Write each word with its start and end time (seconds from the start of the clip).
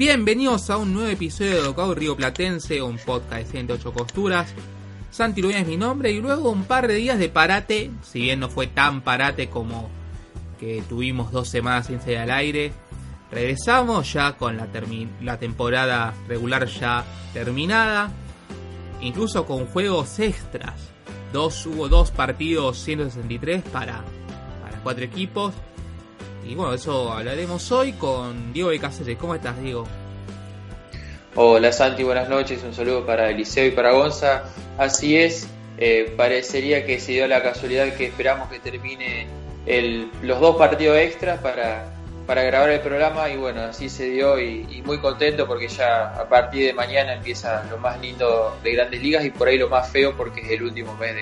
Bienvenidos 0.00 0.70
a 0.70 0.78
un 0.78 0.94
nuevo 0.94 1.10
episodio 1.10 1.56
de 1.56 1.60
Docao 1.60 1.94
Río 1.94 2.16
Platense, 2.16 2.80
un 2.80 2.96
podcast 2.96 3.42
de 3.42 3.50
108 3.50 3.92
costuras. 3.92 4.54
Santi 5.10 5.42
Luis 5.42 5.56
es 5.56 5.66
mi 5.66 5.76
nombre 5.76 6.10
y 6.10 6.22
luego 6.22 6.48
un 6.48 6.64
par 6.64 6.88
de 6.88 6.94
días 6.94 7.18
de 7.18 7.28
parate, 7.28 7.90
si 8.02 8.22
bien 8.22 8.40
no 8.40 8.48
fue 8.48 8.66
tan 8.66 9.02
parate 9.02 9.50
como 9.50 9.90
que 10.58 10.82
tuvimos 10.88 11.32
dos 11.32 11.50
semanas 11.50 11.88
sin 11.88 12.00
salir 12.00 12.16
al 12.16 12.30
aire, 12.30 12.72
regresamos 13.30 14.10
ya 14.10 14.38
con 14.38 14.56
la, 14.56 14.68
la 15.20 15.38
temporada 15.38 16.14
regular 16.26 16.64
ya 16.64 17.04
terminada, 17.34 18.10
incluso 19.02 19.44
con 19.44 19.66
juegos 19.66 20.18
extras. 20.18 20.80
Dos, 21.30 21.66
hubo 21.66 21.90
dos 21.90 22.10
partidos 22.10 22.78
163 22.78 23.64
para, 23.64 24.02
para 24.62 24.78
cuatro 24.82 25.04
equipos 25.04 25.52
y 26.46 26.54
bueno, 26.54 26.74
eso 26.74 27.12
hablaremos 27.12 27.70
hoy 27.72 27.92
con 27.92 28.52
Diego 28.52 28.70
de 28.70 28.78
Cáceres. 28.78 29.16
¿Cómo 29.18 29.34
estás, 29.34 29.60
Diego? 29.60 29.86
Hola 31.34 31.72
Santi, 31.72 32.02
buenas 32.02 32.28
noches. 32.28 32.62
Un 32.64 32.74
saludo 32.74 33.06
para 33.06 33.30
Eliseo 33.30 33.66
y 33.66 33.70
para 33.70 33.92
Gonza. 33.92 34.44
Así 34.78 35.16
es, 35.16 35.48
eh, 35.78 36.12
parecería 36.16 36.84
que 36.84 36.98
se 36.98 37.12
dio 37.12 37.26
la 37.28 37.42
casualidad 37.42 37.92
que 37.94 38.06
esperamos 38.06 38.48
que 38.48 38.58
termine 38.58 39.26
el, 39.66 40.10
los 40.22 40.40
dos 40.40 40.56
partidos 40.56 40.98
extras 40.98 41.38
para, 41.40 41.92
para 42.26 42.42
grabar 42.42 42.70
el 42.70 42.80
programa 42.80 43.28
y 43.28 43.36
bueno, 43.36 43.62
así 43.62 43.88
se 43.88 44.10
dio 44.10 44.40
y, 44.40 44.82
muy 44.84 44.98
contento 44.98 45.46
porque 45.46 45.68
ya 45.68 46.06
a 46.08 46.28
partir 46.28 46.66
de 46.66 46.72
mañana 46.72 47.14
empieza 47.14 47.62
lo 47.70 47.78
más 47.78 48.00
lindo 48.00 48.58
de 48.64 48.72
grandes 48.72 49.00
ligas 49.00 49.24
y 49.24 49.30
por 49.30 49.48
ahí 49.48 49.58
lo 49.58 49.68
más 49.68 49.88
feo 49.90 50.16
porque 50.16 50.40
es 50.40 50.50
el 50.50 50.62
último 50.64 50.96
mes 50.96 51.14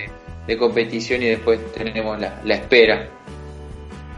de, 0.46 0.56
competición 0.56 1.22
y 1.22 1.26
después 1.26 1.60
tenemos 1.74 2.18
la 2.18 2.54
espera. 2.54 3.10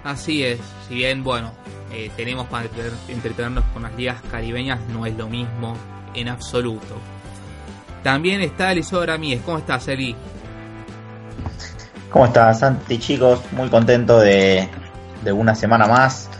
Así 0.04 0.44
es, 0.44 0.58
si 0.88 0.94
bien, 0.94 1.22
bueno, 1.22 1.52
eh, 1.92 2.10
tenemos 2.16 2.46
para 2.46 2.66
entretenernos 3.08 3.64
con 3.72 3.82
las 3.82 3.94
ligas 3.96 4.16
caribeñas, 4.30 4.80
no 4.92 5.06
es 5.06 5.16
lo 5.16 5.28
mismo 5.28 5.76
en 6.14 6.28
absoluto. 6.28 6.96
También 8.02 8.40
está 8.40 8.72
Eliseo 8.72 9.04
Ramírez. 9.04 9.42
¿Cómo 9.44 9.58
estás, 9.58 9.86
Eli? 9.88 10.16
¿Cómo 12.10 12.26
estás, 12.26 12.60
Santi, 12.60 12.98
chicos? 12.98 13.40
Muy 13.52 13.68
contento 13.68 14.20
de, 14.20 14.68
una 15.32 15.54
semana 15.54 15.86
más. 15.86 16.30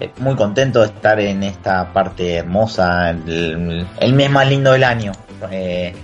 Eh, 0.00 0.12
muy 0.18 0.36
contento 0.36 0.80
de 0.80 0.86
estar 0.86 1.18
en 1.18 1.42
esta 1.42 1.92
parte 1.92 2.36
hermosa, 2.36 3.10
el, 3.10 4.12
mes 4.12 4.30
más 4.30 4.48
lindo 4.48 4.72
del 4.72 4.84
año. 4.84 5.12
Eh, 5.50 5.94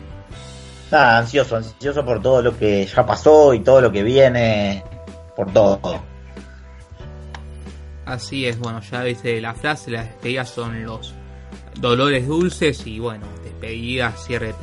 ansioso, 0.91 1.57
ansioso 1.57 2.05
por 2.05 2.23
todo 2.23 2.41
lo 2.41 2.57
que 2.57 2.87
ya 2.87 3.05
pasó 3.05 3.53
y 3.53 3.61
todo 3.61 3.81
lo 3.81 3.93
que 3.93 4.03
viene, 4.03 4.83
por 5.37 5.53
todo. 5.53 6.14
Así 8.07 8.47
es, 8.47 8.59
bueno, 8.59 8.81
ya 8.81 9.03
dice 9.03 9.41
la 9.41 9.55
frase, 9.55 9.91
las 9.91 10.07
despedidas 10.07 10.51
son 10.51 10.85
los 10.85 11.15
dolores 11.77 12.27
dulces 12.27 12.87
y 12.87 12.99
bueno, 12.99 13.27
despedidas, 13.43 14.27
cierre 14.27 14.55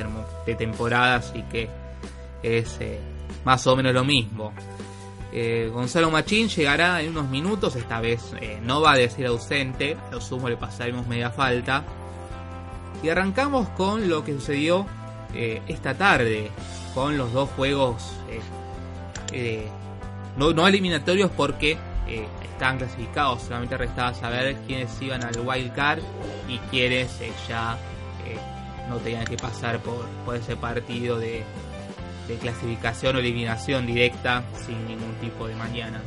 de, 0.46 0.56
temporada, 0.56 1.16
así 1.16 1.44
que 1.52 1.68
es 2.44 2.78
eh, 2.80 3.00
más 3.44 3.66
o 3.66 3.76
menos 3.76 3.94
lo 3.94 4.04
mismo. 4.04 4.54
Eh, 5.34 5.72
Gonzalo 5.74 6.12
Machín 6.12 6.50
llegará 6.50 7.02
en 7.02 7.10
unos 7.10 7.30
minutos, 7.30 7.76
esta 7.76 8.00
vez 8.00 8.22
eh, 8.42 8.60
no 8.62 8.82
va 8.82 8.92
a 8.92 8.98
decir 8.98 9.26
ausente, 9.26 9.98
lo 10.12 10.22
sumo 10.22 10.48
le 10.48 10.58
pasaremos 10.58 11.08
media 11.08 11.32
falta. 11.32 11.84
Y 13.02 13.10
arrancamos 13.10 13.70
con 13.70 14.08
lo 14.08 14.24
que 14.24 14.34
sucedió 14.34 14.86
esta 15.34 15.96
tarde, 15.96 16.52
con 16.94 17.18
los 17.18 17.32
dos 17.32 17.50
juegos 17.52 18.14
no, 20.38 20.52
no 20.54 20.68
eliminatorios 20.68 21.32
porque 21.32 21.78
están 22.08 22.78
clasificados, 22.78 23.44
solamente 23.44 23.78
restaba 23.78 24.14
saber 24.14 24.56
quiénes 24.68 25.02
iban 25.02 25.24
al 25.24 25.40
wild 25.40 25.74
card 25.74 26.02
y 26.48 26.58
quiénes 26.70 27.20
eh, 27.22 27.32
ya 27.48 27.78
eh, 28.26 28.38
no 28.90 28.98
tenían 28.98 29.26
que 29.26 29.38
pasar 29.38 29.80
por, 29.80 30.06
por 30.26 30.36
ese 30.36 30.56
partido 30.56 31.18
de, 31.20 31.44
clasificación 32.40 33.18
o 33.18 33.20
eliminación 33.20 33.86
directa 33.86 34.46
sin 34.66 34.88
ningún 34.88 35.14
tipo 35.16 35.50
de 35.50 35.56
mañana. 35.56 36.02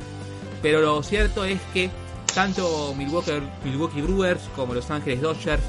Pero 0.62 0.80
lo 0.80 1.02
cierto 1.02 1.44
es 1.44 1.60
que 1.74 1.90
tanto 2.34 2.94
Milwaukee, 2.96 3.42
Milwaukee 3.62 4.00
Brewers 4.00 4.40
como 4.56 4.72
Los 4.72 4.90
Ángeles 4.90 5.20
Dodgers 5.20 5.62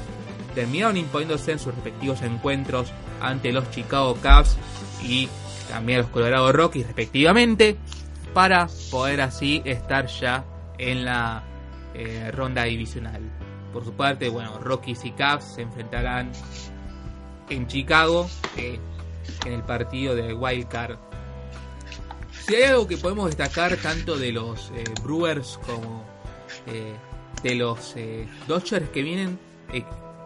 terminaron 0.54 0.96
imponiéndose 0.96 1.52
en 1.52 1.58
sus 1.58 1.74
respectivos 1.74 2.22
encuentros 2.22 2.90
ante 3.20 3.52
los 3.52 3.70
Chicago 3.70 4.14
Cubs 4.14 4.56
y 5.02 5.28
también 5.68 5.98
los 5.98 6.08
Colorado 6.08 6.50
Rockies 6.52 6.86
respectivamente 6.86 7.76
para 8.36 8.68
poder 8.90 9.22
así 9.22 9.62
estar 9.64 10.08
ya 10.08 10.44
en 10.76 11.06
la 11.06 11.42
eh, 11.94 12.30
ronda 12.34 12.64
divisional. 12.64 13.22
Por 13.72 13.82
su 13.82 13.94
parte, 13.94 14.28
bueno, 14.28 14.58
Rockies 14.58 15.06
y 15.06 15.12
Cubs 15.12 15.54
se 15.54 15.62
enfrentarán 15.62 16.32
en 17.48 17.66
Chicago 17.66 18.28
eh, 18.58 18.78
en 19.46 19.52
el 19.54 19.62
partido 19.62 20.14
de 20.14 20.34
Wild 20.34 20.68
Card. 20.68 20.98
Si 22.30 22.56
hay 22.56 22.64
algo 22.64 22.86
que 22.86 22.98
podemos 22.98 23.28
destacar 23.28 23.74
tanto 23.78 24.18
de 24.18 24.32
los 24.32 24.70
eh, 24.76 24.84
Brewers 25.02 25.58
como 25.64 26.04
de 27.42 27.54
los 27.54 27.94
Dodgers 28.46 28.90
que 28.90 29.00
vienen 29.00 29.38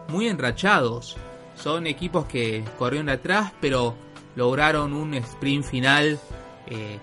muy 0.09 0.27
enrachados. 0.27 1.15
Son 1.55 1.87
equipos 1.87 2.25
que 2.25 2.65
corrieron 2.77 3.07
atrás, 3.07 3.53
pero 3.61 3.95
lograron 4.35 4.91
un 4.91 5.13
sprint 5.13 5.63
final 5.63 6.19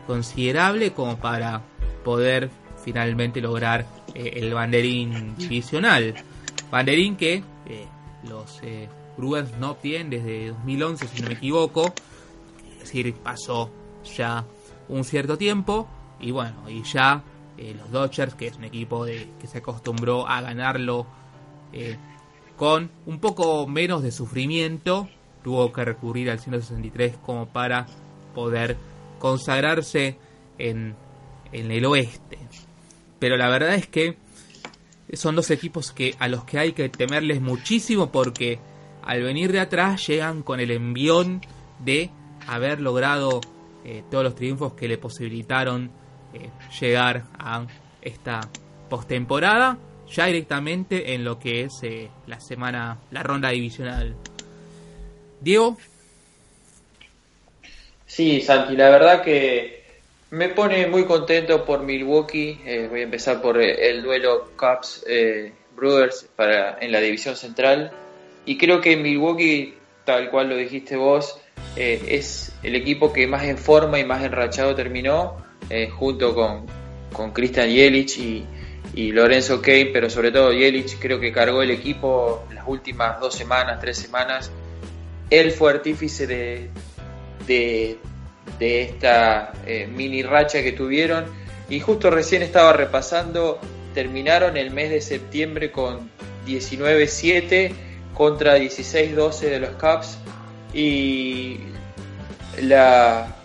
considerable 0.06 0.93
como 0.93 1.19
para 1.19 1.62
poder 2.05 2.51
finalmente 2.89 3.41
lograr 3.41 3.84
eh, 4.15 4.33
el 4.37 4.55
banderín 4.55 5.37
divisional. 5.37 6.15
Banderín 6.71 7.17
que 7.17 7.43
eh, 7.67 7.87
los 8.29 8.61
eh, 8.62 8.89
Brewers 9.17 9.53
no 9.59 9.73
obtienen 9.73 10.11
desde 10.11 10.49
2011, 10.49 11.09
si 11.09 11.23
no 11.23 11.29
me 11.29 11.34
equivoco. 11.34 11.93
Es 12.73 12.79
decir, 12.81 13.15
pasó 13.15 13.71
ya 14.17 14.45
un 14.89 15.05
cierto 15.05 15.37
tiempo. 15.37 15.87
Y 16.21 16.31
bueno, 16.31 16.69
y 16.69 16.83
ya 16.83 17.23
los 17.59 17.91
Dodgers, 17.91 18.35
que 18.35 18.47
es 18.47 18.56
un 18.56 18.65
equipo 18.65 19.05
de, 19.05 19.29
que 19.41 19.47
se 19.47 19.59
acostumbró 19.59 20.27
a 20.27 20.41
ganarlo 20.41 21.06
con 22.56 22.91
un 23.06 23.19
poco 23.19 23.67
menos 23.67 24.03
de 24.03 24.12
sufrimiento, 24.12 25.09
tuvo 25.45 25.73
que 25.73 25.85
recurrir 25.85 26.31
al 26.31 26.39
163 26.41 27.17
como 27.19 27.47
para 27.47 27.87
poder 28.35 28.77
consagrarse 29.19 30.17
en, 30.59 30.95
en 31.53 31.71
el 31.71 31.84
oeste. 31.84 32.39
Pero 33.19 33.37
la 33.37 33.49
verdad 33.49 33.75
es 33.75 33.87
que 33.87 34.17
son 35.12 35.37
dos 35.37 35.51
equipos 35.51 35.93
que 35.93 36.15
a 36.19 36.29
los 36.29 36.45
que 36.45 36.59
hay 36.59 36.73
que 36.73 36.89
temerles 36.89 37.41
muchísimo 37.41 38.12
porque 38.12 38.59
al 39.03 39.23
venir 39.23 39.53
de 39.53 39.61
atrás 39.61 40.06
llegan 40.06 40.43
con 40.43 40.61
el 40.61 40.71
envión 40.71 41.41
de 41.79 42.11
haber 42.47 42.81
logrado 42.81 43.41
eh, 43.84 44.03
todos 44.11 44.25
los 44.25 44.34
triunfos 44.34 44.75
que 44.75 44.89
le 44.89 44.99
posibilitaron 44.99 45.91
eh, 46.35 46.50
llegar 46.81 47.25
a 47.39 47.67
esta 48.03 48.41
postemporada 48.91 49.79
ya 50.11 50.27
directamente 50.27 51.15
en 51.15 51.25
lo 51.25 51.39
que 51.39 51.62
es 51.62 51.83
eh, 51.83 52.11
la 52.26 52.41
semana, 52.41 52.99
la 53.11 53.23
ronda 53.23 53.50
divisional. 53.50 54.17
Diego. 55.41 55.76
Sí, 58.08 58.40
Santi, 58.40 58.75
la 58.75 58.88
verdad 58.88 59.22
que 59.22 59.82
me 60.31 60.49
pone 60.49 60.87
muy 60.87 61.05
contento 61.05 61.64
por 61.66 61.82
Milwaukee. 61.82 62.58
Eh, 62.64 62.87
voy 62.88 63.00
a 63.00 63.02
empezar 63.05 63.43
por 63.43 63.60
eh, 63.60 63.90
el 63.90 64.02
duelo 64.02 64.50
Cubs 64.56 65.05
eh, 65.06 65.52
Brewers 65.76 66.26
para, 66.34 66.78
en 66.81 66.90
la 66.90 67.00
división 67.00 67.37
central. 67.37 67.93
Y 68.46 68.56
creo 68.56 68.81
que 68.81 68.96
Milwaukee, 68.96 69.75
tal 70.06 70.31
cual 70.31 70.49
lo 70.49 70.56
dijiste 70.56 70.96
vos, 70.96 71.38
es 71.76 72.52
el 72.62 72.75
equipo 72.75 73.12
que 73.12 73.26
más 73.26 73.44
en 73.44 73.58
forma 73.58 74.00
y 74.00 74.05
más 74.05 74.25
enrachado 74.25 74.75
terminó, 74.75 75.37
junto 75.96 76.34
con, 76.34 76.66
con 77.12 77.32
Christian 77.32 77.69
Yelich 77.69 78.19
y, 78.19 78.44
y 78.94 79.12
Lorenzo 79.12 79.60
Kane, 79.60 79.90
pero 79.93 80.08
sobre 80.08 80.32
todo 80.32 80.52
Yelich 80.52 80.99
creo 80.99 81.20
que 81.20 81.31
cargó 81.31 81.62
el 81.62 81.70
equipo 81.70 82.44
las 82.52 82.66
últimas 82.66 83.20
dos 83.20 83.34
semanas, 83.34 83.78
tres 83.81 83.99
semanas. 83.99 84.50
Él 85.31 85.52
fue 85.52 85.70
artífice 85.70 86.26
de, 86.26 86.70
de 87.49 87.99
de 88.59 88.83
esta 88.83 89.53
eh, 89.67 89.87
mini 89.87 90.23
racha 90.23 90.62
que 90.62 90.73
tuvieron. 90.73 91.25
Y 91.69 91.81
justo 91.81 92.11
recién 92.11 92.43
estaba 92.43 92.73
repasando, 92.73 93.59
terminaron 93.95 94.56
el 94.56 94.71
mes 94.71 94.91
de 94.91 95.00
septiembre 95.00 95.71
con 95.71 96.11
19-7 96.47 97.73
contra 98.15 98.59
16-12 98.59 99.41
de 99.41 99.61
los 99.61 99.71
Cubs 99.71 100.19
y 100.73 101.59
la, 102.62 103.37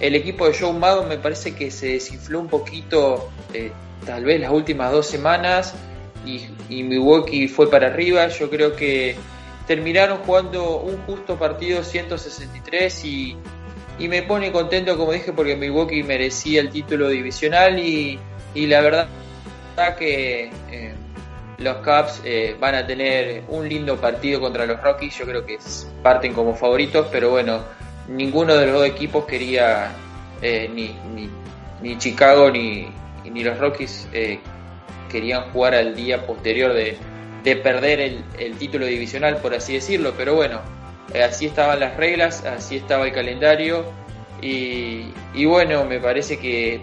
el 0.00 0.14
equipo 0.14 0.46
de 0.46 0.56
Joe 0.56 0.72
Maddon 0.72 1.08
me 1.08 1.18
parece 1.18 1.54
que 1.54 1.70
se 1.70 1.94
desinfló 1.94 2.40
un 2.40 2.48
poquito 2.48 3.30
eh, 3.52 3.72
tal 4.06 4.24
vez 4.24 4.40
las 4.40 4.52
últimas 4.52 4.92
dos 4.92 5.06
semanas 5.06 5.74
y, 6.24 6.46
y 6.68 6.82
Milwaukee 6.82 7.48
fue 7.48 7.70
para 7.70 7.88
arriba. 7.88 8.28
Yo 8.28 8.48
creo 8.50 8.76
que 8.76 9.16
terminaron 9.66 10.18
jugando 10.18 10.78
un 10.80 10.98
justo 11.02 11.38
partido 11.38 11.82
163 11.82 13.04
y, 13.04 13.36
y 13.98 14.08
me 14.08 14.22
pone 14.22 14.52
contento 14.52 14.96
como 14.96 15.12
dije 15.12 15.32
porque 15.32 15.56
Milwaukee 15.56 16.02
merecía 16.02 16.60
el 16.60 16.70
título 16.70 17.08
divisional 17.08 17.78
y, 17.78 18.18
y 18.54 18.66
la 18.66 18.80
verdad 18.80 19.08
que 19.98 20.50
eh, 20.70 20.94
los 21.58 21.76
Cubs 21.78 22.20
eh, 22.24 22.56
van 22.58 22.74
a 22.74 22.86
tener 22.86 23.44
un 23.48 23.68
lindo 23.68 23.96
partido 23.96 24.40
contra 24.40 24.66
los 24.66 24.80
Rockies, 24.80 25.18
yo 25.18 25.24
creo 25.24 25.44
que 25.44 25.58
parten 26.02 26.34
como 26.34 26.54
favoritos, 26.54 27.08
pero 27.10 27.30
bueno, 27.30 27.62
ninguno 28.08 28.54
de 28.54 28.66
los 28.66 28.74
dos 28.76 28.86
equipos 28.86 29.24
quería 29.24 29.92
eh, 30.40 30.70
ni, 30.72 30.94
ni, 31.14 31.30
ni, 31.80 31.98
Chicago 31.98 32.50
ni, 32.50 32.88
ni 33.24 33.42
los 33.44 33.58
Rockies 33.58 34.08
querían 35.10 35.50
jugar 35.52 35.74
al 35.74 35.94
día 35.94 36.26
posterior 36.26 36.72
de, 36.72 36.96
de 37.42 37.56
perder 37.56 38.00
el, 38.00 38.24
el, 38.38 38.56
título 38.56 38.86
divisional, 38.86 39.38
por 39.38 39.54
así 39.54 39.74
decirlo, 39.74 40.14
pero 40.16 40.34
bueno, 40.34 40.60
así 41.20 41.46
estaban 41.46 41.80
las 41.80 41.96
reglas, 41.96 42.44
así 42.44 42.76
estaba 42.76 43.06
el 43.06 43.12
calendario 43.12 43.84
y, 44.40 45.06
y 45.34 45.44
bueno, 45.44 45.84
me 45.84 45.98
parece 46.00 46.38
que 46.38 46.80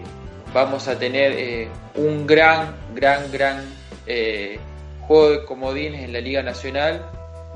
vamos 0.52 0.88
a 0.88 0.98
tener 0.98 1.32
eh, 1.32 1.68
un 1.94 2.26
gran, 2.26 2.74
gran, 2.94 3.30
gran 3.30 3.64
eh, 4.06 4.58
juego 5.00 5.30
de 5.30 5.44
comodines 5.44 6.02
en 6.02 6.12
la 6.12 6.20
Liga 6.20 6.42
Nacional, 6.42 7.04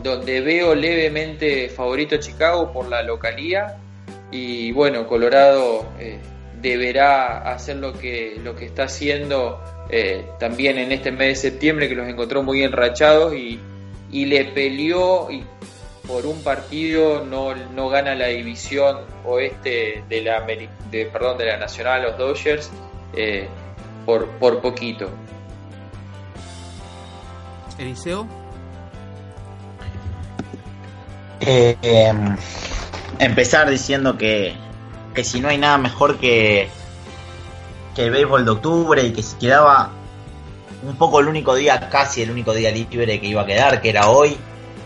donde 0.02 0.40
veo 0.40 0.74
levemente 0.74 1.68
favorito 1.68 2.16
a 2.16 2.18
Chicago 2.18 2.72
por 2.72 2.88
la 2.88 3.02
localía 3.02 3.78
y 4.30 4.72
bueno, 4.72 5.06
Colorado 5.06 5.86
eh, 5.98 6.18
deberá 6.60 7.52
hacer 7.52 7.76
lo 7.76 7.92
que, 7.92 8.38
lo 8.42 8.56
que 8.56 8.66
está 8.66 8.84
haciendo 8.84 9.60
eh, 9.90 10.26
también 10.38 10.78
en 10.78 10.92
este 10.92 11.12
mes 11.12 11.42
de 11.42 11.50
septiembre, 11.50 11.88
que 11.88 11.94
los 11.94 12.08
encontró 12.08 12.42
muy 12.42 12.62
enrachados 12.62 13.34
y, 13.34 13.60
y 14.10 14.26
le 14.26 14.44
peleó 14.46 15.30
y 15.30 15.44
por 16.06 16.26
un 16.26 16.42
partido 16.42 17.24
no, 17.24 17.54
no 17.54 17.88
gana 17.88 18.14
la 18.14 18.26
división 18.26 18.98
oeste 19.24 20.04
de 20.08 20.22
la, 20.22 20.44
de, 20.90 21.06
perdón, 21.06 21.38
de 21.38 21.46
la 21.46 21.56
Nacional, 21.56 22.02
los 22.02 22.18
Dodgers, 22.18 22.70
eh, 23.14 23.48
por, 24.04 24.28
por 24.32 24.60
poquito. 24.60 25.08
Eliseo. 27.78 28.26
Eh, 31.40 31.76
em, 31.82 32.36
empezar 33.18 33.68
diciendo 33.68 34.16
que, 34.16 34.54
que 35.14 35.24
si 35.24 35.40
no 35.40 35.48
hay 35.48 35.58
nada 35.58 35.78
mejor 35.78 36.18
que, 36.18 36.68
que 37.94 38.04
el 38.04 38.10
béisbol 38.10 38.44
de 38.44 38.50
octubre 38.50 39.02
y 39.02 39.12
que 39.12 39.22
se 39.22 39.38
quedaba 39.38 39.90
un 40.86 40.96
poco 40.96 41.20
el 41.20 41.28
único 41.28 41.54
día, 41.54 41.88
casi 41.88 42.22
el 42.22 42.30
único 42.30 42.52
día 42.52 42.70
libre 42.70 43.20
que 43.20 43.26
iba 43.26 43.42
a 43.42 43.46
quedar, 43.46 43.80
que 43.80 43.90
era 43.90 44.08
hoy, 44.08 44.36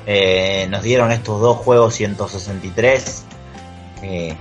eh, 0.07 0.67
nos 0.71 0.83
dieron 0.83 1.11
estos 1.11 1.41
dos 1.41 1.57
juegos 1.59 1.95
163. 1.95 3.25
Eh, 4.03 4.37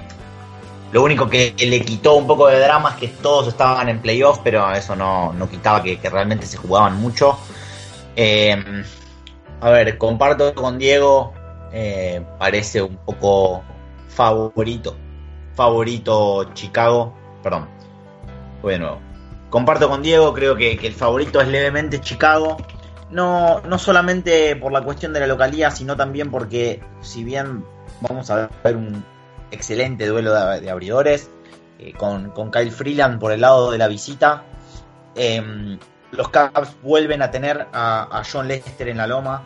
lo 0.92 1.04
único 1.04 1.28
que 1.30 1.54
le 1.58 1.81
quitó 1.81 2.16
un 2.16 2.28
poco 2.28 2.48
de 2.48 2.60
drama 2.60 2.92
es 2.92 2.96
que 2.96 3.08
todos 3.08 3.48
estaban 3.48 3.90
en 3.90 4.02
playoffs, 4.02 4.40
pero 4.44 4.72
eso 4.72 4.96
no, 4.96 5.34
no 5.34 5.50
quitaba 5.50 5.84
que, 5.84 5.98
realmente 6.04 6.46
se 6.46 6.58
jugaban 6.58 6.98
mucho. 6.98 7.38
Eh, 8.16 8.56
a 9.60 9.69
ver, 9.69 9.98
comparto 9.98 10.54
con 10.54 10.78
Diego, 10.78 11.34
parece 12.38 12.81
un 12.81 12.98
poco 12.98 13.64
favorito. 14.08 14.96
Favorito 15.56 16.54
Chicago, 16.54 17.14
perdón, 17.42 17.68
bueno, 18.68 19.00
comparto 19.50 19.88
con 19.88 20.02
Diego, 20.02 20.34
creo 20.34 20.58
que, 20.58 20.74
el 20.74 20.94
favorito 20.94 21.40
es 21.40 21.48
levemente 21.48 22.02
Chicago. 22.02 22.58
No, 23.10 23.62
no 23.62 23.80
solamente 23.80 24.58
por 24.58 24.74
la 24.74 24.81
cuestión 24.81 25.14
de 25.14 25.22
la 25.22 25.28
localidad, 25.28 25.74
sino 25.74 25.96
también 25.96 26.30
porque 26.30 26.84
si 27.00 27.24
bien 27.24 27.64
vamos 28.02 28.30
a 28.30 28.50
ver 28.66 28.75
un 28.75 29.06
excelente 29.50 30.06
duelo 30.06 30.34
de, 30.34 30.60
de 30.60 30.69
abridores, 30.69 31.30
eh, 31.80 31.94
con, 31.94 32.52
Kyle 32.52 32.72
Freeland 32.72 33.22
por 33.22 33.31
el 33.31 33.40
lado 33.40 33.72
de 33.72 33.78
la 33.78 33.88
visita, 33.88 34.44
eh, 35.16 35.42
los 36.12 36.28
Cubs 36.28 36.75
vuelven 36.84 37.22
a 37.22 37.31
tener 37.31 37.68
a, 37.72 38.22
John 38.30 38.50
Lester 38.50 38.90
en 38.90 38.98
la 38.98 39.08
loma 39.08 39.44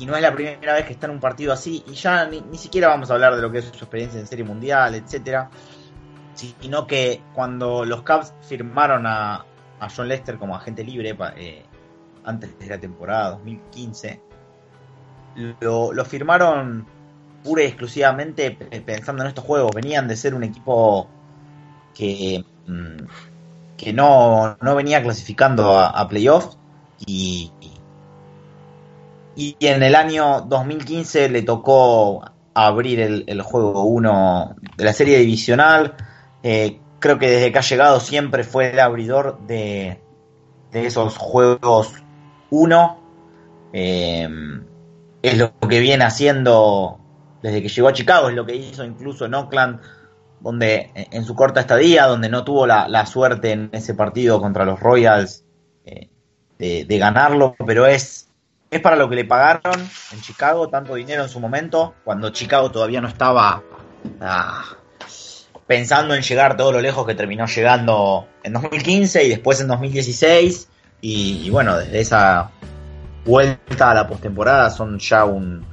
y, 0.00 0.04
no 0.04 0.16
es 0.16 0.22
la 0.22 0.32
primera 0.32 0.74
vez 0.74 0.86
que 0.86 0.94
está 0.94 1.06
en 1.06 1.12
un 1.12 1.20
partido 1.20 1.52
así 1.52 1.84
y 1.86 1.92
ya 1.92 2.26
ni, 2.26 2.42
siquiera 2.58 2.88
vamos 2.88 3.08
a 3.10 3.14
hablar 3.14 3.36
de 3.36 3.42
lo 3.42 3.52
que 3.52 3.58
es 3.58 3.66
su 3.66 3.84
experiencia 3.84 4.18
en 4.18 4.26
Serie 4.26 4.44
Mundial, 4.44 4.96
etcétera, 4.96 5.48
sino 6.34 6.86
que 6.86 7.22
cuando 7.34 7.84
los 7.84 8.02
Cubs 8.02 8.32
firmaron 8.42 9.06
a, 9.06 9.44
a 9.80 9.88
John 9.94 10.08
Lester 10.08 10.38
como 10.38 10.56
agente 10.56 10.84
libre 10.84 11.16
eh, 11.36 11.64
antes 12.24 12.58
de 12.58 12.66
la 12.66 12.78
temporada 12.78 13.30
2015, 13.30 14.20
lo, 15.60 15.92
lo, 15.92 16.04
firmaron 16.04 16.86
pura 17.42 17.62
y 17.62 17.66
exclusivamente 17.66 18.50
pensando 18.52 19.22
en 19.22 19.28
estos 19.28 19.44
juegos. 19.44 19.74
Venían 19.74 20.08
de 20.08 20.16
ser 20.16 20.34
un 20.34 20.44
equipo 20.44 21.08
que, 21.92 22.44
que 23.76 23.92
no, 23.92 24.56
no 24.60 24.74
venía 24.74 25.02
clasificando 25.02 25.78
a, 25.78 25.88
a 25.88 26.08
playoffs 26.08 26.56
y, 27.04 27.52
y 29.36 29.56
en 29.60 29.82
el 29.82 29.94
año 29.94 30.42
2015 30.42 31.28
le 31.28 31.42
tocó 31.42 32.24
abrir 32.54 33.00
el, 33.00 33.24
el 33.26 33.42
juego 33.42 33.82
1 33.84 34.56
de 34.76 34.84
la 34.84 34.92
serie 34.92 35.18
divisional. 35.18 35.94
Eh, 36.44 36.78
creo 37.00 37.18
que 37.18 37.28
desde 37.28 37.50
que 37.50 37.58
ha 37.58 37.62
llegado 37.62 37.98
siempre 37.98 38.44
fue 38.44 38.70
el 38.70 38.78
abridor 38.78 39.40
de, 39.46 40.00
de 40.70 40.86
esos 40.86 41.16
juegos 41.16 41.94
1. 42.50 43.00
Eh, 43.72 44.28
es 45.22 45.38
lo 45.38 45.58
que 45.68 45.80
viene 45.80 46.04
haciendo 46.04 47.00
desde 47.42 47.62
que 47.62 47.68
llegó 47.68 47.88
a 47.88 47.92
Chicago, 47.92 48.28
es 48.28 48.34
lo 48.34 48.46
que 48.46 48.56
hizo 48.56 48.84
incluso 48.84 49.24
en 49.24 49.34
Oakland, 49.34 49.80
donde 50.40 50.90
en 50.94 51.24
su 51.24 51.34
corta 51.34 51.60
estadía, 51.60 52.06
donde 52.06 52.28
no 52.28 52.44
tuvo 52.44 52.66
la, 52.66 52.88
la 52.88 53.06
suerte 53.06 53.52
en 53.52 53.70
ese 53.72 53.94
partido 53.94 54.40
contra 54.40 54.66
los 54.66 54.80
Royals 54.80 55.44
eh, 55.84 56.10
de, 56.58 56.98
ganarlo, 56.98 57.54
pero 57.66 57.86
es, 57.86 58.30
es 58.70 58.80
para 58.80 58.96
lo 58.96 59.08
que 59.08 59.16
le 59.16 59.24
pagaron 59.24 59.80
en 60.12 60.20
Chicago, 60.20 60.68
tanto 60.68 60.94
dinero 60.94 61.22
en 61.22 61.28
su 61.28 61.40
momento, 61.40 61.94
cuando 62.04 62.30
Chicago 62.30 62.70
todavía 62.70 63.00
no 63.00 63.08
estaba 63.08 63.62
ah, 64.20 64.64
pensando 65.66 66.14
en 66.14 66.22
llegar 66.22 66.56
todo 66.56 66.72
lo 66.72 66.80
lejos 66.80 67.06
que 67.06 67.14
terminó 67.14 67.46
llegando 67.46 68.28
en 68.42 68.52
2015 68.52 69.24
y 69.24 69.28
después 69.30 69.60
en 69.60 69.68
2016 69.68 70.68
y, 71.00 71.42
y, 71.44 71.50
bueno, 71.50 71.78
desde 71.78 72.00
esa 72.00 72.50
vuelta 73.24 73.90
a 73.90 73.94
la 73.94 74.06
postemporada 74.06 74.70
son 74.70 74.98
ya 74.98 75.24
un, 75.24 75.64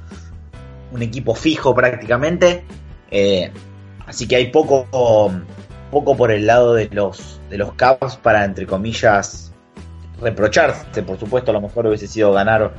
equipo 1.00 1.34
fijo 1.34 1.74
prácticamente. 1.74 2.64
Eh, 3.10 3.50
así 4.06 4.26
que 4.26 4.36
hay 4.36 4.50
poco, 4.50 4.86
poco 5.90 6.16
por 6.16 6.30
el 6.30 6.46
lado 6.46 6.74
de 6.74 6.88
los, 6.90 7.40
de 7.50 7.58
los 7.58 7.72
Cavs 7.74 8.16
para, 8.16 8.44
entre 8.44 8.66
comillas, 8.66 9.52
reprocharse. 10.20 11.02
Por 11.02 11.18
supuesto, 11.18 11.50
a 11.50 11.54
lo 11.54 11.60
mejor 11.60 11.86
hubiese 11.86 12.06
sido 12.06 12.32
ganar, 12.32 12.72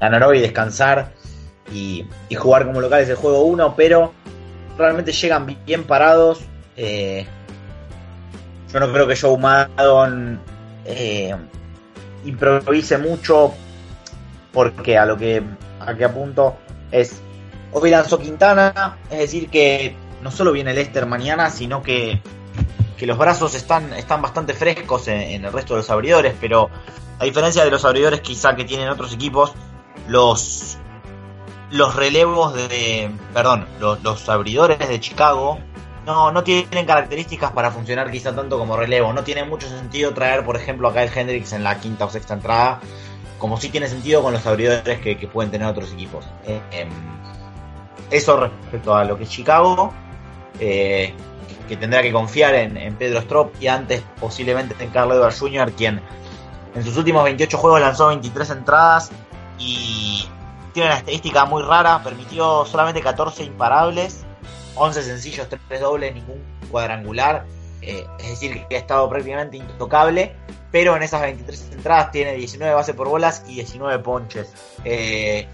ganar 0.00 0.24
hoy, 0.24 0.40
descansar 0.40 1.12
y, 1.72 2.06
y 2.28 2.34
jugar 2.34 2.66
como 2.66 2.80
locales 2.80 3.08
el 3.08 3.16
juego 3.16 3.42
1, 3.42 3.74
pero 3.76 4.12
realmente 4.76 5.12
llegan 5.12 5.56
bien 5.64 5.84
parados. 5.84 6.40
Eh, 6.76 7.26
yo 8.72 8.80
no 8.80 8.92
creo 8.92 9.06
que 9.06 9.16
Joe 9.16 9.36
Maddon 9.36 10.40
eh, 10.84 11.34
improvise 12.24 12.98
mucho 12.98 13.52
porque 14.52 14.96
a 14.96 15.06
lo 15.06 15.16
que 15.16 15.42
a 15.80 15.94
que 15.94 16.04
apunto 16.04 16.56
es 16.90 17.20
hoy 17.72 17.90
lanzó 17.90 18.18
Quintana, 18.18 18.98
es 19.10 19.18
decir 19.18 19.48
que 19.48 19.94
no 20.22 20.30
solo 20.30 20.52
viene 20.52 20.74
Lester 20.74 21.06
mañana, 21.06 21.50
sino 21.50 21.82
que, 21.82 22.20
que 22.96 23.06
los 23.06 23.16
brazos 23.16 23.54
están, 23.54 23.92
están 23.94 24.20
bastante 24.22 24.54
frescos 24.54 25.08
en, 25.08 25.20
en, 25.20 25.44
el 25.44 25.52
resto 25.52 25.74
de 25.74 25.78
los 25.78 25.90
abridores, 25.90 26.34
pero 26.40 26.68
a 27.18 27.24
diferencia 27.24 27.64
de 27.64 27.70
los 27.70 27.84
abridores 27.84 28.20
quizá 28.20 28.54
que 28.56 28.64
tienen 28.64 28.88
otros 28.88 29.12
equipos, 29.12 29.52
los 30.08 30.78
los 31.70 31.94
relevos 31.94 32.54
de, 32.54 33.10
perdón, 33.32 33.66
los, 33.78 34.02
los 34.02 34.28
abridores 34.28 34.88
de 34.88 34.98
Chicago 35.00 35.58
no, 36.32 36.42
tienen 36.44 36.86
características 36.86 37.52
para 37.52 37.70
funcionar 37.70 38.10
quizá 38.10 38.34
tanto 38.34 38.58
como 38.58 38.76
relevo. 38.76 39.12
No 39.12 39.22
tiene 39.24 39.44
mucho 39.44 39.68
sentido 39.68 40.12
traer, 40.14 40.44
por 40.44 40.56
ejemplo, 40.56 40.88
a 40.88 40.92
Kyle 40.92 41.10
Hendricks 41.14 41.52
en 41.52 41.64
la 41.64 41.78
quinta 41.78 42.04
o 42.04 42.10
sexta 42.10 42.34
entrada, 42.34 42.80
como 43.38 43.58
sí 43.58 43.68
tiene 43.68 43.88
sentido 43.88 44.22
con 44.22 44.32
los 44.32 44.46
abridores 44.46 45.00
que, 45.00 45.16
pueden 45.32 45.50
tener 45.50 45.68
otros 45.68 45.92
equipos. 45.92 46.26
Eh, 46.46 46.60
eh, 46.72 46.88
eso 48.10 48.36
respecto 48.38 48.94
a 48.94 49.04
lo 49.04 49.16
que 49.16 49.24
es 49.24 49.30
Chicago, 49.30 49.92
eh, 50.58 51.14
que 51.68 51.76
tendrá 51.76 52.02
que 52.02 52.12
confiar 52.12 52.54
en, 52.54 52.76
en, 52.76 52.94
Pedro 52.96 53.20
Strop 53.20 53.54
y 53.60 53.68
antes 53.68 54.02
posiblemente 54.18 54.74
en 54.82 54.90
Carl 54.90 55.12
Edwards 55.12 55.38
Jr., 55.38 55.72
quien 55.72 56.00
en 56.74 56.84
sus 56.84 56.96
últimos 56.96 57.24
28 57.24 57.58
juegos 57.58 57.80
lanzó 57.80 58.08
23 58.08 58.50
entradas 58.50 59.10
y 59.58 60.28
tiene 60.72 60.88
una 60.88 60.98
estadística 60.98 61.44
muy 61.44 61.62
rara, 61.62 62.02
permitió 62.02 62.64
solamente 62.64 63.00
14 63.00 63.44
imparables, 63.44 64.24
11 64.74 65.02
sencillos, 65.02 65.48
3 65.48 65.80
dobles, 65.80 66.14
ningún 66.14 66.42
cuadrangular, 66.70 67.44
eh, 67.82 68.06
es 68.18 68.30
decir, 68.30 68.66
que 68.68 68.76
ha 68.76 68.78
estado 68.78 69.08
prácticamente 69.08 69.56
intocable, 69.56 70.32
pero 70.70 70.96
en 70.96 71.02
esas 71.02 71.22
23 71.22 71.72
entradas 71.72 72.12
tiene 72.12 72.34
19 72.34 72.74
bases 72.74 72.94
por 72.94 73.08
bolas 73.08 73.42
y 73.48 73.54
19 73.54 74.02
ponches. 74.02 74.52
Eh, 74.84 75.46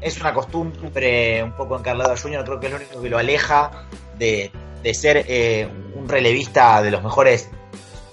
es 0.00 0.20
una 0.20 0.34
costumbre 0.34 1.42
un 1.42 1.52
poco 1.52 1.78
encarlado 1.78 2.14
Junior, 2.16 2.44
creo 2.44 2.60
que 2.60 2.66
es 2.66 2.72
lo 2.72 2.78
único 2.78 3.00
que 3.00 3.10
lo 3.10 3.18
aleja 3.18 3.86
de, 4.18 4.52
ser 4.92 5.24
eh, 5.28 5.68
un 5.94 6.08
relevista 6.08 6.82
de 6.82 6.90
los 6.90 7.02
mejores 7.02 7.48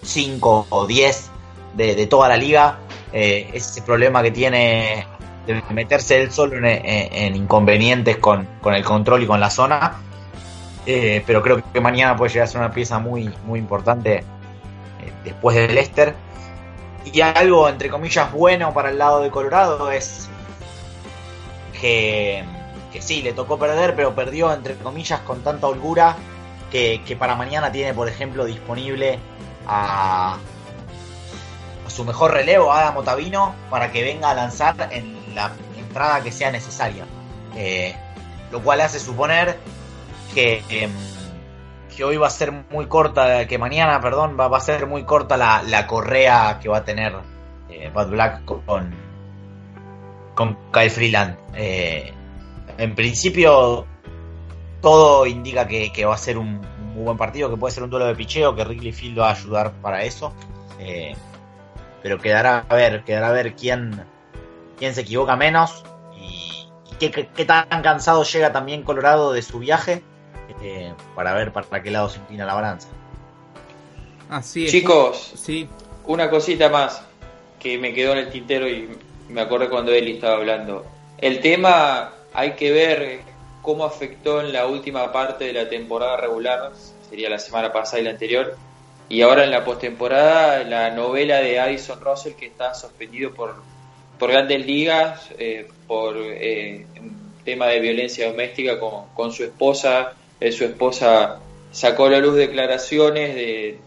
5 0.03 0.67
o 0.69 0.87
10 0.87 1.29
de, 1.75 2.07
toda 2.07 2.29
la 2.29 2.37
liga. 2.37 2.79
ese 3.11 3.81
problema 3.81 4.23
que 4.23 4.31
tiene 4.31 5.05
meterse 5.69 6.21
él 6.21 6.31
solo 6.31 6.55
en, 6.63 7.35
inconvenientes 7.35 8.17
con, 8.17 8.47
el 8.65 8.83
control 8.83 9.23
y 9.23 9.27
con 9.27 9.39
la 9.39 9.49
zona. 9.49 9.93
Eh, 10.85 11.23
pero 11.27 11.41
creo 11.43 11.61
que 11.71 11.79
mañana 11.79 12.15
puede 12.15 12.31
llegar 12.31 12.45
a 12.45 12.51
ser 12.51 12.59
una 12.59 12.71
pieza 12.71 12.97
muy, 12.99 13.31
muy 13.45 13.59
importante 13.59 14.17
eh, 14.17 14.23
después 15.23 15.55
del 15.55 15.75
Leicester. 15.75 16.15
Y 17.05 17.21
algo, 17.21 17.67
entre 17.67 17.89
comillas, 17.89 18.31
bueno 18.31 18.73
para 18.73 18.89
el 18.89 18.97
lado 18.97 19.21
de 19.21 19.29
Colorado 19.29 19.91
es 19.91 20.29
que, 21.79 22.43
que 22.93 23.01
sí, 23.01 23.21
le 23.21 23.33
tocó 23.33 23.57
perder, 23.57 23.95
pero 23.95 24.13
perdió, 24.13 24.53
entre 24.53 24.75
comillas, 24.75 25.19
con 25.21 25.43
tanta 25.43 25.67
holgura 25.67 26.15
que, 26.71 27.01
que 27.05 27.15
para 27.15 27.35
mañana 27.35 27.71
tiene, 27.71 27.93
por 27.93 28.07
ejemplo, 28.07 28.45
disponible 28.45 29.19
a, 29.67 30.37
a 31.85 31.89
su 31.89 32.05
mejor 32.05 32.33
relevo, 32.33 32.71
Adam 32.71 32.97
Otavino, 32.97 33.55
para 33.69 33.91
que 33.91 34.03
venga 34.03 34.29
a 34.29 34.33
lanzar 34.35 34.89
en 34.91 35.20
la 35.33 35.51
entrada 35.77 36.21
que 36.23 36.31
sea 36.31 36.51
necesaria. 36.51 37.05
Eh, 37.55 37.93
lo 38.51 38.61
cual 38.61 38.81
hace 38.81 38.99
suponer 38.99 39.57
que, 40.33 40.63
em, 40.69 40.91
que 41.95 42.03
hoy 42.03 42.17
va 42.17 42.27
a 42.27 42.31
ser 42.31 42.51
muy 42.51 42.85
corta, 42.87 43.47
que 43.47 43.57
mañana, 43.57 43.99
perdón, 44.01 44.37
va, 44.39 44.55
a 44.55 44.59
ser 44.59 44.87
muy 44.87 45.03
corta 45.03 45.37
la, 45.37 45.63
la, 45.63 45.87
correa 45.87 46.59
que 46.61 46.69
va 46.69 46.77
a 46.77 46.85
tener 46.85 47.13
eh, 47.69 47.89
Bad 47.93 48.09
Black 48.09 48.45
con, 48.45 48.93
con 50.35 50.57
Kyle 50.71 50.89
Freeland. 50.89 51.37
Eh, 51.55 52.13
en 52.77 52.95
principio, 52.95 53.85
todo 54.81 55.25
indica 55.25 55.67
que, 55.67 56.05
va 56.05 56.15
a 56.15 56.17
ser 56.17 56.37
un, 56.37 56.61
muy 56.93 57.03
buen 57.03 57.17
partido, 57.17 57.49
que 57.49 57.57
puede 57.57 57.73
ser 57.73 57.83
un 57.83 57.89
duelo 57.89 58.07
de 58.07 58.15
picheo, 58.15 58.55
que 58.55 58.63
Wrigley 58.63 58.91
Field 58.91 59.19
va 59.19 59.29
a 59.29 59.33
ayudar 59.33 59.71
para 59.81 60.03
eso. 60.03 60.33
pero 62.01 62.17
quedará 62.17 62.65
a 62.67 62.75
ver, 62.75 63.03
quedará 63.03 63.29
a 63.29 63.31
ver 63.31 63.55
quién, 63.55 64.05
quién 64.81 64.95
se 64.95 65.01
equivoca 65.01 65.35
menos 65.35 65.83
y, 66.17 66.65
qué, 66.97 67.45
tan 67.45 67.83
cansado 67.83 68.23
llega 68.23 68.51
también 68.51 68.81
Colorado 68.81 69.31
de 69.31 69.43
su 69.43 69.59
viaje 69.59 70.01
eh, 70.63 70.91
para 71.15 71.35
ver 71.35 71.53
para 71.53 71.83
qué 71.83 71.91
lado 71.91 72.09
se 72.09 72.17
inclina 72.17 72.47
la 72.47 72.55
balanza. 72.55 72.87
Así 74.27 74.65
es. 74.65 74.71
Chicos, 74.71 75.33
sí. 75.35 75.69
una 76.07 76.31
cosita 76.31 76.69
más 76.69 77.03
que 77.59 77.77
me 77.77 77.93
quedó 77.93 78.13
en 78.13 78.17
el 78.17 78.31
tintero 78.31 78.67
y 78.67 78.89
me 79.29 79.41
acordé 79.41 79.69
cuando 79.69 79.91
Eli 79.91 80.13
estaba 80.13 80.37
hablando. 80.37 80.83
El 81.19 81.41
tema 81.41 82.13
hay 82.33 82.53
que 82.53 82.71
ver 82.71 83.21
cómo 83.61 83.85
afectó 83.85 84.41
en 84.41 84.51
la 84.51 84.65
última 84.65 85.11
parte 85.11 85.45
de 85.45 85.53
la 85.53 85.69
temporada 85.69 86.17
regular, 86.17 86.71
sería 87.07 87.29
la 87.29 87.37
semana 87.37 87.71
pasada 87.71 87.99
y 87.99 88.05
la 88.05 88.09
anterior, 88.09 88.57
y 89.09 89.21
ahora 89.21 89.43
en 89.43 89.51
la 89.51 89.63
postemporada 89.63 90.63
la 90.63 90.89
novela 90.89 91.37
de 91.37 91.59
Addison 91.59 92.01
Russell 92.01 92.33
que 92.33 92.47
está 92.47 92.73
suspendido 92.73 93.31
por 93.31 93.55
por 94.21 94.29
grandes 94.29 94.67
ligas, 94.67 95.31
eh, 95.39 95.67
por 95.87 96.15
eh, 96.15 96.85
tema 97.43 97.65
de 97.69 97.79
violencia 97.79 98.27
doméstica 98.27 98.77
con, 98.79 99.31
su 99.31 99.43
esposa. 99.43 100.13
Eh, 100.39 100.51
su 100.51 100.63
esposa 100.63 101.39
sacó 101.71 102.05
a 102.05 102.11
la 102.11 102.19
luz 102.19 102.35
declaraciones 102.35 103.33
de, 103.33 103.79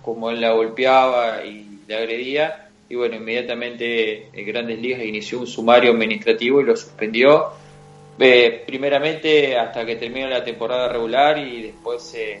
cómo 0.00 0.30
él 0.30 0.40
la 0.40 0.52
golpeaba 0.52 1.44
y 1.44 1.80
la 1.88 1.96
agredía. 1.96 2.68
Y 2.88 2.94
bueno, 2.94 3.16
inmediatamente 3.16 4.28
Grandes 4.32 4.78
Ligas 4.78 5.02
inició 5.02 5.40
un 5.40 5.48
sumario 5.48 5.90
administrativo 5.90 6.60
y 6.60 6.64
lo 6.66 6.76
suspendió. 6.76 7.48
primeramente 8.16 9.58
hasta 9.58 9.84
que 9.84 9.96
termine 9.96 10.28
la 10.28 10.44
temporada 10.44 10.88
regular 10.88 11.36
y 11.36 11.62
después 11.62 12.00
se, 12.00 12.40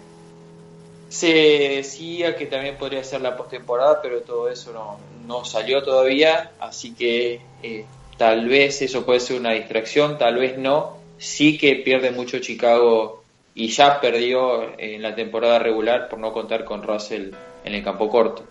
se 1.08 1.32
decía 1.74 2.36
que 2.36 2.46
también 2.46 2.76
podría 2.76 3.02
ser 3.02 3.22
la 3.22 3.36
postemporada, 3.36 4.00
pero 4.00 4.20
todo 4.20 4.48
eso 4.48 4.72
no, 4.72 4.98
no 5.30 5.44
salió 5.44 5.82
todavía, 5.84 6.50
así 6.58 6.92
que 6.92 7.40
eh, 7.62 7.84
tal 8.18 8.48
vez 8.48 8.82
eso 8.82 9.06
puede 9.06 9.20
ser 9.20 9.38
una 9.38 9.52
distracción, 9.52 10.18
tal 10.18 10.34
vez 10.34 10.58
no. 10.58 10.98
Sí 11.18 11.56
que 11.56 11.76
pierde 11.76 12.10
mucho 12.10 12.40
Chicago 12.40 13.22
y 13.54 13.68
ya 13.68 14.00
perdió 14.00 14.76
en 14.78 15.00
la 15.02 15.14
temporada 15.14 15.60
regular 15.60 16.08
por 16.08 16.18
no 16.18 16.32
contar 16.32 16.64
con 16.64 16.82
Russell 16.82 17.30
en 17.64 17.74
el 17.74 17.84
campo 17.84 18.08
corto. 18.08 18.44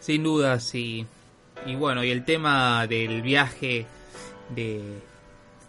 Sin 0.00 0.22
duda, 0.22 0.58
sí. 0.58 1.04
Y 1.66 1.74
bueno, 1.74 2.02
y 2.02 2.10
el 2.10 2.24
tema 2.24 2.86
del 2.86 3.20
viaje 3.20 3.84
de, 4.48 4.80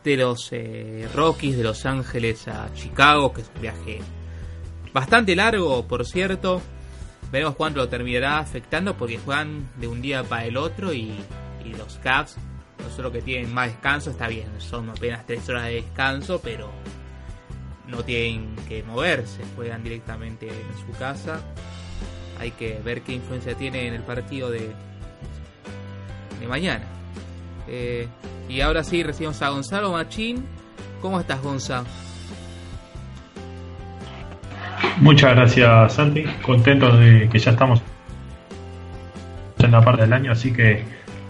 de 0.05 0.15
los 0.15 0.47
eh, 0.53 1.09
Rockies 1.13 1.57
de 1.57 1.63
Los 1.63 1.85
Ángeles 1.85 2.47
a 2.47 2.73
Chicago, 2.73 3.33
que 3.33 3.41
es 3.41 3.51
un 3.53 3.61
viaje 3.61 3.99
bastante 4.93 5.35
largo, 5.35 5.85
por 5.85 6.05
cierto. 6.05 6.61
Veremos 7.31 7.55
cuánto 7.55 7.79
lo 7.79 7.88
terminará 7.88 8.39
afectando 8.39 8.97
porque 8.97 9.17
juegan 9.17 9.69
de 9.77 9.88
un 9.88 10.01
día 10.01 10.23
para 10.23 10.45
el 10.45 10.57
otro 10.57 10.93
y, 10.93 11.15
los 11.77 12.00
Cavs, 12.00 12.35
no 12.83 12.89
solo 12.93 13.11
que 13.11 13.21
tienen 13.21 13.53
más 13.53 13.67
descanso, 13.67 14.11
está 14.11 14.27
bien, 14.27 14.50
son 14.57 14.89
apenas 14.89 15.25
3 15.25 15.47
horas 15.50 15.65
de 15.65 15.75
descanso, 15.75 16.41
pero 16.43 16.69
no 17.88 18.03
tienen 18.03 18.55
que 18.67 18.83
moverse, 18.83 19.41
juegan 19.55 19.83
directamente 19.83 20.50
en 20.50 20.85
su 20.85 20.91
casa. 21.00 21.39
Hay 22.39 22.51
que 22.51 22.79
ver 22.83 23.03
qué 23.03 23.13
influencia 23.13 23.55
tiene 23.55 23.88
en 23.88 23.93
el 23.93 24.01
partido 24.01 24.50
de, 24.50 24.71
de 26.39 26.47
mañana. 26.47 26.85
Eh, 27.67 28.07
y 28.50 28.59
ahora 28.59 28.83
sí 28.83 29.03
recibimos 29.03 29.41
a 29.41 29.50
Gonzalo 29.50 29.93
Machín. 29.93 30.45
¿Cómo 31.01 31.19
estás, 31.19 31.41
Gonzalo? 31.41 31.88
Muchas 34.98 35.36
gracias, 35.36 35.93
Santi. 35.93 36.24
Contento 36.41 36.95
de 36.95 37.29
que 37.29 37.39
ya 37.39 37.51
estamos 37.51 37.81
en 39.60 39.71
la 39.71 39.81
parte 39.81 40.03
del 40.03 40.13
año, 40.13 40.31
así 40.31 40.53
que 40.53 40.83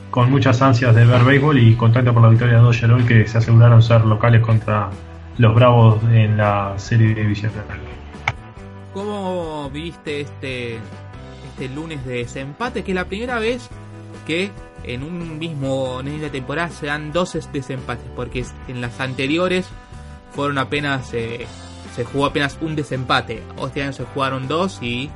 con 0.10 0.30
muchas 0.30 0.62
ansias 0.62 0.94
de 0.94 1.06
ver 1.06 1.24
béisbol 1.24 1.58
y 1.58 1.76
contento 1.76 2.14
por 2.14 2.24
la 2.24 2.30
victoria 2.30 2.56
de 2.56 2.62
Dodger 2.62 2.92
hoy 2.92 3.04
que 3.04 3.28
se 3.28 3.38
aseguraron 3.38 3.82
ser 3.82 4.06
locales 4.06 4.42
contra 4.42 4.90
los 5.38 5.56
Bravos 5.56 6.04
en 6.12 6.38
la 6.38 6.74
serie 6.78 7.14
de 7.16 7.22
división. 7.22 7.52
¿Cómo 8.94 9.70
viste 9.70 10.22
este, 10.22 10.76
este 10.76 11.70
lunes 11.74 12.06
de 12.06 12.16
desempate? 12.16 12.84
Que 12.84 12.92
es 12.92 12.96
la 12.96 13.06
primera 13.06 13.40
vez 13.40 13.70
que 14.28 14.52
en 14.84 15.04
un 15.04 15.40
mismo 15.40 16.02
en 16.02 16.10
una 16.10 16.30
temporada 16.30 16.70
se 16.70 16.88
dan 16.88 17.14
dos 17.14 17.38
desempates, 17.54 18.06
porque 18.16 18.46
en 18.68 18.82
las 18.82 19.00
anteriores 19.00 19.68
fueron 20.32 20.58
apenas 20.58 21.14
eh, 21.14 21.48
se 21.96 22.06
jugó 22.06 22.26
apenas 22.26 22.58
un 22.62 22.76
desempate. 22.76 23.44
Este 23.64 23.84
año 23.84 23.94
se 23.94 24.06
jugaron 24.06 24.48
dos 24.48 24.80
y 24.82 25.10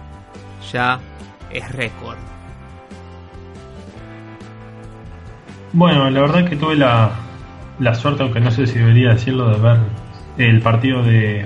ya 0.72 1.00
es 1.52 1.72
récord. 1.72 2.18
Bueno, 5.74 6.10
la 6.10 6.22
verdad 6.22 6.48
que 6.48 6.56
tuve 6.56 6.76
la, 6.76 7.12
la 7.80 7.96
suerte, 7.96 8.24
aunque 8.24 8.40
no 8.40 8.52
sé 8.52 8.68
si 8.68 8.80
debería 8.80 9.10
decirlo, 9.10 9.50
de 9.50 9.60
ver 9.60 9.78
el 10.38 10.62
partido 10.62 11.04
de, 11.04 11.46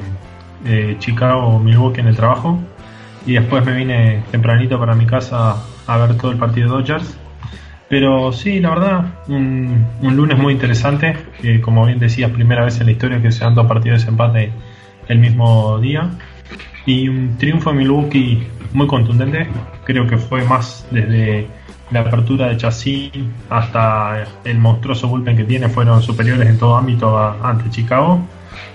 Chicago-Milwaukee 1.00 2.02
en 2.02 2.08
el 2.08 2.16
trabajo. 2.16 2.60
Y 3.26 3.34
después 3.34 3.66
me 3.66 3.74
vine 3.74 4.24
tempranito 4.32 4.80
para 4.80 4.94
mi 4.94 5.06
casa 5.06 5.56
a 5.88 5.98
ver 5.98 6.18
todo 6.18 6.32
el 6.32 6.38
partido 6.38 6.70
de 6.70 6.76
Dodgers. 6.76 7.18
Pero 7.88 8.32
sí, 8.32 8.60
la 8.60 8.70
verdad, 8.70 9.06
un, 9.28 9.86
un 10.02 10.16
lunes 10.16 10.38
muy 10.38 10.54
interesante. 10.54 11.16
Que 11.42 11.62
como 11.62 11.86
bien 11.86 12.00
decías, 12.00 12.30
primera 12.32 12.66
vez 12.66 12.80
en 12.80 12.88
la 12.88 12.92
historia 12.92 13.22
que 13.22 13.32
se 13.32 13.44
dan 13.44 13.56
dos 13.56 13.68
partidos 13.68 14.00
de 14.00 14.06
desempate 14.06 14.52
el 15.10 15.20
mismo 15.20 15.78
día. 15.80 16.10
Y 16.86 17.10
un 17.10 17.38
triunfo 17.38 17.72
de 17.72 17.76
Milwaukee 17.78 18.48
muy 18.74 18.88
contundente, 18.88 19.48
creo 19.84 20.08
que 20.08 20.18
fue 20.18 20.44
más 20.46 20.88
desde 20.92 21.48
la 21.92 22.02
apertura 22.02 22.48
de 22.48 22.58
Chassis 22.58 23.12
hasta 23.50 24.24
el 24.44 24.60
monstruoso 24.60 25.08
bullpen 25.08 25.36
que 25.36 25.44
tiene, 25.44 25.70
fueron 25.70 26.02
superiores 26.02 26.48
en 26.48 26.58
todo 26.58 26.76
ámbito 26.78 27.18
ante 27.44 27.70
Chicago. 27.70 28.22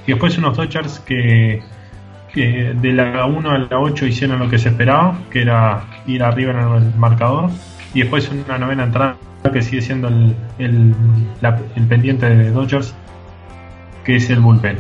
Y 0.07 0.12
después 0.12 0.37
unos 0.37 0.57
Dodgers 0.57 1.00
que, 1.00 1.62
que, 2.33 2.75
de 2.75 2.93
la 2.93 3.25
1 3.26 3.50
a 3.50 3.59
la 3.59 3.79
8 3.79 4.07
hicieron 4.07 4.38
lo 4.38 4.50
que 4.50 4.59
se 4.59 4.71
esperaba, 4.71 5.19
que 5.31 5.43
era 5.43 5.85
ir 6.07 6.23
arriba 6.23 6.53
en 6.53 6.83
el 6.83 6.95
marcador. 6.97 7.50
Y 7.95 8.00
después 8.00 8.31
una 8.31 8.59
novena 8.59 8.85
entrada 8.85 9.17
que 9.53 9.62
sigue 9.62 9.83
siendo 9.83 10.09
el, 10.09 10.35
el, 10.59 10.95
el 11.76 11.87
pendiente 11.87 12.29
de 12.29 12.50
Dodgers, 12.50 12.95
que 14.05 14.17
es 14.17 14.29
el 14.31 14.41
bullpen. 14.41 14.79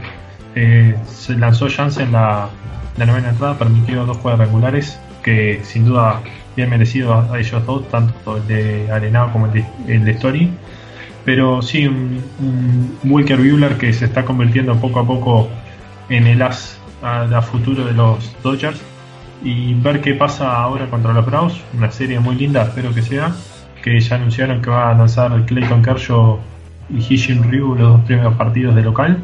Eh, 0.54 0.94
se 1.06 1.36
lanzó 1.36 1.68
Jansen 1.68 2.12
la, 2.12 2.48
la 2.96 3.06
novena 3.06 3.30
entrada, 3.30 3.58
permitió 3.58 4.06
dos 4.06 4.18
juegos 4.18 4.40
regulares 4.40 4.98
que 5.22 5.60
sin 5.64 5.84
duda 5.84 6.20
bien 6.54 6.70
merecido 6.70 7.14
a, 7.14 7.38
ellos 7.38 7.64
dos, 7.66 7.88
tanto 7.88 8.36
el 8.36 8.46
de 8.46 8.90
Arenado 8.92 9.32
como 9.32 9.46
el 9.46 10.04
de, 10.04 10.10
Story. 10.12 10.50
Pero 11.24 11.62
sí, 11.62 11.86
un, 11.86 12.22
un 12.38 12.98
Walker 13.10 13.38
Buehler 13.38 13.78
que 13.78 13.92
se 13.92 14.04
está 14.04 14.24
convirtiendo 14.24 14.76
poco 14.76 15.00
a 15.00 15.06
poco 15.06 15.48
en 16.08 16.26
el 16.26 16.42
as 16.42 16.78
a, 17.02 17.42
futuro 17.42 17.84
de 17.84 17.92
los 17.92 18.34
Dodgers 18.42 18.80
y 19.42 19.74
ver 19.74 20.00
qué 20.00 20.14
pasa 20.14 20.56
ahora 20.56 20.86
contra 20.86 21.12
los 21.12 21.26
Bravos, 21.26 21.60
una 21.76 21.90
serie 21.90 22.18
muy 22.18 22.34
linda, 22.34 22.62
espero 22.62 22.94
que 22.94 23.02
sea, 23.02 23.34
que 23.82 24.00
ya 24.00 24.16
anunciaron 24.16 24.62
que 24.62 24.70
va 24.70 24.90
a 24.90 24.94
lanzar 24.94 25.44
Clayton 25.44 25.82
Kershaw 25.82 26.38
y 26.88 26.98
Hishin 26.98 27.42
Ryu 27.50 27.74
los 27.74 27.92
dos 27.92 28.00
primeros 28.02 28.34
partidos 28.34 28.74
de 28.74 28.82
local. 28.82 29.18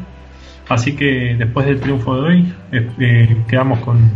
Así 0.71 0.95
que 0.95 1.35
después 1.37 1.65
del 1.65 1.81
triunfo 1.81 2.15
de 2.15 2.21
hoy 2.21 2.53
eh, 2.71 3.43
quedamos 3.49 3.79
con, 3.79 4.09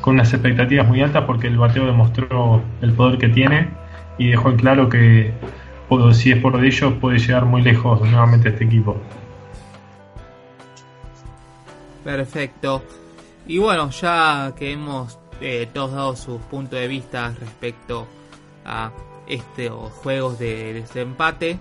con 0.00 0.14
unas 0.14 0.32
expectativas 0.32 0.88
muy 0.88 1.02
altas 1.02 1.24
porque 1.26 1.46
el 1.46 1.58
bateo 1.58 1.84
demostró 1.84 2.62
el 2.80 2.94
poder 2.94 3.18
que 3.18 3.28
tiene 3.28 3.68
y 4.16 4.30
dejó 4.30 4.48
en 4.48 4.56
claro 4.56 4.88
que 4.88 5.30
si 6.12 6.32
es 6.32 6.38
por 6.38 6.64
ellos 6.64 6.94
puede 7.02 7.18
llegar 7.18 7.44
muy 7.44 7.60
lejos 7.60 8.00
nuevamente 8.00 8.48
este 8.48 8.64
equipo. 8.64 8.96
Perfecto. 12.02 12.82
Y 13.46 13.58
bueno, 13.58 13.90
ya 13.90 14.54
que 14.56 14.72
hemos 14.72 15.18
eh, 15.42 15.68
todos 15.70 15.92
dado 15.92 16.16
sus 16.16 16.40
puntos 16.42 16.80
de 16.80 16.88
vista 16.88 17.34
respecto 17.38 18.06
a 18.64 18.90
estos 19.26 19.92
juegos 20.02 20.38
de 20.38 20.72
desempate, 20.72 21.58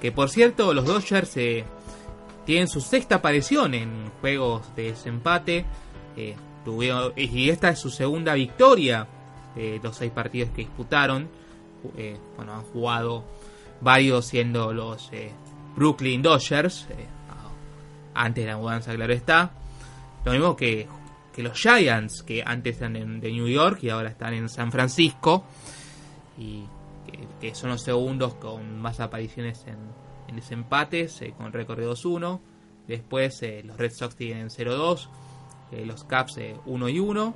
que 0.00 0.12
por 0.12 0.30
cierto 0.30 0.72
los 0.72 0.86
Dodgers 0.86 1.36
eh, 1.36 1.64
tienen 2.46 2.68
su 2.68 2.80
sexta 2.80 3.16
aparición 3.16 3.74
en 3.74 4.10
juegos 4.20 4.74
de 4.74 4.92
desempate, 4.92 5.66
eh, 6.16 6.34
y 7.16 7.50
esta 7.50 7.68
es 7.68 7.78
su 7.78 7.90
segunda 7.90 8.34
victoria 8.34 9.06
de 9.54 9.78
los 9.82 9.96
seis 9.96 10.10
partidos 10.10 10.50
que 10.50 10.62
disputaron. 10.62 11.28
bueno, 12.36 12.54
han 12.54 12.62
jugado 12.62 13.24
varios 13.80 14.26
siendo 14.26 14.72
los 14.72 15.10
Brooklyn 15.76 16.22
Dodgers, 16.22 16.88
antes 18.14 18.44
de 18.44 18.50
la 18.50 18.56
mudanza, 18.56 18.92
claro 18.94 19.12
está. 19.12 19.52
Lo 20.24 20.32
mismo 20.32 20.56
que 20.56 20.88
que 21.36 21.42
los 21.42 21.60
Giants, 21.60 22.22
que 22.22 22.42
antes 22.44 22.78
eran 22.78 23.20
de 23.20 23.30
New 23.30 23.46
York 23.46 23.80
y 23.82 23.90
ahora 23.90 24.08
están 24.08 24.32
en 24.32 24.48
San 24.48 24.72
Francisco, 24.72 25.44
y 26.38 26.64
que, 27.38 27.54
son 27.54 27.68
los 27.68 27.82
segundos 27.82 28.34
con 28.36 28.80
más 28.80 29.00
apariciones 29.00 29.62
en, 29.66 29.76
desempates, 30.34 31.22
eh, 31.22 31.34
con 31.36 31.52
récord 31.52 31.78
de 31.78 31.86
2-1. 31.86 32.40
Después 32.88 33.42
eh, 33.42 33.62
los 33.64 33.76
Red 33.76 33.92
Sox 33.92 34.16
tienen 34.16 34.48
0-2, 34.48 35.08
eh, 35.72 35.86
los 35.86 36.04
Caps 36.04 36.38
1 36.64 36.86
1. 36.86 37.34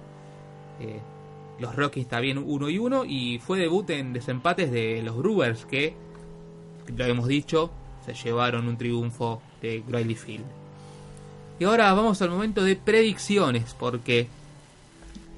los 1.59 1.77
Rockies 1.77 2.09
también 2.09 2.39
1 2.39 2.67
1 2.67 3.05
y 3.05 3.39
fue 3.39 3.59
debut 3.59 3.89
en 3.91 4.13
desempates 4.13 4.71
de 4.73 5.03
los 5.03 5.17
Brewers 5.17 5.67
que, 5.67 5.95
lo 6.97 7.05
hemos 7.05 7.29
dicho, 7.29 7.71
se 8.05 8.15
llevaron 8.15 8.67
un 8.67 8.77
triunfo 8.77 9.43
de 9.61 9.83
Griley 9.87 10.15
Field. 10.15 10.47
Y 11.59 11.65
ahora 11.65 11.93
vamos 11.93 12.23
al 12.23 12.31
momento 12.31 12.65
de 12.65 12.77
predicciones, 12.77 13.77
porque 13.79 14.29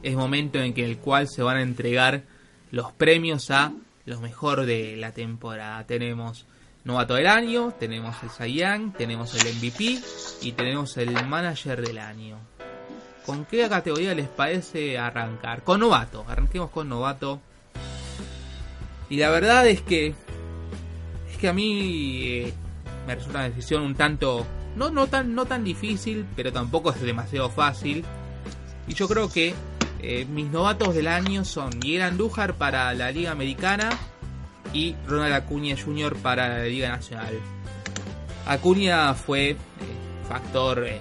es 0.03 0.15
momento 0.15 0.61
en 0.61 0.73
que 0.73 0.85
el 0.85 0.99
cual 0.99 1.29
se 1.29 1.43
van 1.43 1.57
a 1.57 1.63
entregar 1.63 2.23
los 2.71 2.93
premios 2.93 3.51
a 3.51 3.73
los 4.07 4.21
mejor 4.21 4.67
de 4.67 4.97
la 4.97 5.13
temporada. 5.13 5.85
Tenemos 5.87 6.47
novato 6.85 7.15
del 7.15 7.27
año, 7.27 7.73
tenemos 7.79 8.17
el 8.41 8.53
Young, 8.53 8.93
tenemos 8.95 9.35
el 9.35 9.55
MVP 9.55 10.01
y 10.43 10.53
tenemos 10.53 10.97
el 10.97 11.13
manager 11.27 11.81
del 11.85 11.99
año. 11.99 12.39
¿Con 13.25 13.45
qué 13.45 13.69
categoría 13.69 14.15
les 14.15 14.29
parece 14.29 14.99
arrancar? 14.99 15.63
Con 15.63 15.81
novato, 15.81 16.25
arranquemos 16.29 16.71
con 16.71 16.89
novato. 16.89 17.41
Y 19.09 19.17
la 19.17 19.31
verdad 19.31 19.67
es 19.69 19.83
que 19.83 20.15
es 21.31 21.39
que 21.39 21.49
a 21.49 21.53
mí 21.53 22.23
eh, 22.25 22.53
me 23.07 23.15
resulta 23.15 23.39
una 23.39 23.49
decisión 23.49 23.83
un 23.83 23.95
tanto 23.95 24.47
no, 24.75 24.91
no, 24.91 25.07
tan, 25.07 25.35
no 25.35 25.45
tan 25.45 25.65
difícil, 25.65 26.27
pero 26.35 26.53
tampoco 26.53 26.91
es 26.91 27.01
demasiado 27.01 27.51
fácil. 27.51 28.05
Y 28.89 28.95
yo 28.95 29.07
creo 29.07 29.31
que 29.31 29.55
eh, 30.01 30.25
mis 30.25 30.51
novatos 30.51 30.95
del 30.95 31.07
año 31.09 31.45
son 31.45 31.71
Miguel 31.79 32.03
Andújar 32.03 32.55
para 32.55 32.93
la 32.95 33.11
Liga 33.13 33.31
Americana 33.31 33.91
y 34.73 34.97
Ronald 35.07 35.35
Acuña 35.35 35.77
Jr. 35.77 36.17
para 36.17 36.49
la 36.49 36.65
Liga 36.65 36.89
Nacional. 36.89 37.39
Acuña 38.47 39.15
fue 39.15 39.51
eh, 39.51 39.57
factor 40.29 40.87
eh, 40.87 41.01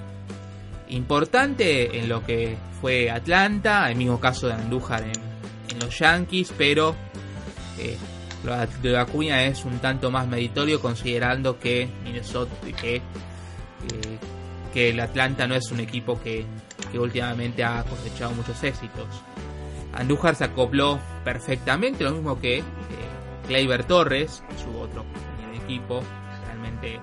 importante 0.90 2.00
en 2.00 2.10
lo 2.10 2.26
que 2.26 2.58
fue 2.80 3.10
Atlanta, 3.10 3.90
el 3.90 3.96
mismo 3.96 4.20
caso 4.20 4.48
de 4.48 4.54
Andújar 4.54 5.04
en, 5.04 5.32
los 5.80 5.98
Yankees, 5.98 6.54
pero 6.58 6.96
lo 8.44 8.56
de 8.84 8.98
Acuña 8.98 9.46
es 9.46 9.66
un 9.66 9.80
tanto 9.80 10.12
más 10.12 10.28
meritorio 10.28 10.80
considerando 10.80 11.58
que 11.58 11.88
Minnesota 12.04 12.54
que 12.80 13.02
que 14.72 14.90
el 14.90 15.00
Atlanta 15.00 15.48
no 15.48 15.56
es 15.56 15.72
un 15.72 15.80
equipo 15.80 16.20
que, 16.22 16.46
últimamente 16.94 17.64
ha 17.64 17.84
cosechado 17.84 18.32
muchos 18.32 18.62
éxitos. 18.64 19.08
Andújar 19.94 20.36
se 20.36 20.46
acopló 20.46 21.00
perfectamente, 21.24 22.04
lo 22.04 22.12
mismo 22.12 22.40
que 22.40 22.60
eh, 22.60 22.64
Torres, 23.88 24.44
su 24.64 24.80
otro 24.80 25.06
equipo, 25.54 26.02
realmente 26.46 27.00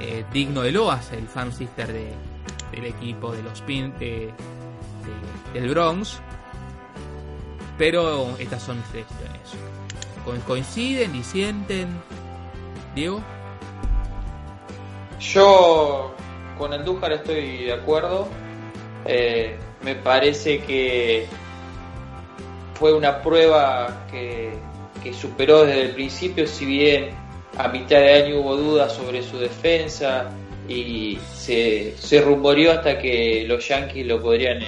eh, 0.00 0.24
digno 0.32 0.62
de 0.62 0.72
loas, 0.72 1.12
el 1.12 1.26
fan 1.28 1.52
sister 1.52 1.92
de, 1.92 2.12
del 2.72 2.86
equipo 2.86 3.32
de 3.32 3.42
los 3.42 3.60
Pin 3.62 3.92
del 3.98 5.68
Bronx. 5.70 6.20
Pero 7.76 8.36
estas 8.38 8.62
son 8.62 8.78
mis 8.78 8.86
selecciones. 8.86 10.44
¿Coinciden, 10.46 11.12
disienten? 11.12 11.88
Diego? 12.94 13.22
Yo 15.20 16.14
con 16.58 16.72
Andújar 16.72 17.12
estoy 17.12 17.64
de 17.64 17.72
acuerdo. 17.72 18.28
Eh, 19.06 19.56
me 19.82 19.94
parece 19.94 20.60
que 20.60 21.26
fue 22.74 22.92
una 22.92 23.22
prueba 23.22 24.06
que, 24.10 24.52
superó 25.12 25.64
desde 25.64 25.82
el 25.82 25.90
principio, 25.90 26.46
si 26.46 26.66
bien 26.66 27.10
a 27.56 27.68
mitad 27.68 27.98
de 27.98 28.12
año 28.14 28.40
hubo 28.40 28.56
dudas 28.56 28.92
sobre 28.92 29.22
su 29.22 29.38
defensa 29.38 30.30
y 30.68 31.18
se, 31.32 31.94
rumoreó 32.24 32.72
hasta 32.72 32.98
que 32.98 33.44
los 33.48 33.66
Yankees 33.66 34.06
lo 34.06 34.20
podrían 34.20 34.60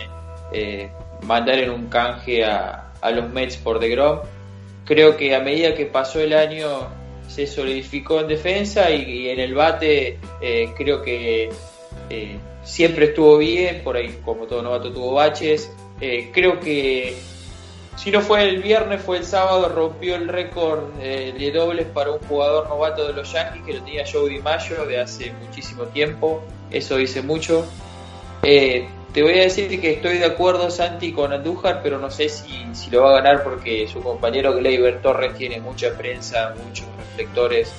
eh, 0.53 0.91
mandar 1.23 1.59
en 1.59 1.71
un 1.71 1.89
canje 1.89 2.45
a, 2.45 2.87
los 3.15 3.31
Mets 3.31 3.57
por 3.59 3.79
DeGrom. 3.79 4.21
Creo 4.85 5.17
que 5.17 5.35
a 5.35 5.41
medida 5.41 5.75
que 5.75 5.87
pasó 5.87 6.21
el 6.21 6.33
año 6.33 6.89
se 7.29 7.47
solidificó 7.47 8.21
en 8.21 8.29
defensa 8.29 8.91
y, 8.91 9.29
en 9.29 9.39
el 9.39 9.55
bate 9.55 10.19
eh, 10.41 10.71
creo 10.77 11.03
que 11.03 11.51
eh, 12.09 12.37
siempre 12.65 13.07
estuvo 13.07 13.39
bien, 13.39 13.83
por 13.85 13.97
ahí 13.97 14.19
como 14.25 14.47
todo 14.47 14.63
novato 14.63 14.93
tuvo 14.93 15.13
baches. 15.13 15.73
Creo 16.33 16.59
que 16.61 17.15
si 18.03 18.11
no 18.11 18.23
fue 18.23 18.49
el 18.49 18.63
viernes, 18.63 19.03
fue 19.03 19.19
el 19.19 19.25
sábado, 19.25 19.69
rompió 19.69 20.17
el 20.17 20.29
récord 20.29 20.95
de 20.95 21.53
dobles 21.53 21.87
para 21.87 22.13
un 22.13 22.19
jugador 22.21 22.69
novato 22.69 23.07
de 23.07 23.13
los 23.13 23.31
Yankees 23.33 23.63
que 23.65 23.75
lo 23.75 23.83
tenía 23.83 24.05
Joe 24.11 24.31
DiMaggio 24.31 24.87
de 24.87 25.01
hace 25.01 25.33
muchísimo 25.45 25.85
tiempo. 25.85 26.43
Eso 26.71 26.97
dice 26.97 27.21
mucho. 27.21 27.67
Te 29.13 29.23
voy 29.23 29.33
a 29.41 29.43
decir 29.43 29.81
que 29.81 29.95
estoy 29.95 30.19
de 30.19 30.25
acuerdo, 30.25 30.71
Santi, 30.71 31.13
con 31.13 31.33
Andújar, 31.33 31.81
pero 31.83 31.99
no 31.99 32.11
sé 32.11 32.29
si, 32.29 32.65
si 32.73 32.91
lo 32.91 33.03
va 33.03 33.11
a 33.11 33.15
ganar 33.21 33.43
porque 33.43 33.89
su 33.89 34.01
compañero 34.03 34.55
Gleyber 34.55 35.03
Torres 35.03 35.37
tiene 35.37 35.61
mucha 35.61 35.91
prensa, 35.99 36.55
muchos 36.65 36.87
reflectores 36.97 37.73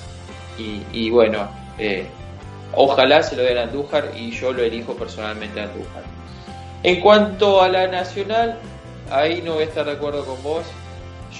y, 0.58 1.10
bueno, 1.10 1.48
eh, 1.78 2.06
ojalá 2.74 3.22
se 3.22 3.34
lo 3.34 3.42
den 3.42 3.58
a 3.58 3.62
Andújar 3.62 4.12
y 4.14 4.30
yo 4.30 4.52
lo 4.52 4.62
elijo 4.62 4.94
personalmente 4.94 5.60
a 5.60 5.64
Andújar. 5.64 6.02
En 6.82 7.00
cuanto 7.00 7.62
a 7.62 7.68
la 7.68 7.86
nacional, 7.88 8.58
ahí 9.10 9.42
no 9.42 9.54
voy 9.54 9.64
a 9.64 9.66
estar 9.66 9.84
de 9.84 9.92
acuerdo 9.92 10.24
con 10.24 10.42
vos. 10.42 10.64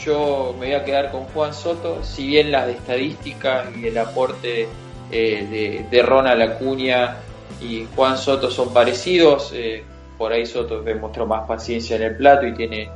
Yo 0.05 0.55
me 0.59 0.67
voy 0.67 0.75
a 0.75 0.85
quedar 0.85 1.11
con 1.11 1.25
Juan 1.25 1.53
Soto, 1.53 2.03
si 2.03 2.27
bien 2.27 2.51
las 2.51 2.67
de 2.67 2.73
estadística 2.73 3.71
y 3.77 3.87
el 3.87 3.99
aporte 3.99 4.69
eh, 5.11 5.47
de, 5.51 5.87
de 5.91 6.03
Ronald 6.03 6.41
Acuña 6.43 7.19
y 7.61 7.87
Juan 7.95 8.17
Soto 8.17 8.51
son 8.51 8.73
parecidos. 8.73 9.53
Eh, 9.55 9.85
por 10.17 10.33
ahí 10.33 10.47
Soto 10.47 10.83
demostró 10.83 11.27
más 11.27 11.47
paciencia 11.47 11.97
en 11.97 12.03
el 12.03 12.17
plato 12.17 12.47
y 12.47 12.55
tiene 12.55 12.89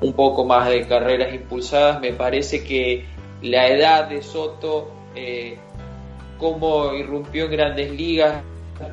un 0.00 0.12
poco 0.12 0.44
más 0.44 0.68
de 0.68 0.86
carreras 0.86 1.34
impulsadas. 1.34 2.00
Me 2.00 2.12
parece 2.12 2.64
que 2.64 3.04
la 3.42 3.68
edad 3.68 4.08
de 4.08 4.22
Soto, 4.22 4.90
eh, 5.14 5.56
como 6.38 6.92
irrumpió 6.94 7.44
en 7.44 7.50
grandes 7.52 7.90
ligas, 7.90 8.42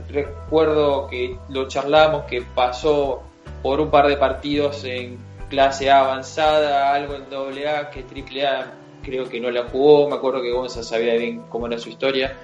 recuerdo 0.09 1.07
que 1.07 1.37
lo 1.49 1.67
charlamos, 1.67 2.25
que 2.25 2.41
pasó 2.41 3.23
por 3.61 3.79
un 3.79 3.89
par 3.89 4.07
de 4.07 4.17
partidos 4.17 4.83
en 4.83 5.17
clase 5.49 5.89
A 5.89 5.99
avanzada, 6.01 6.93
algo 6.93 7.15
en 7.15 7.29
doble 7.29 7.67
A, 7.67 7.89
que 7.89 8.03
triple 8.03 8.45
A 8.47 8.73
creo 9.03 9.27
que 9.27 9.39
no 9.39 9.49
la 9.49 9.63
jugó, 9.63 10.07
me 10.07 10.15
acuerdo 10.15 10.41
que 10.41 10.51
Gonza 10.51 10.83
sabía 10.83 11.15
bien 11.15 11.43
cómo 11.49 11.67
era 11.67 11.77
su 11.79 11.89
historia. 11.89 12.37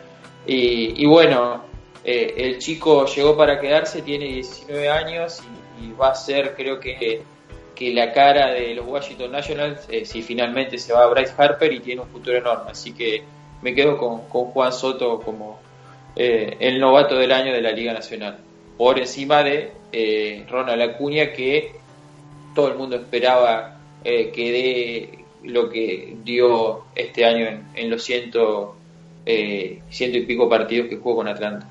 y 0.46 1.06
bueno, 1.06 1.68
eh, 2.10 2.34
el 2.38 2.60
chico 2.60 3.06
llegó 3.06 3.36
para 3.36 3.60
quedarse, 3.60 4.02
tiene 4.02 4.28
19 4.28 4.90
años 4.90 5.42
y, 5.82 5.92
va 5.92 6.12
a 6.12 6.16
ser, 6.16 6.56
creo 6.56 6.80
que, 6.80 7.22
que 7.76 7.94
la 7.94 8.14
cara 8.14 8.54
de 8.54 8.74
los 8.76 8.88
Washington 8.88 9.34
Nationals 9.34 9.86
eh, 9.90 10.06
si 10.06 10.22
finalmente 10.22 10.78
se 10.78 10.94
va 10.94 11.04
a 11.04 11.08
Bryce 11.08 11.34
Harper 11.38 11.74
y 11.74 11.82
tiene 11.82 12.02
un 12.02 12.08
futuro 12.08 12.38
enorme. 12.38 12.72
Así 12.72 12.94
que 12.94 13.24
me 13.62 13.76
quedo 13.76 13.98
con, 13.98 14.20
Juan 14.30 14.72
Soto 14.72 15.20
como 15.20 15.60
eh, 16.16 16.56
el 16.62 16.80
novato 16.80 17.16
del 17.18 17.34
año 17.34 17.52
de 17.52 17.62
la 17.62 17.72
Liga 17.72 17.92
Nacional. 17.92 18.38
Por 18.78 19.00
encima 19.00 19.44
de 19.44 19.72
eh, 19.92 20.46
Ronald 20.50 20.82
Acuña, 20.82 21.34
que 21.34 21.72
todo 22.54 22.70
el 22.70 22.78
mundo 22.78 22.96
esperaba 22.96 23.74
que 24.04 24.32
dé 24.36 25.26
lo 25.44 25.70
que 25.70 26.16
dio 26.24 26.86
este 26.96 27.26
año 27.26 27.46
en, 27.76 27.90
los 27.90 28.04
ciento, 28.04 28.78
ciento 29.26 30.18
y 30.18 30.26
pico 30.26 30.48
partidos 30.48 30.88
que 30.88 30.96
jugó 30.96 31.18
con 31.18 31.28
Atlanta. 31.28 31.68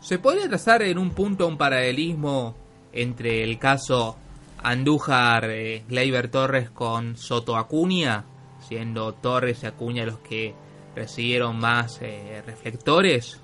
¿Se 0.00 0.18
podría 0.18 0.48
trazar 0.48 0.82
en 0.82 0.98
un 0.98 1.10
punto 1.10 1.48
un 1.48 1.56
paralelismo 1.56 2.54
entre 2.92 3.42
el 3.42 3.58
caso 3.58 4.16
Andújar 4.62 5.50
eh, 5.50 5.84
Torres 6.30 6.70
con 6.70 7.16
Soto 7.16 7.56
Acuña, 7.56 8.24
siendo 8.66 9.12
Torres 9.12 9.62
y 9.62 9.66
Acuña 9.66 10.04
los 10.04 10.18
que 10.18 10.54
recibieron 10.94 11.58
más 11.58 12.00
eh, 12.02 12.42
reflectores. 12.44 13.40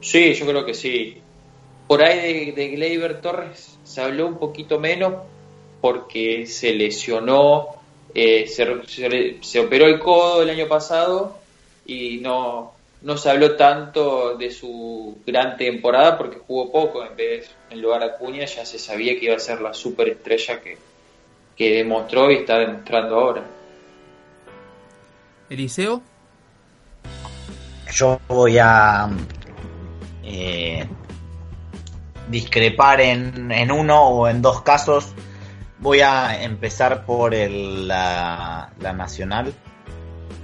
Sí, 0.00 0.34
yo 0.34 0.46
creo 0.46 0.64
que 0.64 0.74
sí. 0.74 1.20
Por 1.86 2.02
ahí 2.02 2.52
de, 2.52 2.76
de 2.76 3.14
Torres 3.14 3.78
se 3.84 4.00
habló 4.00 4.26
un 4.26 4.38
poquito 4.38 4.78
menos 4.78 5.14
porque 5.80 6.46
se 6.46 6.72
lesionó, 6.72 7.68
eh, 8.14 8.46
se, 8.46 9.40
se, 9.40 9.60
operó 9.60 9.86
el 9.86 9.98
codo 9.98 10.42
el 10.42 10.50
año 10.50 10.68
pasado 10.68 11.38
y 11.86 12.18
no, 12.18 12.72
no 13.02 13.16
se 13.16 13.30
habló 13.30 13.56
tanto 13.56 14.36
de 14.36 14.50
su 14.50 15.18
gran 15.26 15.56
temporada 15.56 16.16
porque 16.18 16.38
jugó 16.38 16.70
poco 16.70 17.04
en 17.04 17.16
vez 17.16 17.50
en 17.70 17.80
lugar 17.80 18.00
de 18.00 18.06
Acuña 18.06 18.44
ya 18.44 18.64
se 18.64 18.78
sabía 18.78 19.18
que 19.18 19.26
iba 19.26 19.36
a 19.36 19.40
ser 19.40 19.60
la 19.60 19.74
superestrella 19.74 20.60
que, 20.60 20.76
que 21.56 21.74
demostró 21.74 22.30
y 22.30 22.36
está 22.36 22.58
demostrando 22.58 23.16
ahora. 23.16 23.44
Eliseo 25.48 26.02
yo 27.92 28.20
voy 28.28 28.58
a 28.58 29.10
eh, 30.32 30.88
discrepar 32.28 33.00
en, 33.00 33.50
en, 33.52 33.70
uno 33.72 34.02
o 34.02 34.28
en 34.28 34.42
dos 34.42 34.62
casos 34.62 35.12
voy 35.78 36.00
a 36.00 36.42
empezar 36.42 37.04
por 37.04 37.34
la, 37.34 38.70
la 38.78 38.92
nacional 38.92 39.54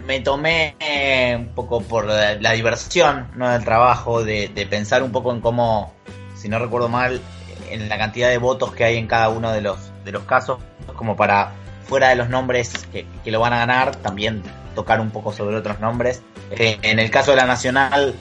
me 0.06 0.20
tomé 0.20 0.76
eh, 0.78 1.36
un 1.36 1.48
poco 1.48 1.80
por 1.82 2.06
la, 2.06 2.52
diversión 2.52 3.28
¿no? 3.34 3.50
del 3.50 3.64
trabajo, 3.64 4.24
de, 4.24 4.66
pensar 4.70 5.02
un 5.02 5.10
poco 5.10 5.32
en 5.32 5.40
cómo, 5.40 5.92
si 6.36 6.48
no 6.48 6.58
recuerdo 6.58 6.88
mal, 6.88 7.20
en 7.68 7.88
la 7.88 7.98
cantidad 7.98 8.28
de 8.28 8.38
votos 8.38 8.72
que 8.72 8.84
hay 8.84 8.96
en 8.96 9.08
cada 9.08 9.28
uno 9.28 9.52
de 9.52 9.60
los, 9.60 9.78
de 10.04 10.12
los 10.12 10.22
casos, 10.22 10.60
como 10.94 11.16
para, 11.16 11.52
fuera 11.84 12.10
de 12.10 12.16
los 12.16 12.28
nombres 12.28 12.86
que, 12.92 13.06
lo 13.30 13.40
van 13.40 13.52
a 13.52 13.58
ganar, 13.58 13.96
también 13.96 14.42
tocar 14.74 15.00
un 15.00 15.10
poco 15.10 15.32
sobre 15.32 15.56
otros 15.56 15.80
nombres. 15.80 16.22
Eh, 16.52 16.78
en 16.82 17.00
el 17.00 17.10
caso 17.10 17.32
de 17.32 17.38
la 17.38 17.46
Nacional, 17.46 18.14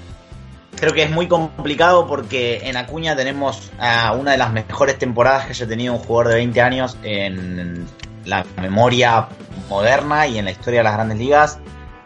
creo 0.75 0.93
que 0.93 1.03
es 1.03 1.11
muy 1.11 1.27
complicado 1.27 2.07
porque 2.07 2.61
en 2.63 2.77
Acuña 2.77 3.15
tenemos 3.15 3.71
a 3.79 4.13
una 4.13 4.31
de 4.31 4.37
las 4.37 4.51
mejores 4.51 4.97
temporadas 4.97 5.45
que 5.45 5.51
haya 5.51 5.67
tenido 5.67 5.93
un 5.93 5.99
jugador 5.99 6.29
de 6.29 6.35
20 6.35 6.61
años 6.61 6.97
en 7.03 7.87
la 8.25 8.45
memoria 8.61 9.27
moderna 9.69 10.27
y 10.27 10.37
en 10.37 10.45
la 10.45 10.51
historia 10.51 10.79
de 10.79 10.83
las 10.83 10.93
grandes 10.93 11.17
ligas 11.17 11.59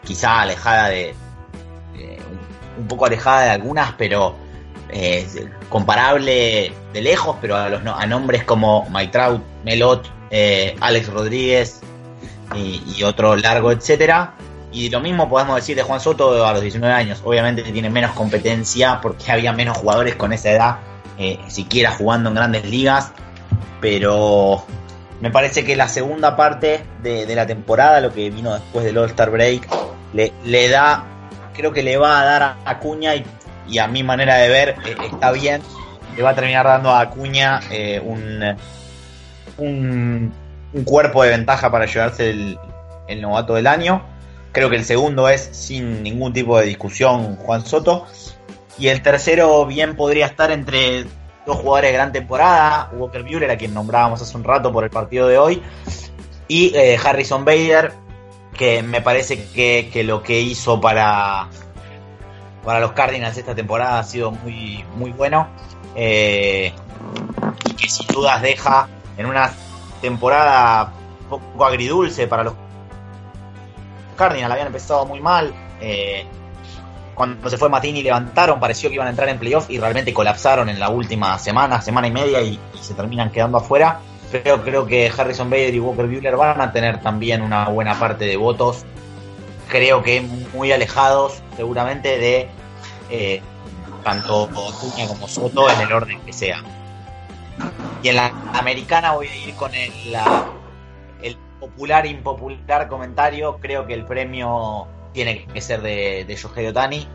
quizá 0.04 0.40
alejada 0.40 0.88
de, 0.88 1.14
un 2.78 2.88
poco 2.88 3.06
alejada 3.06 3.42
de 3.42 3.50
algunas, 3.50 3.92
pero 3.92 4.34
eh, 4.88 5.26
comparable 5.68 6.72
de 6.92 7.02
lejos, 7.02 7.36
pero 7.40 7.56
a, 7.56 7.68
los, 7.68 7.82
a 7.84 8.06
nombres 8.06 8.44
como 8.44 8.88
Mike 8.90 9.12
Trout, 9.12 9.42
Melot, 9.64 10.10
eh, 10.30 10.74
Alex 10.80 11.08
Rodríguez 11.08 11.80
y, 12.56 13.02
otro 13.04 13.36
largo, 13.36 13.70
etcétera. 13.70 14.34
Y 14.72 14.88
lo 14.88 15.00
mismo 15.00 15.28
podemos 15.28 15.56
decir 15.56 15.76
de 15.76 15.82
Juan 15.82 16.00
Soto 16.00 16.46
a 16.46 16.52
los 16.52 16.62
19 16.62 16.94
años. 16.94 17.22
Obviamente 17.24 17.62
tiene 17.62 17.90
menos 17.90 18.12
competencia 18.12 19.00
porque 19.00 19.32
había 19.32 19.52
menos 19.52 19.76
jugadores 19.76 20.14
con 20.14 20.32
esa 20.32 20.50
edad, 20.50 20.76
eh, 21.18 21.38
siquiera 21.48 21.90
jugando 21.90 22.28
en 22.28 22.36
grandes 22.36 22.64
ligas. 22.64 23.12
Pero 23.80 24.64
me 25.20 25.30
parece 25.30 25.64
que 25.64 25.74
la 25.74 25.88
segunda 25.88 26.36
parte 26.36 26.84
de, 27.02 27.26
de 27.26 27.34
la 27.34 27.46
temporada, 27.46 28.00
lo 28.00 28.12
que 28.12 28.30
vino 28.30 28.54
después 28.54 28.84
del 28.84 28.96
All-Star 28.98 29.30
Break, 29.30 29.68
le, 30.12 30.32
le 30.44 30.68
da, 30.68 31.04
creo 31.54 31.72
que 31.72 31.82
le 31.82 31.96
va 31.96 32.20
a 32.20 32.24
dar 32.24 32.42
a 32.42 32.56
Acuña 32.64 33.14
y, 33.16 33.78
a 33.78 33.86
mi 33.86 34.02
manera 34.02 34.36
de 34.36 34.48
ver 34.48 34.68
eh, 34.84 34.96
está 35.12 35.30
bien, 35.32 35.62
le 36.16 36.22
va 36.22 36.30
a 36.30 36.34
terminar 36.34 36.66
dando 36.66 36.90
a 36.90 37.00
Acuña 37.00 37.60
eh, 37.70 38.00
un, 38.00 38.56
un, 39.58 40.32
cuerpo 40.84 41.22
de 41.22 41.30
ventaja 41.30 41.70
para 41.70 41.86
llevarse 41.86 42.30
el 42.30 43.20
novato 43.20 43.54
del 43.54 43.66
año. 43.66 44.02
Creo 44.52 44.68
que 44.68 44.76
el 44.76 44.84
segundo 44.84 45.28
es 45.28 45.48
sin 45.52 46.02
ningún 46.02 46.32
tipo 46.32 46.58
de 46.58 46.66
discusión 46.66 47.36
Juan 47.36 47.64
Soto. 47.64 48.06
Y 48.78 48.88
el 48.88 49.02
tercero 49.02 49.66
bien 49.66 49.94
podría 49.94 50.26
estar 50.26 50.50
entre 50.50 51.04
dos 51.46 51.58
jugadores 51.58 51.90
de 51.90 51.94
gran 51.94 52.12
temporada, 52.12 52.90
Walker 52.92 53.22
Buehler, 53.22 53.50
a 53.50 53.58
quien 53.58 53.74
nombrábamos 53.74 54.22
hace 54.22 54.36
un 54.36 54.44
rato 54.44 54.72
por 54.72 54.84
el 54.84 54.90
partido 54.90 55.28
de 55.28 55.38
hoy, 55.38 55.62
y 56.48 56.74
eh, 56.74 56.98
Harrison 57.02 57.44
Bader, 57.44 57.92
que 58.56 58.82
me 58.82 59.00
parece 59.00 59.48
que, 59.50 60.02
lo 60.04 60.22
que 60.22 60.40
hizo 60.40 60.80
para, 60.80 61.48
para 62.64 62.80
los 62.80 62.92
Cardinals 62.92 63.36
esta 63.36 63.54
temporada 63.54 63.98
ha 63.98 64.04
sido 64.04 64.30
muy, 64.30 64.84
muy 64.96 65.12
bueno. 65.12 65.48
Eh, 65.94 66.72
y 67.68 67.72
que 67.74 67.88
sin 67.88 68.06
dudas 68.06 68.40
deja 68.42 68.88
en 69.16 69.26
una 69.26 69.52
temporada 70.00 70.92
poco 71.28 71.64
agridulce 71.64 72.26
para 72.26 72.44
los 72.44 72.54
Cardinals. 74.20 74.52
Habían 74.52 74.68
empezado 74.68 75.06
muy 75.06 75.20
mal. 75.20 75.52
Eh, 75.80 76.24
cuando 77.14 77.50
se 77.50 77.58
fue 77.58 77.68
Matini 77.68 78.02
levantaron, 78.02 78.60
pareció 78.60 78.88
que 78.88 78.94
iban 78.94 79.06
a 79.06 79.10
entrar 79.10 79.28
en 79.28 79.38
playoff 79.38 79.68
y 79.70 79.78
realmente 79.78 80.14
colapsaron 80.14 80.68
en 80.68 80.78
la 80.78 80.88
última 80.88 81.38
semana, 81.38 81.82
semana 81.82 82.06
y 82.06 82.10
media 82.10 82.40
y 82.40 82.58
se 82.80 82.94
terminan 82.94 83.30
quedando 83.30 83.58
afuera 83.58 84.00
pero 84.30 84.62
creo 84.62 84.86
que 84.86 85.10
Harrison 85.16 85.50
Bader 85.50 85.74
y 85.74 85.80
Walker 85.80 86.06
Buehler 86.06 86.36
van 86.36 86.60
a 86.60 86.72
tener 86.72 87.00
también 87.00 87.42
una 87.42 87.68
buena 87.68 87.98
parte 87.98 88.24
de 88.24 88.36
votos. 88.36 88.84
Creo 89.68 90.02
que 90.02 90.20
muy 90.20 90.72
alejados, 90.72 91.42
seguramente, 91.56 92.18
de 92.18 92.48
eh, 93.10 93.42
tanto 94.04 94.44
Acuña 94.44 95.08
como 95.08 95.26
Soto 95.26 95.68
en 95.68 95.80
el 95.80 95.92
orden 95.92 96.20
que 96.20 96.32
sea. 96.32 96.62
Y 98.02 98.08
en 98.08 98.16
la 98.16 98.32
americana 98.54 99.12
voy 99.12 99.26
a 99.26 99.36
ir 99.36 99.54
con 99.54 99.74
el, 99.74 99.92
el 99.92 100.16
popular 101.60 102.06
impopular 102.06 102.88
comentario. 102.88 103.58
Creo 103.60 103.86
que 103.86 103.94
el 103.94 104.04
premio 104.06 104.88
tiene 105.12 105.46
que 105.46 105.60
ser 105.60 105.82
de, 105.82 106.24
de 106.24 106.68
Otani. 106.68 107.06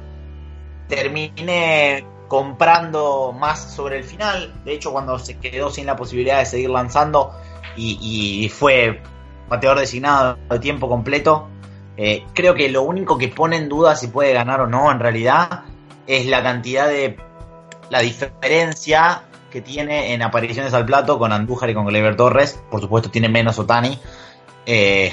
Terminé 0.88 2.06
comprando 2.28 3.34
más 3.38 3.74
sobre 3.74 3.98
el 3.98 4.04
final. 4.04 4.54
De 4.64 4.74
hecho, 4.74 4.92
cuando 4.92 5.18
se 5.20 5.38
quedó 5.38 5.70
sin 5.70 5.86
la 5.86 5.96
posibilidad 5.96 6.40
de 6.40 6.46
seguir 6.46 6.70
lanzando 6.70 7.32
y, 7.76 8.50
fue 8.54 9.02
bateador 9.50 9.80
designado 9.80 10.38
de 10.50 10.60
tiempo 10.60 10.88
completo, 10.88 11.48
eh, 11.98 12.26
creo 12.34 12.56
que 12.56 12.70
lo 12.70 12.84
único 12.84 13.18
que 13.18 13.30
pone 13.30 13.58
en 13.58 13.70
duda 13.70 13.96
si 13.96 14.08
puede 14.08 14.34
ganar 14.34 14.62
o 14.62 14.68
no 14.68 14.92
en 14.92 15.00
realidad 15.00 15.64
es 16.08 16.26
la 16.26 16.44
cantidad 16.44 16.88
de 16.88 17.18
la 17.90 18.00
diferencia 18.00 19.24
que 19.50 19.62
tiene 19.62 20.14
en 20.14 20.22
apariciones 20.22 20.74
al 20.74 20.86
plato 20.86 21.18
con 21.18 21.32
Andújar 21.32 21.70
y 21.70 21.74
con 21.74 21.86
Gleyber 21.86 22.18
Torres. 22.18 22.60
Por 22.70 22.82
supuesto, 22.82 23.10
tiene 23.10 23.30
menos 23.30 23.58
Otani. 23.60 23.98
Eh, 24.66 25.12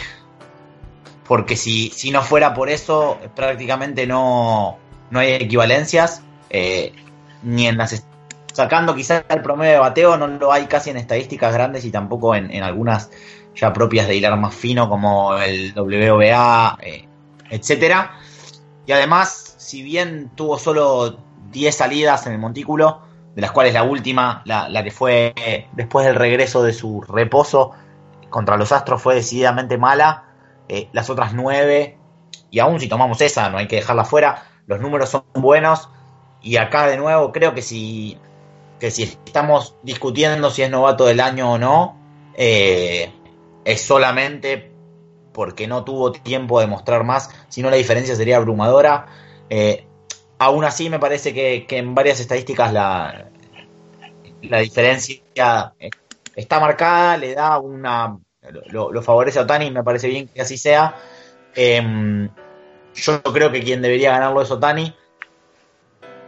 porque 1.26 1.56
si, 1.56 1.90
si 1.90 2.10
no 2.10 2.22
fuera 2.22 2.54
por 2.54 2.68
eso, 2.68 3.18
prácticamente 3.34 4.06
no, 4.06 4.78
no 5.10 5.20
hay 5.20 5.32
equivalencias. 5.34 6.22
Eh, 6.50 6.92
ni 7.42 7.66
en 7.66 7.78
las 7.78 8.04
sacando 8.52 8.94
quizás 8.94 9.24
el 9.30 9.40
promedio 9.40 9.72
de 9.72 9.78
bateo 9.78 10.18
no 10.18 10.26
lo 10.26 10.52
hay 10.52 10.66
casi 10.66 10.90
en 10.90 10.98
estadísticas 10.98 11.54
grandes 11.54 11.86
y 11.86 11.90
tampoco 11.90 12.34
en, 12.34 12.62
algunas 12.62 13.10
ya 13.54 13.72
propias 13.72 14.06
de 14.06 14.16
hilar 14.16 14.38
más 14.38 14.54
fino 14.54 14.88
como 14.90 15.38
el 15.38 15.72
WBA, 15.74 16.78
eh, 16.82 17.08
etcétera. 17.48 18.18
Y 18.86 18.92
además, 18.92 19.54
si 19.56 19.82
bien 19.82 20.30
tuvo 20.34 20.58
solo 20.58 21.18
10 21.50 21.74
salidas 21.74 22.26
en 22.26 22.32
el 22.32 22.38
montículo, 22.38 23.00
de 23.34 23.40
las 23.40 23.52
cuales 23.52 23.72
la 23.72 23.82
última, 23.84 24.42
la 24.44 24.84
que 24.84 24.90
fue 24.90 25.34
después 25.72 26.04
del 26.04 26.16
regreso 26.16 26.62
de 26.62 26.74
su 26.74 27.00
reposo 27.00 27.72
contra 28.32 28.56
los 28.56 28.72
Astros 28.72 29.00
fue 29.00 29.14
decididamente 29.14 29.78
mala, 29.78 30.24
eh, 30.68 30.88
las 30.92 31.08
otras 31.10 31.34
9, 31.34 31.96
y 32.50 32.58
aún 32.58 32.80
si 32.80 32.88
tomamos 32.88 33.20
esa, 33.20 33.48
no 33.50 33.58
hay 33.58 33.68
que 33.68 33.76
dejarla 33.76 34.04
fuera, 34.04 34.48
los 34.66 34.80
números 34.80 35.10
son 35.10 35.22
buenos, 35.34 35.88
y 36.40 36.56
acá 36.56 36.88
de 36.88 36.96
nuevo 36.96 37.30
creo 37.30 37.54
que 37.54 37.62
si, 37.62 38.18
que 38.80 38.90
si 38.90 39.04
estamos 39.04 39.76
discutiendo 39.84 40.50
si 40.50 40.62
es 40.62 40.70
novato 40.70 41.04
del 41.04 41.20
año 41.20 41.52
o 41.52 41.58
no, 41.58 41.96
eh, 42.34 43.12
es 43.64 43.82
solamente 43.82 44.72
porque 45.32 45.66
no 45.66 45.84
tuvo 45.84 46.10
tiempo 46.12 46.60
de 46.60 46.66
mostrar 46.66 47.04
más, 47.04 47.30
si 47.48 47.62
no 47.62 47.70
la 47.70 47.76
diferencia 47.76 48.16
sería 48.16 48.38
abrumadora. 48.38 49.06
Eh, 49.50 49.86
aún 50.38 50.64
así 50.64 50.90
me 50.90 50.98
parece 50.98 51.32
que, 51.32 51.66
en 51.68 51.94
varias 51.94 52.20
estadísticas 52.20 52.72
la, 52.72 53.30
la 54.42 54.58
diferencia 54.58 55.74
eh, 55.78 55.90
está 56.36 56.60
marcada, 56.60 57.16
le 57.16 57.34
da 57.34 57.58
una. 57.58 58.18
Lo, 58.70 59.02
favorece 59.02 59.38
a 59.38 59.42
Otani, 59.42 59.70
me 59.70 59.84
parece 59.84 60.08
bien 60.08 60.28
que 60.28 60.40
así 60.40 60.58
sea. 60.58 60.96
Em, 61.54 62.28
yo 62.94 63.22
creo 63.22 63.52
que 63.52 63.62
quien 63.62 63.82
debería 63.82 64.12
ganarlo 64.12 64.42
es 64.42 64.50
Otani. 64.50 64.94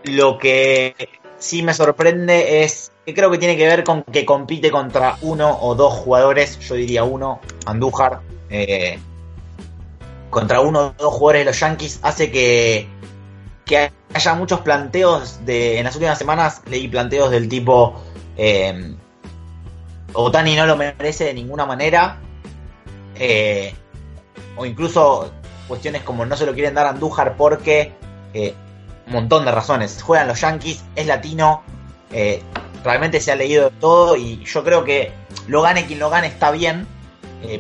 Lo 0.05 0.39
que 0.39 0.95
sí 1.39 1.63
me 1.63 1.75
sorprende 1.75 2.63
es 2.63 2.93
que 3.05 3.15
creo 3.15 3.31
que 3.31 3.39
tiene 3.39 3.57
que 3.57 3.67
ver 3.67 3.85
con 3.85 4.03
que 4.05 4.25
compite 4.25 4.71
contra 4.71 5.17
uno 5.23 5.59
o 5.61 5.75
dos 5.75 5.93
jugadores, 5.93 6.59
yo 6.61 6.75
diría 6.75 7.05
uno, 7.05 7.41
Andújar, 7.67 8.21
eh, 8.51 8.99
contra 10.31 10.61
uno 10.61 10.95
o 10.99 11.03
dos 11.03 11.15
jugadores 11.15 11.41
de 11.41 11.45
los 11.47 11.61
Yankees, 11.61 12.01
hace 12.03 12.31
que, 12.31 12.87
que 13.65 13.91
haya 14.13 14.35
muchos 14.35 14.61
planteos 14.61 15.45
de. 15.45 15.79
En 15.79 15.85
las 15.85 15.95
últimas 15.97 16.19
semanas 16.19 16.63
leí 16.69 16.87
planteos 16.89 17.31
del 17.31 17.49
tipo. 17.49 18.01
Eh, 18.37 18.95
Otani 20.15 20.57
no 20.57 20.67
lo 20.67 20.77
merece 20.77 21.25
de 21.25 21.35
ninguna 21.35 21.67
manera. 21.67 22.19
Eh, 23.17 23.75
o 24.57 24.67
incluso 24.67 25.33
cuestiones 25.69 26.03
como 26.03 26.25
no 26.27 26.37
se 26.37 26.47
lo 26.47 26.55
quieren 26.55 26.75
dar 26.75 26.87
a 26.87 26.91
Andújar 26.91 27.37
porque. 27.37 27.93
Eh, 28.33 28.55
un 29.07 29.13
montón 29.13 29.45
de 29.45 29.53
razones. 29.53 30.03
Juegan 30.03 30.29
los 30.29 30.41
Yankees, 30.41 30.83
es 30.97 31.07
latino. 31.07 31.63
Eh, 32.11 32.43
realmente 32.83 33.21
se 33.21 33.33
ha 33.33 33.37
leído 33.37 33.71
todo 33.71 34.17
y 34.17 34.43
yo 34.45 34.65
creo 34.65 34.83
que 34.83 35.13
lo 35.47 35.61
gane 35.61 35.85
quien 35.85 35.99
lo 35.99 36.09
gane 36.09 36.29
está 36.29 36.51
bien. 36.51 36.87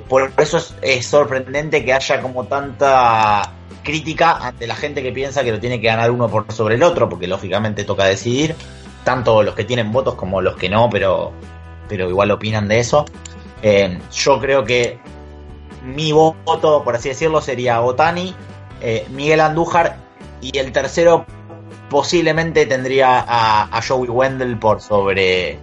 por 0.08 0.32
eso 0.38 0.58
es 0.80 1.06
sorprendente 1.06 1.84
que 1.84 1.92
haya 1.92 2.22
como 2.22 2.44
tanta 2.44 3.52
crítica 3.84 4.38
ante 4.38 4.66
la 4.66 4.74
gente 4.74 5.02
que 5.02 5.12
piensa 5.12 5.44
que 5.44 5.52
lo 5.52 5.60
tiene 5.60 5.80
que 5.80 5.86
ganar 5.86 6.10
uno 6.10 6.28
por 6.28 6.50
sobre 6.52 6.74
el 6.74 6.82
otro, 6.82 7.08
porque 7.08 7.28
lógicamente 7.28 7.84
toca 7.84 8.04
decidir, 8.04 8.56
tanto 9.04 9.42
los 9.44 9.54
que 9.54 9.64
tienen 9.64 9.92
votos 9.92 10.14
como 10.14 10.40
los 10.40 10.56
que 10.56 10.68
no, 10.68 10.88
pero, 10.90 11.32
pero 11.88 12.08
igual 12.08 12.30
opinan 12.30 12.68
de 12.68 12.80
eso. 12.80 13.04
Eh, 13.62 13.98
yo 14.12 14.40
creo 14.40 14.64
que 14.64 14.98
mi 15.84 16.12
voto, 16.12 16.82
por 16.84 16.96
así 16.96 17.08
decirlo, 17.08 17.40
sería 17.40 17.80
Otani, 17.80 18.34
eh, 18.80 19.06
Miguel 19.10 19.40
Andújar 19.40 19.96
y 20.40 20.58
el 20.58 20.72
tercero 20.72 21.24
posiblemente 21.88 22.66
tendría 22.66 23.20
a, 23.20 23.76
a 23.76 23.82
Joey 23.82 24.08
Wendell 24.08 24.58
por 24.58 24.80
sobre 24.80 25.58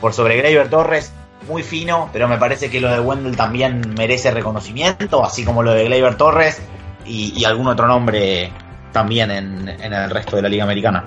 por 0.00 0.12
sobre 0.12 0.64
Torres 0.66 1.12
muy 1.48 1.62
fino, 1.62 2.10
pero 2.12 2.28
me 2.28 2.38
parece 2.38 2.70
que 2.70 2.80
lo 2.80 2.90
de 2.90 3.00
Wendell 3.00 3.36
también 3.36 3.94
merece 3.96 4.30
reconocimiento, 4.30 5.24
así 5.24 5.44
como 5.44 5.62
lo 5.62 5.72
de 5.72 5.84
Gleyber 5.84 6.16
Torres 6.16 6.60
y, 7.04 7.44
algún 7.44 7.68
otro 7.68 7.86
nombre 7.86 8.50
también 8.92 9.30
en, 9.30 9.68
el 9.68 10.10
resto 10.10 10.36
de 10.36 10.42
la 10.42 10.48
Liga 10.48 10.64
Americana. 10.64 11.04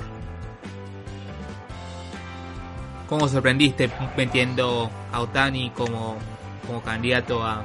¿Cómo 3.07 3.27
sorprendiste 3.27 3.89
metiendo 4.17 4.89
a 5.13 5.21
Otani 5.21 5.71
como, 5.71 6.17
como 6.65 6.81
candidato 6.81 7.41
a 7.43 7.63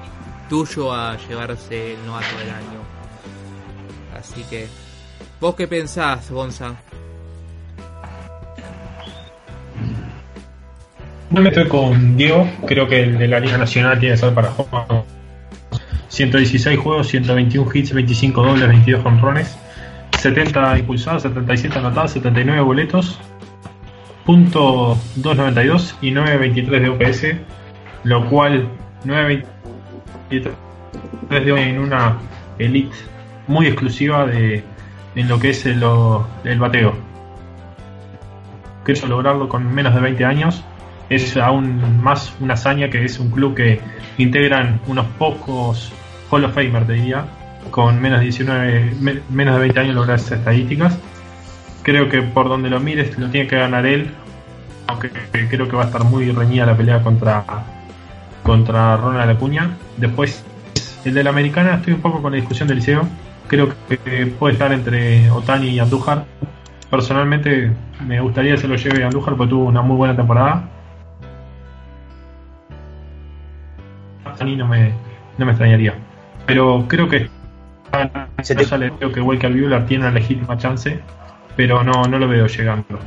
tuyo 0.49 0.93
a 0.95 1.17
llevarse 1.17 1.95
el 1.95 2.07
novato 2.07 2.39
del 2.39 2.51
año? 2.51 2.81
Así 4.17 4.45
que, 4.49 4.69
¿vos 5.41 5.55
qué 5.57 5.67
pensás, 5.67 6.31
Gonza? 6.31 6.77
No 11.31 11.41
me 11.41 11.49
estoy 11.49 11.67
con 11.67 12.17
Diego, 12.17 12.49
creo 12.67 12.87
que 12.87 13.03
el 13.03 13.19
de 13.19 13.27
la 13.27 13.41
Liga 13.41 13.59
Nacional 13.59 13.99
tiene 13.99 14.15
que 14.15 14.21
ser 14.21 14.35
para 14.35 14.51
Juan 14.51 15.03
116 16.09 16.79
juegos, 16.79 17.09
121 17.09 17.71
hits, 17.73 17.95
25 17.95 18.43
dobles, 18.43 18.69
22 18.69 19.05
honrones, 19.07 19.57
70 20.21 20.79
impulsados, 20.79 21.23
77 21.23 21.79
anotados, 21.79 22.13
79 22.13 22.61
boletos, 22.61 23.19
292 24.27 25.97
y 26.01 26.11
923 26.11 26.83
de 26.83 26.89
OPS, 26.89 27.27
lo 28.05 28.29
cual 28.29 28.69
923 29.05 30.55
de 31.45 31.53
hoy 31.53 31.61
en 31.61 31.79
una 31.79 32.19
elite 32.59 32.97
muy 33.47 33.67
exclusiva 33.67 34.27
de 34.27 34.65
en 35.15 35.29
lo 35.29 35.39
que 35.39 35.51
es 35.51 35.67
el, 35.67 35.85
el 36.45 36.59
bateo. 36.59 36.95
Quiero 38.85 39.07
lograrlo 39.09 39.49
con 39.49 39.73
menos 39.75 39.95
de 39.95 40.01
20 40.01 40.25
años 40.25 40.65
es 41.15 41.37
aún 41.37 42.03
más 42.03 42.35
una 42.41 42.55
hazaña 42.55 42.89
que 42.89 43.05
es 43.05 43.19
un 43.19 43.31
club 43.31 43.55
que 43.55 43.81
integran 44.19 44.81
unos 44.87 45.07
pocos 45.19 45.93
Hall 46.31 46.45
of 46.45 46.55
Famer, 46.55 46.87
te 46.87 46.95
diría, 46.95 47.27
con 47.71 48.01
menos 48.01 48.21
de 48.21 48.25
19, 48.25 48.95
menos 49.31 49.55
de 49.55 49.61
20 49.61 49.81
años 49.81 49.95
lograr 49.95 50.17
esas 50.17 50.39
estadísticas. 50.39 50.99
Creo 51.83 52.09
que 52.09 52.23
por 52.23 52.49
donde 52.49 52.71
lo 52.71 52.81
mires 52.81 53.19
lo 53.19 53.29
tiene 53.31 53.49
que 53.49 53.57
ganar 53.57 53.87
él, 53.87 54.11
aunque 54.87 55.11
creo 55.49 55.69
que 55.69 55.77
va 55.77 55.83
a 55.83 55.87
estar 55.87 56.05
muy 56.05 56.31
reñida 56.31 56.67
la 56.67 56.77
pelea 56.77 57.03
contra, 57.03 57.45
contra 58.43 58.97
Ronald 58.97 59.31
Acuña. 59.31 59.71
Después, 59.97 60.45
el 61.05 61.15
de 61.15 61.25
la 61.25 61.31
americana, 61.31 61.75
estoy 61.75 61.95
un 61.95 62.01
poco 62.01 62.23
con 62.23 62.33
la 62.33 62.37
discusión 62.37 62.69
del 62.69 62.79
liceo. 62.79 63.07
Creo 63.49 63.73
que 63.89 64.27
puede 64.39 64.55
estar 64.55 64.73
entre 64.73 65.31
Otani 65.31 65.69
y 65.69 65.79
Andújar. 65.79 66.25
Personalmente, 66.91 67.73
me 68.07 68.21
gustaría 68.21 68.53
que 68.53 68.59
se 68.59 68.69
lo 68.69 68.77
lleve 68.77 69.05
Andújar 69.05 69.35
porque 69.37 69.51
tuvo 69.51 69.65
una 69.65 69.83
muy 69.83 69.97
buena 69.97 70.15
temporada. 70.15 70.69
Otani 74.33 74.57
no 74.57 74.67
me, 74.69 74.93
no 75.39 75.45
me 75.47 75.53
extrañaría 75.53 75.95
pero 76.47 76.85
creo 76.89 77.09
que 77.09 77.29
ya 78.43 78.77
le 78.77 78.91
veo 78.91 79.13
que 79.13 79.21
Walker 79.21 79.53
Buehler 79.53 79.87
tiene 79.87 80.05
una 80.05 80.13
legítima 80.13 80.57
chance, 80.57 81.01
pero 81.57 81.83
no, 81.83 82.05
no 82.05 82.19
lo 82.19 82.29
veo 82.29 82.47
llegando. 82.47 82.99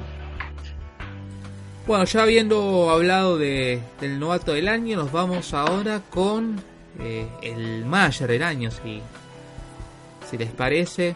Bueno, 1.88 2.04
ya 2.06 2.24
habiendo 2.24 2.90
hablado 2.90 3.38
de, 3.38 3.80
del 4.02 4.20
novato 4.20 4.54
del 4.54 4.68
año, 4.68 4.98
nos 4.98 5.12
vamos 5.12 5.54
ahora 5.54 6.02
con 6.10 6.60
eh, 7.00 7.28
el 7.44 7.86
manager 7.86 8.28
del 8.28 8.42
año, 8.42 8.72
si, 8.72 9.02
si 10.28 10.38
les 10.38 10.52
parece. 10.52 11.16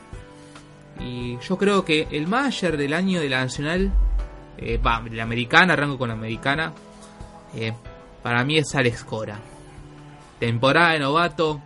Y 0.99 1.39
yo 1.39 1.57
creo 1.57 1.83
que 1.85 2.07
el 2.11 2.27
manager 2.27 2.77
del 2.77 2.93
año 2.93 3.19
de 3.19 3.29
la 3.29 3.41
nacional, 3.41 3.91
eh, 4.57 4.77
va, 4.77 5.03
la 5.11 5.23
americana, 5.23 5.73
arranco 5.73 5.97
con 5.97 6.09
la 6.09 6.13
americana, 6.13 6.73
eh, 7.55 7.73
para 8.21 8.43
mí 8.43 8.57
es 8.57 8.75
Alex 8.75 9.03
Cora. 9.03 9.39
Temporada 10.39 10.91
de 10.91 10.99
novato, 10.99 11.61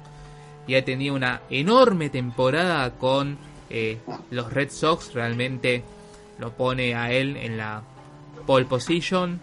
y 0.65 0.75
ha 0.75 0.85
tenido 0.85 1.15
una 1.15 1.41
enorme 1.49 2.09
temporada 2.09 2.91
con 2.91 3.37
eh, 3.73 3.97
los 4.29 4.53
Red 4.53 4.69
Sox. 4.69 5.13
Realmente 5.13 5.83
lo 6.37 6.55
pone 6.55 6.93
a 6.93 7.11
él 7.11 7.35
en 7.35 7.57
la 7.57 7.81
pole 8.45 8.65
position. 8.65 9.41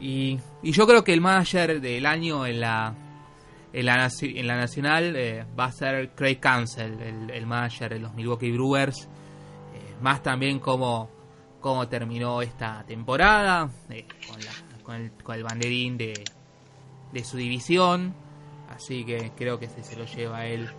Y, 0.00 0.38
yo 0.62 0.86
creo 0.86 1.02
que 1.02 1.12
el 1.12 1.20
manager 1.20 1.80
del 1.80 2.06
año 2.06 2.46
en 2.46 2.60
la, 2.60 2.94
en 3.72 3.86
la, 3.86 4.08
en 4.20 4.46
la 4.46 4.56
nacional 4.56 5.16
eh, 5.16 5.44
va 5.58 5.64
a 5.64 5.72
ser 5.72 6.10
Craig 6.14 6.38
Cancel, 6.38 7.28
el, 7.32 7.46
manager 7.46 7.92
de 7.92 7.98
los 7.98 8.14
Milwaukee 8.14 8.52
Brewers. 8.52 9.08
Eh, 9.74 9.96
más 10.00 10.22
también 10.22 10.60
como, 10.60 11.10
como 11.60 11.88
terminó 11.88 12.40
esta 12.40 12.84
temporada, 12.86 13.68
con, 14.84 14.94
el, 14.94 15.10
con 15.12 15.34
el 15.34 15.42
banderín 15.42 15.98
de, 15.98 16.22
de 17.12 17.24
su 17.24 17.36
división. 17.36 18.14
Así 18.68 19.04
que 19.04 19.32
creo 19.36 19.58
que 19.58 19.68
si 19.68 19.82
se 19.82 19.96
lo 19.96 20.04
lleva 20.04 20.38
a 20.38 20.46
él, 20.46 20.70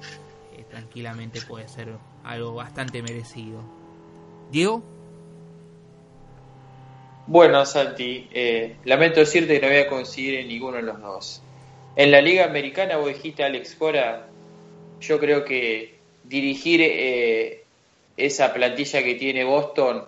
tranquilamente 0.74 1.42
puede 1.42 1.68
ser 1.68 1.98
algo 2.24 2.54
bastante 2.54 3.02
merecido. 3.02 3.62
Diego. 4.52 4.84
Bueno, 7.26 7.66
Santi, 7.66 8.28
eh, 8.34 8.76
lamento 8.84 9.20
decirte 9.20 9.60
que 9.60 9.66
no 9.66 9.72
voy 9.72 9.82
a 9.82 9.88
conseguir 9.88 10.36
en 10.36 10.48
ninguno 10.48 10.78
de 10.78 10.84
los 10.84 11.02
dos. 11.02 11.42
En 11.96 12.12
la 12.12 12.22
Liga 12.22 12.46
Americana, 12.46 12.98
vos 12.98 13.08
dijiste 13.08 13.44
Alex 13.44 13.76
Cora, 13.76 14.28
yo 15.00 15.20
creo 15.20 15.46
que 15.46 15.96
dirigir 16.24 16.82
eh, 16.82 17.64
esa 18.18 18.54
plantilla 18.54 19.04
que 19.04 19.16
tiene 19.16 19.44
Boston 19.44 20.06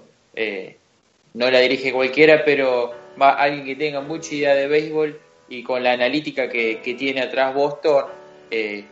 no 1.36 1.52
la 1.52 1.60
dirige 1.60 1.92
cualquiera, 1.92 2.44
pero 2.46 2.94
va 3.22 3.32
alguien 3.32 3.66
que 3.66 3.76
tenga 3.76 4.02
mucha 4.02 4.34
idea 4.34 4.56
de 4.56 4.68
béisbol 4.68 5.20
y 5.50 5.64
con 5.64 5.84
la 5.84 5.92
analítica 5.92 6.50
que, 6.50 6.96
tiene 6.98 7.22
atrás 7.22 7.54
Boston, 7.54 8.06
eh, 8.50 8.86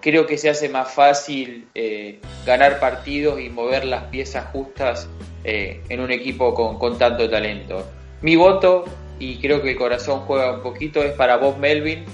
creo 0.00 0.26
que 0.26 0.38
se 0.38 0.48
hace 0.48 0.68
más 0.68 0.92
fácil 0.92 1.68
eh, 1.74 2.20
ganar 2.44 2.80
partidos 2.80 3.40
y 3.40 3.48
mover 3.48 3.84
las 3.84 4.04
piezas 4.04 4.46
justas 4.52 5.08
eh, 5.44 5.82
en 5.88 6.00
un 6.00 6.10
equipo 6.10 6.54
con, 6.54 6.98
tanto 6.98 7.28
talento. 7.28 7.86
Mi 8.22 8.36
voto, 8.36 8.84
y 9.18 9.38
creo 9.38 9.62
que 9.62 9.72
el 9.72 9.76
corazón 9.76 10.20
juega 10.20 10.54
un 10.54 10.62
poquito, 10.62 11.02
es 11.02 11.12
para 11.12 11.36
Bob 11.36 11.58
Melvin, 11.58 12.04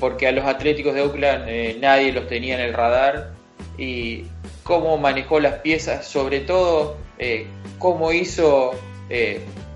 porque 0.00 0.26
a 0.26 0.32
los 0.32 0.46
Atléticos 0.46 0.94
de 0.94 1.02
Oakland 1.02 1.78
nadie 1.78 2.10
los 2.10 2.26
tenía 2.26 2.54
en 2.54 2.62
el 2.62 2.72
radar 2.72 3.32
y 3.76 4.24
cómo 4.62 4.96
manejó 4.96 5.40
las 5.40 5.56
piezas, 5.56 6.06
sobre 6.06 6.40
todo 6.40 6.96
cómo 7.78 8.10
hizo 8.12 8.70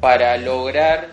para 0.01 0.39
lograr 0.39 1.11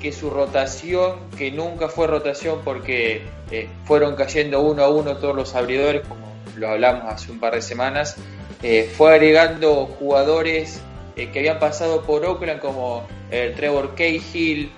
que 0.00 0.12
su 0.12 0.30
rotación, 0.30 1.30
que 1.36 1.52
nunca 1.52 1.88
fue 1.88 2.06
rotación 2.06 2.60
porque 2.64 3.22
eh, 3.50 3.68
fueron 3.84 4.14
cayendo 4.14 4.60
uno 4.60 4.84
a 4.84 4.88
uno 4.88 5.16
todos 5.16 5.34
los 5.34 5.54
abridores, 5.54 6.02
como 6.06 6.32
lo 6.56 6.68
hablamos 6.68 7.12
hace 7.12 7.32
un 7.32 7.40
par 7.40 7.54
de 7.54 7.62
semanas, 7.62 8.16
eh, 8.62 8.90
fue 8.96 9.14
agregando 9.14 9.86
jugadores 9.86 10.80
eh, 11.16 11.30
que 11.30 11.40
habían 11.40 11.58
pasado 11.58 12.02
por 12.02 12.24
Oakland 12.24 12.60
como 12.60 13.06
Trevor 13.30 13.94
Cahill, 13.94 14.72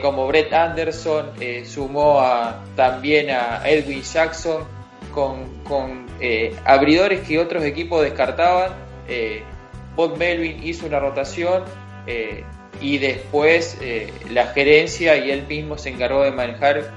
como 0.00 0.26
Brett 0.26 0.52
Anderson, 0.52 1.32
sumó 1.64 2.20
a, 2.20 2.64
también 2.74 3.30
a 3.30 3.62
Edwin 3.68 4.02
Jackson 4.02 4.64
con, 5.12 5.62
con 5.64 6.06
abridores 6.64 7.20
que 7.20 7.38
otros 7.38 7.62
equipos 7.64 8.02
descartaban. 8.02 8.72
Bob 9.94 10.16
Melvin 10.16 10.62
hizo 10.64 10.86
una 10.86 11.00
rotación 11.00 11.64
y 12.80 12.96
después 12.96 13.76
la 14.30 14.46
gerencia 14.46 15.16
y 15.18 15.30
él 15.30 15.46
mismo 15.46 15.76
se 15.76 15.90
encargó 15.90 16.22
de 16.22 16.30
manejar, 16.30 16.90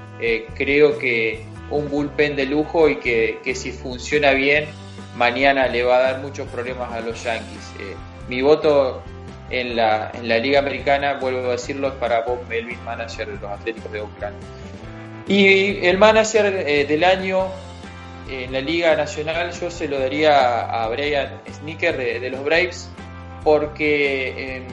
creo 0.54 0.98
que 0.98 1.44
un 1.70 1.88
bullpen 1.88 2.36
de 2.36 2.46
lujo 2.46 2.88
y 2.88 2.96
que, 2.96 3.40
que 3.42 3.54
si 3.54 3.72
funciona 3.72 4.32
bien 4.32 4.66
mañana 5.16 5.66
le 5.66 5.82
va 5.82 5.96
a 5.96 6.00
dar 6.00 6.18
muchos 6.20 6.46
problemas 6.48 6.92
a 6.92 7.00
los 7.00 7.22
Yankees. 7.22 7.72
Eh, 7.80 7.96
mi 8.28 8.42
voto 8.42 9.02
en 9.50 9.76
la, 9.76 10.10
en 10.14 10.28
la 10.28 10.38
Liga 10.38 10.58
Americana, 10.58 11.14
vuelvo 11.14 11.48
a 11.48 11.52
decirlo, 11.52 11.88
es 11.88 11.94
para 11.94 12.20
Bob 12.20 12.46
Melvin, 12.48 12.82
manager 12.84 13.26
de 13.26 13.38
los 13.38 13.50
Atléticos 13.50 13.90
de 13.92 14.00
Oakland. 14.00 14.36
Y 15.26 15.84
el 15.86 15.98
manager 15.98 16.46
eh, 16.66 16.84
del 16.84 17.02
año 17.02 17.48
en 18.28 18.52
la 18.52 18.60
Liga 18.60 18.94
Nacional 18.94 19.52
yo 19.52 19.70
se 19.70 19.88
lo 19.88 19.98
daría 19.98 20.60
a 20.60 20.88
Brian 20.88 21.40
Sneaker 21.50 21.96
de, 21.96 22.30
los 22.30 22.44
Braves, 22.44 22.88
porque 23.42 24.56
em, 24.56 24.64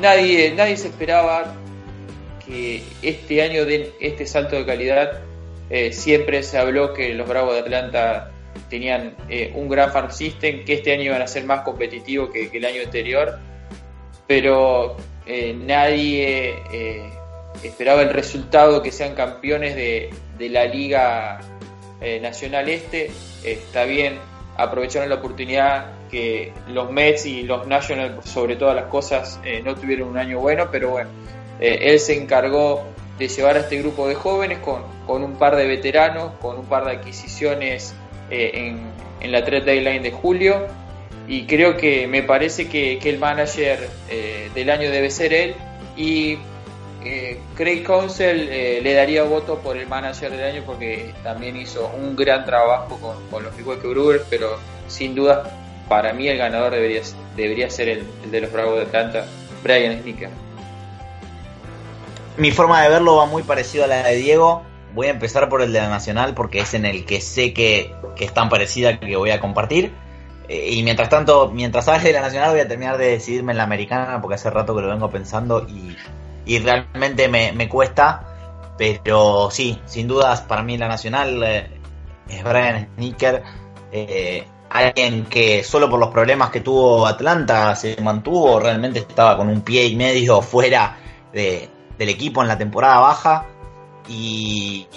nadie, 0.00 0.52
nadie 0.56 0.76
se 0.76 0.88
esperaba 0.88 1.54
este 3.02 3.42
año 3.42 3.64
den 3.64 3.86
este 4.00 4.26
salto 4.26 4.56
de 4.56 4.66
calidad. 4.66 5.20
Eh, 5.68 5.92
siempre 5.92 6.42
se 6.42 6.58
habló 6.58 6.92
que 6.92 7.14
los 7.14 7.28
Bravos 7.28 7.54
de 7.54 7.60
Atlanta 7.60 8.32
tenían 8.68 9.14
eh, 9.28 9.52
un 9.54 9.68
gran 9.68 9.92
farm 9.92 10.10
system, 10.10 10.64
que 10.64 10.74
este 10.74 10.92
año 10.92 11.04
iban 11.04 11.22
a 11.22 11.26
ser 11.26 11.44
más 11.44 11.60
competitivos 11.62 12.30
que, 12.30 12.50
el 12.52 12.64
año 12.64 12.82
anterior, 12.82 13.38
pero 14.26 14.96
eh, 15.26 15.54
nadie 15.54 16.54
eh, 16.72 17.10
esperaba 17.62 18.02
el 18.02 18.10
resultado 18.10 18.82
que 18.82 18.92
sean 18.92 19.14
campeones 19.14 19.74
de, 19.74 20.10
la 20.38 20.64
Liga 20.64 21.38
Nacional 22.22 22.70
Este. 22.70 23.10
está 23.44 23.84
bien, 23.84 24.18
aprovecharon 24.56 25.10
la 25.10 25.16
oportunidad 25.16 26.08
que 26.10 26.54
los 26.68 26.90
Mets 26.90 27.26
y 27.26 27.42
los 27.42 27.66
Nationals, 27.66 28.26
sobre 28.26 28.56
todas 28.56 28.74
las 28.74 28.86
cosas, 28.86 29.38
no 29.62 29.74
tuvieron 29.74 30.08
un 30.08 30.16
año 30.16 30.40
bueno, 30.40 30.68
pero 30.72 30.88
bueno, 30.92 31.10
él 31.60 31.98
se 32.00 32.16
encargó 32.16 32.84
de 33.20 33.28
llevar 33.28 33.56
a 33.56 33.60
este 33.60 33.76
grupo 33.78 34.08
de 34.08 34.14
jóvenes 34.14 34.58
con, 34.60 34.82
con 35.06 35.22
un 35.22 35.34
par 35.34 35.54
de 35.54 35.66
veteranos, 35.66 36.32
con 36.40 36.58
un 36.58 36.64
par 36.64 36.86
de 36.86 36.92
adquisiciones 36.92 37.94
eh, 38.30 38.74
en, 39.20 39.32
la 39.32 39.44
trade 39.44 39.60
deadline 39.60 40.02
de 40.02 40.10
julio. 40.10 40.66
Y 41.28 41.44
creo 41.44 41.76
que 41.76 42.06
me 42.06 42.22
parece 42.22 42.68
que, 42.68 42.98
el 42.98 43.18
manager 43.18 43.90
eh, 44.08 44.50
del 44.54 44.70
año 44.70 44.90
debe 44.90 45.10
ser 45.10 45.34
él. 45.34 45.54
Y 45.96 46.38
eh, 47.04 47.38
Craig 47.56 47.82
Council 47.82 48.46
le 48.82 48.94
daría 48.94 49.22
voto 49.24 49.58
por 49.58 49.76
el 49.76 49.86
manager 49.86 50.30
del 50.30 50.44
año 50.54 50.62
porque 50.64 51.12
también 51.22 51.56
hizo 51.56 51.92
un 51.94 52.16
gran 52.16 52.46
trabajo 52.46 52.98
con, 53.30 53.42
los 53.42 53.56
Milwaukee 53.56 53.88
Brewers 53.88 54.22
pero 54.28 54.58
sin 54.86 55.14
duda 55.14 55.50
para 55.88 56.12
mí 56.12 56.28
el 56.28 56.36
ganador 56.36 56.72
debería, 56.72 57.00
debería 57.36 57.70
ser 57.70 57.88
el, 57.88 58.30
de 58.30 58.42
los 58.42 58.52
Bravos 58.52 58.76
de 58.76 58.82
Atlanta 58.82 59.26
Brian 59.62 60.02
Snicker 60.02 60.28
mi 62.40 62.50
forma 62.50 62.82
de 62.82 62.88
verlo 62.88 63.16
va 63.16 63.26
muy 63.26 63.42
parecido 63.42 63.84
a 63.84 63.86
la 63.86 64.02
de 64.02 64.16
Diego 64.16 64.62
voy 64.94 65.06
a 65.06 65.10
empezar 65.10 65.48
por 65.48 65.62
el 65.62 65.72
de 65.72 65.80
la 65.80 65.88
Nacional 65.88 66.34
porque 66.34 66.60
es 66.60 66.74
en 66.74 66.84
el 66.84 67.04
que 67.04 67.20
sé 67.20 67.52
que, 67.52 67.94
es 68.18 68.34
tan 68.34 68.48
parecida 68.48 68.98
que 68.98 69.16
voy 69.16 69.30
a 69.30 69.40
compartir. 69.40 69.92
Eh, 70.48 70.72
y 70.72 70.82
mientras 70.82 71.08
tanto, 71.08 71.50
mientras 71.52 71.88
hable 71.88 72.08
de 72.08 72.12
la 72.12 72.20
Nacional, 72.20 72.50
voy 72.50 72.60
a 72.60 72.68
terminar 72.68 72.98
de 72.98 73.12
decidirme 73.12 73.52
en 73.52 73.58
la 73.58 73.64
Americana 73.64 74.20
porque 74.20 74.34
hace 74.34 74.50
rato 74.50 74.74
que 74.74 74.82
lo 74.82 74.88
vengo 74.88 75.08
pensando 75.08 75.66
y, 76.46 76.58
realmente 76.58 77.28
me, 77.28 77.68
cuesta. 77.68 78.26
Pero 78.76 79.50
sí, 79.50 79.78
sin 79.86 80.08
dudas, 80.08 80.40
para 80.42 80.62
mí 80.62 80.76
la 80.76 80.88
Nacional 80.88 81.42
eh, 81.42 81.70
es 82.28 82.42
Brian 82.42 82.88
Sneaker. 82.96 83.42
Eh, 83.92 84.46
alguien 84.70 85.24
que 85.26 85.64
solo 85.64 85.88
por 85.88 85.98
los 85.98 86.10
problemas 86.10 86.50
que 86.50 86.60
tuvo 86.60 87.06
Atlanta 87.06 87.74
se 87.76 88.00
mantuvo, 88.00 88.60
realmente 88.60 89.00
estaba 89.00 89.36
con 89.36 89.48
un 89.48 89.62
pie 89.62 89.86
y 89.86 89.96
medio 89.96 90.42
fuera 90.42 90.96
del 92.00 92.08
equipo 92.08 92.40
en 92.40 92.48
la 92.48 92.56
temporada 92.56 92.98
baja 92.98 93.44
y 94.08 94.88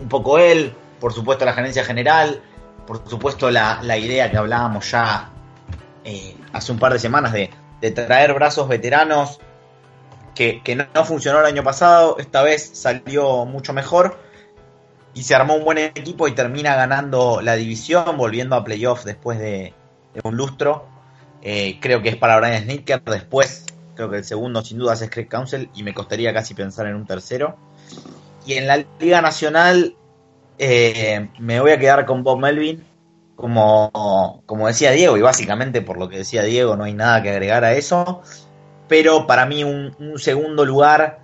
un 0.00 0.08
poco 0.08 0.36
él, 0.36 0.74
por 0.98 1.12
supuesto 1.12 1.44
la 1.44 1.52
gerencia 1.52 1.84
general, 1.84 2.42
por 2.88 3.08
supuesto 3.08 3.52
la, 3.52 3.78
idea 3.96 4.28
que 4.28 4.36
hablábamos 4.36 4.90
ya 4.90 5.30
eh, 6.02 6.36
hace 6.52 6.72
un 6.72 6.80
par 6.80 6.92
de 6.92 6.98
semanas 6.98 7.32
de, 7.32 7.50
traer 7.92 8.34
brazos 8.34 8.66
veteranos 8.68 9.38
que, 10.34 10.60
no, 10.92 11.04
funcionó 11.04 11.38
el 11.38 11.46
año 11.46 11.62
pasado, 11.62 12.16
esta 12.18 12.42
vez 12.42 12.70
salió 12.74 13.44
mucho 13.44 13.72
mejor 13.72 14.18
y 15.14 15.22
se 15.22 15.36
armó 15.36 15.54
un 15.54 15.64
buen 15.64 15.78
equipo 15.78 16.26
y 16.26 16.32
termina 16.32 16.74
ganando 16.74 17.40
la 17.42 17.54
división, 17.54 18.16
volviendo 18.16 18.56
a 18.56 18.64
playoffs 18.64 19.04
después 19.04 19.38
de, 19.38 19.72
un 20.24 20.36
lustro. 20.36 20.84
Eh, 21.42 21.78
creo 21.80 22.02
que 22.02 22.08
es 22.08 22.16
para 22.16 22.38
Brian 22.38 22.64
Snicker, 22.64 23.02
después 23.04 23.66
creo 23.94 24.10
que 24.10 24.18
el 24.18 24.24
segundo 24.24 24.62
sin 24.62 24.78
duda 24.78 24.94
es 24.94 25.10
Craig 25.10 25.28
Council 25.28 25.70
y 25.74 25.82
me 25.82 25.94
costaría 25.94 26.32
casi 26.32 26.54
pensar 26.54 26.86
en 26.86 26.96
un 26.96 27.06
tercero. 27.06 27.56
Y 28.46 28.54
en 28.54 28.66
la 28.66 28.84
Liga 28.98 29.20
Nacional 29.20 29.96
eh, 30.58 31.28
me 31.38 31.60
voy 31.60 31.72
a 31.72 31.78
quedar 31.78 32.06
con 32.06 32.22
Bob 32.22 32.38
Melvin, 32.38 32.84
como, 33.36 34.42
como 34.46 34.66
decía 34.66 34.92
Diego, 34.92 35.16
y 35.16 35.22
básicamente 35.22 35.82
por 35.82 35.98
lo 35.98 36.08
que 36.08 36.18
decía 36.18 36.42
Diego 36.42 36.76
no 36.76 36.84
hay 36.84 36.94
nada 36.94 37.22
que 37.22 37.30
agregar 37.30 37.64
a 37.64 37.74
eso. 37.74 38.22
Pero 38.88 39.26
para 39.26 39.46
mí 39.46 39.64
un, 39.64 39.94
segundo 40.16 40.64
lugar 40.64 41.20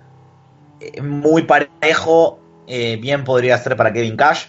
eh, 0.79 1.01
muy 1.01 1.43
parejo 1.43 2.39
eh, 2.67 2.97
bien 2.97 3.23
podría 3.23 3.57
ser 3.57 3.75
para 3.75 3.93
Kevin 3.93 4.17
Cash. 4.17 4.47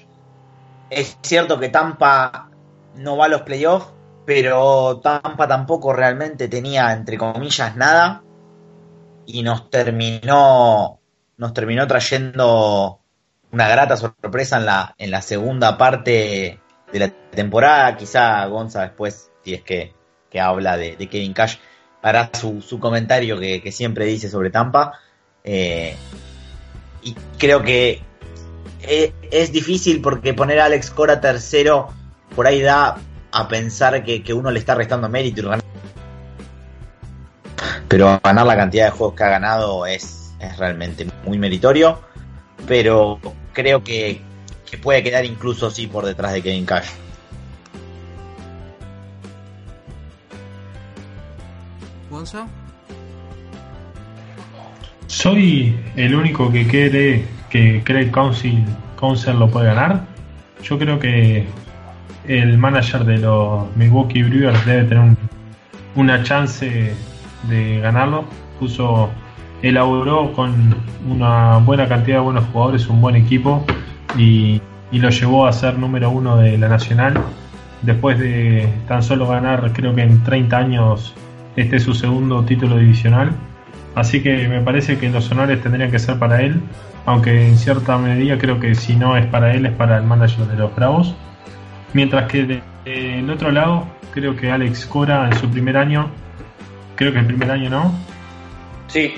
Es 0.90 1.18
cierto 1.22 1.60
que 1.60 1.68
Tampa 1.68 2.50
no 2.96 3.16
va 3.16 3.26
a 3.26 3.28
los 3.28 3.42
playoffs, 3.42 3.92
pero 4.24 5.00
Tampa 5.00 5.48
tampoco 5.48 5.92
realmente 5.92 6.48
tenía, 6.48 6.92
entre 6.92 7.18
comillas, 7.18 7.76
nada. 7.76 8.22
Y 9.26 9.42
nos 9.42 9.70
terminó 9.70 11.00
nos 11.40 11.54
terminó 11.54 11.86
trayendo 11.86 13.00
una 13.50 13.66
grata 13.66 13.96
sorpresa 13.96 14.58
en 14.58 14.66
la, 14.66 14.94
en 14.98 15.10
la 15.10 15.22
segunda 15.22 15.78
parte 15.78 16.60
de 16.92 16.98
la 16.98 17.08
temporada. 17.08 17.96
Quizá 17.96 18.44
Gonza 18.44 18.82
después, 18.82 19.30
si 19.42 19.54
es 19.54 19.62
que, 19.62 19.94
habla 20.38 20.76
de, 20.76 20.96
Kevin 21.08 21.32
Cash, 21.32 21.56
hará 22.02 22.30
su, 22.38 22.60
su 22.60 22.78
comentario 22.78 23.38
que, 23.40 23.72
siempre 23.72 24.04
dice 24.04 24.28
sobre 24.28 24.50
Tampa. 24.50 25.00
Eh, 25.42 25.96
y 27.02 27.14
creo 27.38 27.62
que 27.62 28.02
es, 28.82 29.14
es, 29.30 29.50
difícil 29.50 30.02
porque 30.02 30.34
poner 30.34 30.60
a 30.60 30.66
Alex 30.66 30.90
Cora 30.90 31.22
tercero 31.22 31.88
por 32.36 32.46
ahí 32.46 32.60
da 32.60 32.98
a 33.32 33.48
pensar 33.48 34.04
que, 34.04 34.22
que 34.22 34.34
uno 34.34 34.50
le 34.50 34.58
está 34.58 34.74
restando 34.74 35.08
mérito 35.08 35.40
y 35.40 35.60
pero 37.88 38.20
ganar 38.22 38.46
la 38.46 38.56
cantidad 38.56 38.86
de 38.86 38.90
juegos 38.92 39.16
que 39.16 39.24
ha 39.24 39.28
ganado 39.28 39.84
es 39.84 40.20
es 40.40 40.56
realmente 40.56 41.06
muy 41.24 41.38
meritorio, 41.38 42.00
pero 42.66 43.20
creo 43.52 43.84
que, 43.84 44.20
puede 44.82 45.02
quedar 45.02 45.24
incluso 45.24 45.66
así 45.66 45.86
por 45.86 46.06
detrás 46.06 46.32
de 46.32 46.42
Kevin 46.42 46.64
Cash. 46.64 46.88
¿Gonzo? 52.08 52.46
Soy 55.08 55.76
el 55.96 56.14
único 56.14 56.50
que 56.52 56.66
cree 56.66 57.24
que 57.50 57.82
cree 57.84 58.10
Council, 58.12 58.64
Council 58.98 59.38
lo 59.38 59.50
puede 59.50 59.66
ganar. 59.66 60.04
Yo 60.62 60.78
creo 60.78 61.00
que 61.00 61.46
el 62.30 62.58
manager 62.58 63.04
de 63.04 63.18
los 63.18 63.74
Milwaukee 63.74 64.22
Brewers 64.22 64.64
debe 64.64 64.84
tener 64.84 65.16
una 65.96 66.22
chance 66.22 66.94
de 67.48 67.80
ganarlo. 67.80 68.24
Puso 68.60 69.10
elaboró 69.62 70.32
con 70.32 70.76
una 71.08 71.58
buena 71.58 71.88
cantidad 71.88 72.18
de 72.18 72.22
buenos 72.22 72.44
jugadores, 72.52 72.86
un 72.88 73.00
buen 73.00 73.16
equipo 73.16 73.64
y, 74.16 74.62
lo 74.92 75.10
llevó 75.10 75.46
a 75.46 75.52
ser 75.52 75.78
número 75.78 76.10
uno 76.10 76.36
de 76.36 76.56
la 76.56 76.68
Nacional. 76.68 77.14
Después 77.82 78.18
de 78.18 78.68
tan 78.86 79.02
solo 79.02 79.26
ganar, 79.26 79.72
creo 79.72 79.94
que 79.94 80.02
en 80.02 80.22
30 80.22 80.56
años, 80.56 81.14
este 81.56 81.76
es 81.76 81.82
su 81.82 81.94
segundo 81.94 82.44
título 82.44 82.76
divisional. 82.76 83.32
Así 83.96 84.22
que 84.22 84.46
me 84.48 84.60
parece 84.60 84.98
que 84.98 85.08
los 85.08 85.30
honores 85.32 85.60
tendrían 85.62 85.90
que 85.90 85.98
ser 85.98 86.18
para 86.18 86.42
él, 86.42 86.60
aunque 87.06 87.48
en 87.48 87.56
cierta 87.56 87.98
medida 87.98 88.38
creo 88.38 88.60
que 88.60 88.76
si 88.76 88.94
no 88.94 89.16
es 89.16 89.26
para 89.26 89.52
él, 89.54 89.66
es 89.66 89.72
para 89.72 89.98
el 89.98 90.04
manager 90.04 90.46
de 90.46 90.56
los 90.56 90.74
Bravos. 90.76 91.16
Mientras 91.92 92.30
que 92.30 92.62
del 92.84 93.30
otro 93.30 93.50
lado, 93.50 93.86
creo 94.12 94.36
que 94.36 94.50
Alex 94.50 94.86
Cora 94.86 95.26
en 95.26 95.36
su 95.36 95.48
primer 95.48 95.76
año, 95.76 96.10
creo 96.96 97.12
que 97.12 97.18
el 97.18 97.26
primer 97.26 97.50
año 97.50 97.70
no. 97.70 97.94
Sí, 98.86 99.14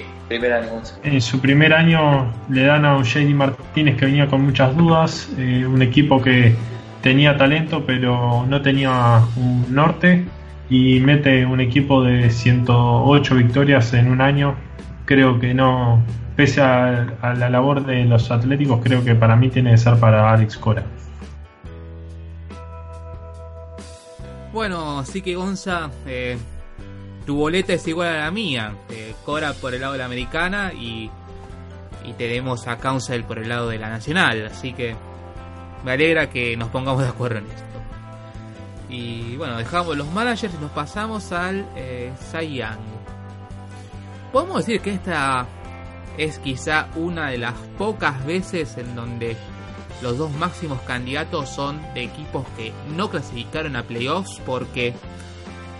en 1.03 1.21
su 1.21 1.41
primer 1.41 1.75
año 1.75 2.33
le 2.49 2.65
dan 2.65 2.85
a 2.85 2.97
un 2.97 3.05
JD 3.05 3.35
Martínez 3.35 3.97
que 3.97 4.07
venía 4.07 4.29
con 4.29 4.43
muchas 4.43 4.75
dudas, 4.77 5.29
eh, 5.39 5.67
un 5.67 5.83
equipo 5.83 6.23
que 6.23 6.55
tenía 7.03 7.37
talento 7.37 7.85
pero 7.85 8.47
no 8.49 8.63
tenía 8.63 9.21
un 9.37 9.67
norte 9.75 10.25
y 10.71 11.01
mete 11.01 11.45
un 11.45 11.61
equipo 11.61 12.03
de 12.03 12.31
108 12.31 13.35
victorias 13.35 13.93
en 13.93 14.11
un 14.11 14.23
año, 14.23 14.55
creo 15.05 15.39
que 15.39 15.53
no, 15.53 16.03
pese 16.35 16.63
a, 16.63 17.35
la 17.37 17.51
labor 17.51 17.85
de 17.85 18.05
los 18.05 18.31
atléticos, 18.31 18.81
creo 18.83 19.05
que 19.05 19.15
para 19.15 19.37
mí 19.37 19.51
tiene 19.51 19.73
que 19.73 19.79
ser 19.79 19.97
para 19.97 20.33
Alex 20.33 20.57
Cora. 20.57 20.83
Bueno, 24.53 24.99
así 24.99 25.23
que 25.23 25.35
Gonza, 25.35 25.91
eh, 26.07 26.37
tu 27.25 27.37
boleta 27.37 27.73
es 27.73 27.87
igual 27.89 28.09
a 28.09 28.19
la 28.25 28.31
mía. 28.31 28.75
Eh, 28.91 29.15
Cora 29.25 29.55
por 29.55 29.75
el 29.75 29.81
lado 29.81 29.93
de 29.95 29.99
la 30.01 30.05
americana 30.05 30.73
y, 30.73 31.11
y 32.05 32.13
tenemos 32.15 32.67
a 32.69 32.77
Council 32.77 33.25
por 33.25 33.39
el 33.39 33.49
lado 33.49 33.69
de 33.69 33.79
la 33.79 33.89
nacional. 33.89 34.47
Así 34.47 34.73
que 34.75 34.95
me 35.85 35.93
alegra 35.93 36.29
que 36.29 36.57
nos 36.57 36.69
pongamos 36.69 37.03
de 37.03 37.09
acuerdo 37.09 37.39
en 37.39 37.47
esto. 37.47 37.63
Y 38.91 39.37
bueno, 39.37 39.57
dejamos 39.57 39.97
los 39.97 40.11
managers 40.13 40.55
y 40.55 40.59
nos 40.59 40.71
pasamos 40.73 41.33
al 41.33 41.67
eh, 41.75 42.13
Cy. 42.31 42.63
Podemos 44.33 44.59
decir 44.59 44.83
que 44.83 44.91
esta 44.91 45.47
es 46.19 46.39
quizá 46.39 46.89
una 46.97 47.31
de 47.31 47.39
las 47.39 47.55
pocas 47.79 48.25
veces 48.27 48.77
en 48.77 48.95
donde 48.95 49.35
los 50.03 50.19
dos 50.19 50.31
máximos 50.33 50.81
candidatos 50.83 51.49
son 51.49 51.81
de 51.95 52.03
equipos 52.03 52.45
que 52.57 52.73
no 52.97 53.09
clasificaron 53.09 53.77
a 53.77 53.85
playoffs 53.85 54.41
porque 54.45 54.95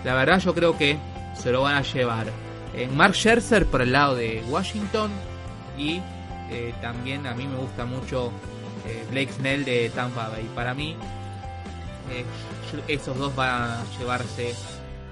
la 0.05 0.15
verdad 0.15 0.39
yo 0.39 0.55
creo 0.55 0.79
que 0.79 0.99
se 1.35 1.51
lo 1.51 1.63
van 1.63 1.75
a 1.75 1.83
llevar 1.83 2.29
eh, 2.75 2.89
Mark 2.89 3.15
Scherzer 3.15 3.67
por 3.67 3.83
el 3.83 3.93
lado 3.93 4.15
de 4.15 4.43
Washington 4.49 5.11
y 5.77 6.01
eh, 6.51 6.73
también 6.81 7.27
a 7.27 7.35
mí 7.35 7.47
me 7.47 7.57
gusta 7.57 7.85
mucho 7.85 8.33
eh, 8.87 9.05
Blake 9.11 9.33
Snell 9.33 9.65
de 9.65 9.91
Tampa 9.91 10.29
Bay. 10.29 10.49
Para 10.55 10.75
mí 10.75 10.97
esos 12.89 13.17
dos 13.17 13.35
van 13.35 13.63
a 13.63 13.85
llevarse 13.99 14.55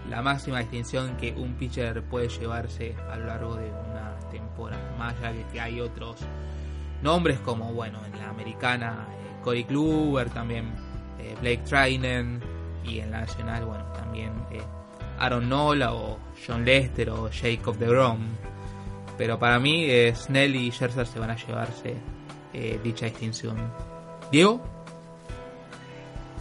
la 0.09 0.23
máxima 0.23 0.59
distinción 0.61 1.17
que 1.17 1.33
un 1.33 1.55
pitcher 1.55 2.03
puede 2.03 2.29
llevarse 2.29 2.95
a 3.11 3.17
lo 3.17 3.27
largo 3.27 3.57
de 3.57 3.71
una 3.71 4.19
temporada. 4.31 4.83
Más 4.99 5.15
allá 5.23 5.49
que 5.53 5.61
hay 5.61 5.81
otros 5.81 6.17
nombres 7.03 7.39
como, 7.41 7.73
bueno, 7.73 8.01
en 8.07 8.19
la 8.19 8.29
americana, 8.29 9.07
eh, 9.47 9.65
Kluber, 9.65 10.31
también 10.31 10.73
eh, 11.19 11.35
Blake 11.41 11.63
Trinan, 11.69 12.41
y 12.85 13.01
en 13.01 13.11
la 13.11 13.21
nacional, 13.21 13.65
bueno, 13.65 13.85
también 13.93 14.33
eh, 14.51 14.61
Aaron 15.19 15.49
Nola 15.49 15.95
o 15.95 16.19
John 16.47 16.65
Lester 16.65 17.11
o 17.11 17.31
Jacob 17.33 17.77
de 17.77 17.87
Grom. 17.87 18.21
Pero 19.19 19.39
para 19.39 19.59
mí, 19.59 19.87
Snell 20.15 20.57
y 20.57 20.71
Scherzer 20.71 21.07
se 21.07 21.19
van 21.19 21.31
a 21.31 21.37
llevarse 21.37 21.95
dicha 22.83 23.05
distinción. 23.05 23.57
Diego. 24.33 24.63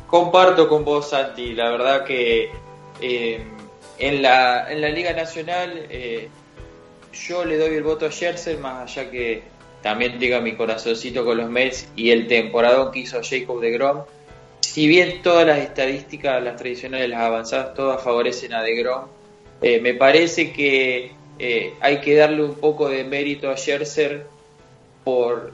Comparto 0.07 0.69
con 0.69 0.85
vos, 0.85 1.09
Santi. 1.09 1.51
La 1.51 1.71
verdad 1.71 2.05
que 2.05 2.49
en, 3.01 4.21
la, 4.21 4.71
en 4.71 4.79
la 4.79 4.89
Liga 4.89 5.11
Nacional 5.11 5.89
yo 7.11 7.43
le 7.43 7.57
doy 7.57 7.75
el 7.75 7.83
voto 7.83 8.05
a 8.05 8.11
Scherzer, 8.11 8.59
más 8.59 8.97
allá 8.97 9.11
que 9.11 9.43
también 9.81 10.19
diga 10.19 10.41
mi 10.41 10.53
corazoncito 10.53 11.23
con 11.23 11.37
los 11.37 11.49
Mets 11.49 11.89
y 11.95 12.11
el 12.11 12.27
temporadón 12.27 12.91
que 12.91 12.99
hizo 12.99 13.21
Jacob 13.23 13.61
de 13.61 13.71
Grom. 13.71 14.03
Si 14.59 14.87
bien 14.87 15.21
todas 15.21 15.47
las 15.47 15.59
estadísticas, 15.59 16.43
las 16.43 16.57
tradicionales, 16.57 17.09
las 17.09 17.21
avanzadas, 17.21 17.73
todas 17.73 18.03
favorecen 18.03 18.53
a 18.53 18.61
de 18.61 18.75
Grom, 18.75 19.05
eh, 19.61 19.79
me 19.79 19.93
parece 19.93 20.51
que 20.51 21.11
eh, 21.39 21.73
hay 21.79 22.01
que 22.01 22.15
darle 22.15 22.43
un 22.43 22.55
poco 22.55 22.89
de 22.89 23.03
mérito 23.03 23.49
a 23.49 23.57
Scherzer 23.57 24.27
por, 25.03 25.53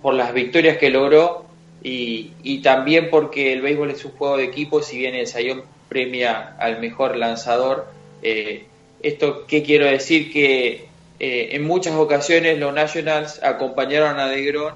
por 0.00 0.14
las 0.14 0.32
victorias 0.32 0.78
que 0.78 0.90
logró 0.90 1.44
y, 1.82 2.58
también 2.62 3.10
porque 3.10 3.52
el 3.52 3.60
béisbol 3.60 3.90
es 3.90 4.04
un 4.04 4.12
juego 4.12 4.36
de 4.36 4.44
equipo, 4.44 4.82
si 4.82 4.98
bien 4.98 5.14
el 5.14 5.26
Sayón 5.26 5.64
premia 5.88 6.56
al 6.58 6.80
mejor 6.80 7.16
lanzador. 7.16 7.86
Eh, 8.22 8.66
¿Esto 9.02 9.46
qué 9.46 9.62
quiero 9.62 9.86
decir? 9.86 10.32
Que 10.32 10.86
eh, 11.22 11.56
en 11.56 11.62
muchas 11.62 11.94
ocasiones 11.94 12.58
los 12.58 12.74
Nationals 12.74 13.42
acompañaron 13.42 14.18
a 14.18 14.28
DeGrom 14.28 14.74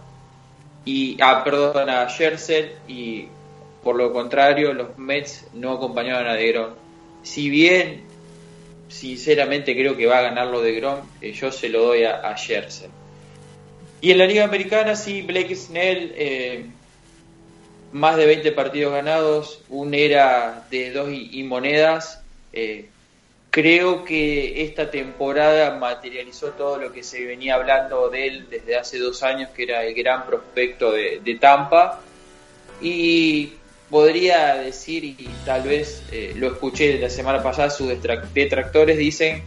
y 0.86 1.18
ah, 1.20 1.42
perdón, 1.44 1.90
a 1.90 2.08
Scherzer 2.08 2.76
y 2.88 3.26
por 3.82 3.96
lo 3.96 4.12
contrario 4.12 4.72
los 4.72 4.96
Mets 4.96 5.46
no 5.52 5.72
acompañaron 5.72 6.26
a 6.26 6.34
DeGrom. 6.34 6.70
Si 7.22 7.50
bien 7.50 8.06
sinceramente 8.88 9.74
creo 9.74 9.96
que 9.96 10.06
va 10.06 10.18
a 10.18 10.22
ganar 10.22 10.46
lo 10.46 10.60
de 10.60 10.72
Grom, 10.72 11.00
eh, 11.20 11.32
yo 11.32 11.50
se 11.52 11.68
lo 11.68 11.84
doy 11.84 12.04
a, 12.04 12.16
a. 12.28 12.36
Y 14.00 14.10
en 14.10 14.18
la 14.18 14.26
Liga 14.26 14.44
Americana 14.44 14.94
sí, 14.94 15.22
Blake 15.22 15.54
Snell, 15.56 16.12
eh, 16.16 16.66
más 17.92 18.16
de 18.16 18.26
20 18.26 18.52
partidos 18.52 18.92
ganados, 18.92 19.62
un 19.68 19.94
era 19.94 20.66
de 20.70 20.92
dos 20.92 21.08
y, 21.10 21.42
monedas. 21.42 22.22
Creo 23.56 24.04
que 24.04 24.64
esta 24.64 24.90
temporada 24.90 25.78
materializó 25.78 26.48
todo 26.48 26.76
lo 26.76 26.92
que 26.92 27.02
se 27.02 27.24
venía 27.24 27.54
hablando 27.54 28.10
de 28.10 28.26
él 28.26 28.46
desde 28.50 28.76
hace 28.76 28.98
dos 28.98 29.22
años, 29.22 29.48
que 29.56 29.62
era 29.62 29.82
el 29.82 29.94
gran 29.94 30.26
prospecto 30.26 30.92
de, 30.92 31.38
Tampa. 31.40 32.02
Y 32.82 33.54
podría 33.88 34.56
decir, 34.56 35.04
y 35.04 35.26
tal 35.46 35.62
vez 35.62 36.02
eh, 36.12 36.34
lo 36.36 36.48
escuché 36.48 36.98
la 36.98 37.08
semana 37.08 37.42
pasada, 37.42 37.70
sus 37.70 37.88
detractores 38.34 38.98
dicen 38.98 39.42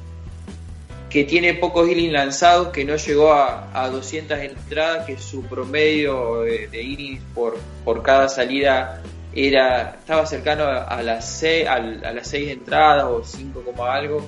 que 1.11 1.23
tiene 1.25 1.53
pocos 1.53 1.87
innings 1.87 2.11
lanzados, 2.11 2.69
que 2.69 2.85
no 2.85 2.95
llegó 2.95 3.31
a, 3.31 3.89
200 3.91 4.39
entradas, 4.39 5.05
que 5.05 5.19
su 5.19 5.43
promedio 5.43 6.41
de, 6.41 6.67
de 6.67 7.21
por, 7.35 7.59
por 7.85 8.01
cada 8.01 8.27
salida 8.27 9.03
era 9.33 9.95
estaba 9.99 10.25
cercano 10.25 10.65
a, 10.65 11.01
las 11.03 11.29
6 11.29 11.67
a, 11.67 11.79
las 11.79 12.27
seis 12.27 12.51
entradas 12.51 13.05
o 13.05 13.23
5 13.23 13.63
como 13.63 13.85
algo. 13.85 14.25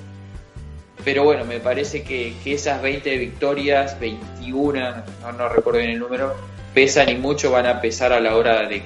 Pero 1.04 1.24
bueno 1.24 1.44
me 1.44 1.58
parece 1.58 2.02
que, 2.02 2.34
esas 2.44 2.80
20 2.80 3.16
victorias 3.18 3.98
21 3.98 4.90
no, 5.22 5.32
no 5.32 5.48
recuerdo 5.48 5.80
bien 5.80 5.90
el 5.90 5.98
número 5.98 6.34
pesan 6.74 7.08
y 7.08 7.16
mucho 7.16 7.50
van 7.50 7.66
a 7.66 7.80
pesar 7.80 8.12
a 8.12 8.20
la 8.20 8.36
hora 8.36 8.68
de, 8.68 8.82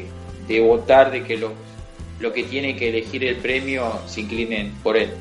de 0.49 0.61
votar 0.61 1.11
de 1.11 1.23
que 1.23 1.37
los 1.37 1.53
lo 2.19 2.33
que 2.33 2.45
tiene 2.45 2.77
que 2.77 2.89
elegir 2.89 3.25
el 3.25 3.37
premio 3.37 4.01
se 4.07 4.23
inclinen 4.23 4.73
por 4.83 4.97
él. 4.97 5.13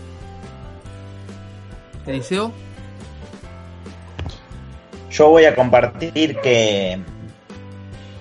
Eliseo. 2.07 2.53
Yo 5.11 5.29
voy 5.29 5.43
a 5.43 5.55
compartir 5.55 6.37
que 6.39 6.99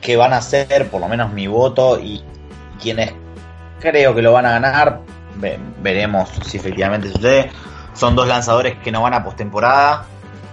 que 0.05 0.17
van 0.17 0.35
a 0.35 0.43
ser 0.43 0.89
por 0.91 1.01
lo 1.01 1.09
menos 1.09 1.33
mi 1.33 1.47
voto 1.47 1.99
y, 1.99 2.23
quienes 2.81 3.13
creo 3.81 4.15
que 4.15 4.23
lo 4.23 4.33
van 4.33 4.47
a 4.47 4.53
ganar, 4.53 5.01
veremos 5.83 6.31
si 6.45 6.57
efectivamente 6.57 7.11
sucede. 7.11 7.51
Son 7.93 8.17
dos 8.17 8.27
lanzadores 8.27 8.77
que 8.83 8.91
no 8.91 9.03
van 9.03 9.15
a 9.15 9.23
postemporada, 9.23 10.07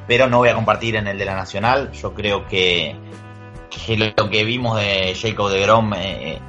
pero 0.07 0.27
no 0.27 0.39
voy 0.39 0.49
a 0.49 0.55
compartir 0.55 0.95
en 0.95 1.07
el 1.07 1.17
de 1.17 1.25
la 1.25 1.35
Nacional. 1.35 1.91
Yo 1.93 2.13
creo 2.13 2.47
que, 2.47 2.95
lo 4.15 4.29
que 4.29 4.43
vimos 4.43 4.77
de 4.77 5.15
Jacob 5.19 5.49
de 5.49 5.61
Grom 5.61 5.93
eh, 5.93 6.33
eh, 6.33 6.39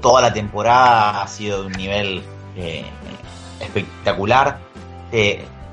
toda 0.00 0.22
la 0.22 0.32
temporada 0.32 1.22
ha 1.22 1.28
sido 1.28 1.60
de 1.60 1.66
un 1.66 1.72
nivel 1.72 2.22
eh, 2.56 2.84
espectacular. 3.60 4.58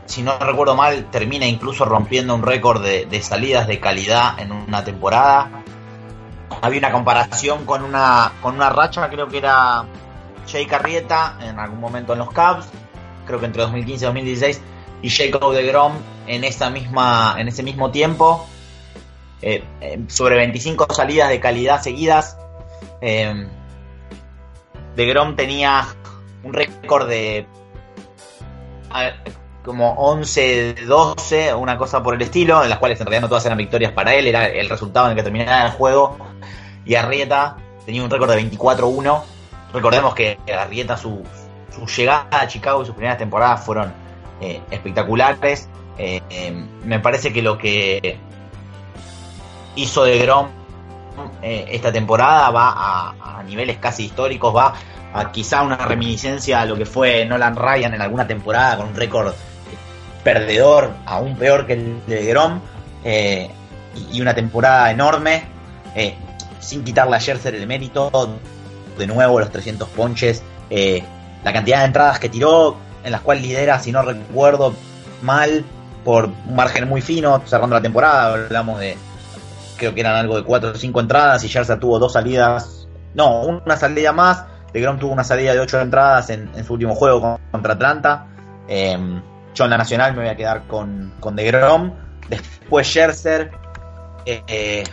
si 0.05 0.21
no 0.21 0.37
recuerdo 0.37 0.75
mal, 0.75 1.09
termina 1.09 1.47
incluso 1.47 1.85
rompiendo 1.85 2.35
un 2.35 2.43
récord 2.43 2.83
de 2.83 3.21
salidas 3.21 3.67
de 3.67 3.79
calidad 3.79 4.39
en 4.39 4.51
una 4.51 4.83
temporada 4.83 5.62
había 6.63 6.79
una 6.79 6.93
comparación 6.93 7.65
con 7.65 7.83
una, 7.83 8.31
con 8.41 8.55
una 8.55 8.69
racha, 8.69 9.09
creo 9.09 9.27
que 9.27 9.37
era 9.37 9.85
Jay 10.47 10.65
Carrieta 10.65 11.37
en 11.41 11.59
algún 11.59 11.81
momento 11.81 12.13
en 12.13 12.19
los 12.19 12.29
Cubs, 12.29 12.69
creo 13.27 13.37
que 13.37 13.47
entre 13.47 13.63
2015 13.63 14.05
y 14.05 14.07
2016, 14.07 14.61
y 15.01 15.09
Jacob 15.09 15.53
de 15.53 15.63
Grom 15.63 15.91
en, 16.25 16.45
esa 16.45 16.69
misma, 16.69 17.35
en 17.37 17.49
ese 17.49 17.63
mismo 17.63 17.91
tiempo, 17.91 18.47
eh, 19.41 19.61
eh, 19.81 19.99
sobre 20.07 20.37
25 20.37 20.87
salidas 20.93 21.27
de 21.27 21.41
calidad 21.41 21.81
seguidas. 21.81 22.37
Eh, 23.01 23.45
de 24.95 25.05
Grom 25.05 25.35
tenía 25.35 25.85
un 26.43 26.53
récord 26.53 27.09
de 27.09 27.45
como 29.63 29.93
11, 29.93 30.75
12, 30.85 31.53
una 31.53 31.77
cosa 31.77 32.03
por 32.03 32.15
el 32.15 32.21
estilo, 32.21 32.63
en 32.63 32.69
las 32.69 32.79
cuales 32.79 32.99
en 32.99 33.05
realidad 33.07 33.21
no 33.21 33.29
todas 33.29 33.45
eran 33.45 33.57
victorias 33.57 33.91
para 33.93 34.13
él, 34.13 34.27
era 34.27 34.47
el 34.47 34.69
resultado 34.69 35.05
en 35.07 35.11
el 35.11 35.17
que 35.17 35.23
terminaba 35.23 35.65
el 35.65 35.71
juego 35.71 36.17
y 36.85 36.95
Arrieta 36.95 37.57
tenía 37.85 38.03
un 38.03 38.09
récord 38.09 38.29
de 38.29 38.41
24-1. 38.51 39.21
Recordemos 39.73 40.13
que 40.13 40.37
Arrieta, 40.57 40.97
su, 40.97 41.23
su 41.73 41.85
llegada 41.85 42.27
a 42.31 42.47
Chicago 42.47 42.83
y 42.83 42.85
sus 42.85 42.93
primeras 42.93 43.17
temporadas 43.17 43.63
fueron 43.63 43.93
eh, 44.41 44.61
espectaculares. 44.69 45.69
Eh, 45.97 46.21
em, 46.29 46.67
me 46.83 46.99
parece 46.99 47.31
que 47.31 47.41
lo 47.41 47.57
que 47.57 48.17
hizo 49.75 50.03
de 50.03 50.17
Grom 50.19 50.47
eh, 51.41 51.65
esta 51.69 51.91
temporada 51.91 52.49
va 52.49 52.69
a, 52.69 53.39
a, 53.39 53.43
niveles 53.43 53.77
casi 53.77 54.05
históricos, 54.05 54.55
va 54.55 54.73
a 55.13 55.31
quizá 55.31 55.61
una 55.61 55.77
reminiscencia 55.77 56.61
a 56.61 56.65
lo 56.65 56.75
que 56.75 56.85
fue 56.85 57.25
Nolan 57.25 57.55
Ryan 57.55 57.93
en 57.93 58.01
alguna 58.01 58.27
temporada 58.27 58.77
con 58.77 58.87
un 58.87 58.95
récord 58.95 59.33
perdedor, 60.23 60.91
aún 61.05 61.35
peor 61.35 61.67
que 61.67 61.73
el 61.73 62.05
de 62.07 62.25
Grom, 62.25 62.61
y 63.03 64.21
una 64.21 64.33
temporada 64.33 64.89
enorme 64.91 65.43
sin 66.63 66.83
quitarle 66.83 67.15
a 67.15 67.19
Scherzer 67.19 67.55
el 67.55 67.67
mérito, 67.67 68.09
de 68.97 69.07
nuevo 69.07 69.39
los 69.39 69.51
300 69.51 69.89
ponches, 69.89 70.41
eh, 70.69 71.03
la 71.43 71.53
cantidad 71.53 71.79
de 71.79 71.85
entradas 71.85 72.19
que 72.19 72.29
tiró, 72.29 72.77
en 73.03 73.11
las 73.11 73.21
cuales 73.21 73.43
lidera, 73.43 73.79
si 73.79 73.91
no 73.91 74.01
recuerdo 74.01 74.73
mal, 75.21 75.65
por 76.03 76.25
un 76.25 76.55
margen 76.55 76.87
muy 76.87 77.01
fino, 77.01 77.41
cerrando 77.45 77.75
la 77.75 77.81
temporada, 77.81 78.33
hablamos 78.33 78.79
de, 78.79 78.97
creo 79.77 79.93
que 79.93 80.01
eran 80.01 80.15
algo 80.15 80.37
de 80.37 80.43
4 80.43 80.71
o 80.71 80.75
5 80.75 80.99
entradas 80.99 81.43
y 81.43 81.47
Scherzer 81.47 81.79
tuvo 81.79 81.99
dos 81.99 82.13
salidas, 82.13 82.87
no, 83.13 83.41
una 83.41 83.77
salida 83.77 84.11
más, 84.13 84.45
de 84.71 84.81
Grom 84.81 84.97
tuvo 84.97 85.11
una 85.11 85.23
salida 85.23 85.53
de 85.53 85.59
8 85.59 85.81
entradas 85.81 86.29
en, 86.29 86.65
su 86.65 86.73
último 86.73 86.95
juego 86.95 87.39
contra 87.51 87.73
Atlanta. 87.73 88.25
Eh, 88.67 88.97
yo 89.53 89.63
en 89.63 89.69
la 89.69 89.77
nacional 89.77 90.13
me 90.13 90.21
voy 90.21 90.29
a 90.29 90.35
quedar 90.35 90.63
con, 90.67 91.13
con 91.19 91.35
De 91.35 91.45
Grom. 91.45 91.93
Después 92.29 92.87
Scherzer. 92.87 93.51
Eh, 94.25 94.83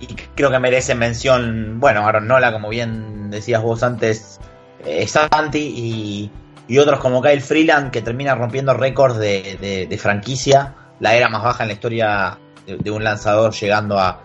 y 0.00 0.06
creo 0.34 0.50
que 0.50 0.58
merece 0.58 0.94
mención, 0.94 1.80
bueno, 1.80 2.06
Aaron 2.06 2.26
Nola, 2.26 2.52
como 2.52 2.68
bien 2.68 3.30
decías 3.30 3.62
vos 3.62 3.82
antes, 3.82 4.40
eh, 4.84 5.06
Santi 5.06 6.30
y, 6.68 6.78
otros 6.78 7.00
como 7.00 7.22
Kyle 7.22 7.40
Freeland 7.40 7.90
que 7.90 8.02
termina 8.02 8.34
rompiendo 8.34 8.74
récords 8.74 9.16
de, 9.18 9.98
franquicia, 10.00 10.74
la 11.00 11.14
era 11.14 11.28
más 11.28 11.42
baja 11.42 11.62
en 11.62 11.68
la 11.68 11.74
historia 11.74 12.38
de, 12.66 12.90
un 12.90 13.04
lanzador 13.04 13.54
llegando 13.54 13.98
a, 13.98 14.20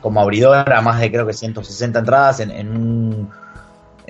como 0.00 0.20
abridor 0.20 0.70
a 0.70 0.80
más 0.82 1.00
de 1.00 1.10
creo 1.10 1.26
que 1.26 1.32
160 1.32 1.98
entradas 1.98 2.40
en, 2.40 2.50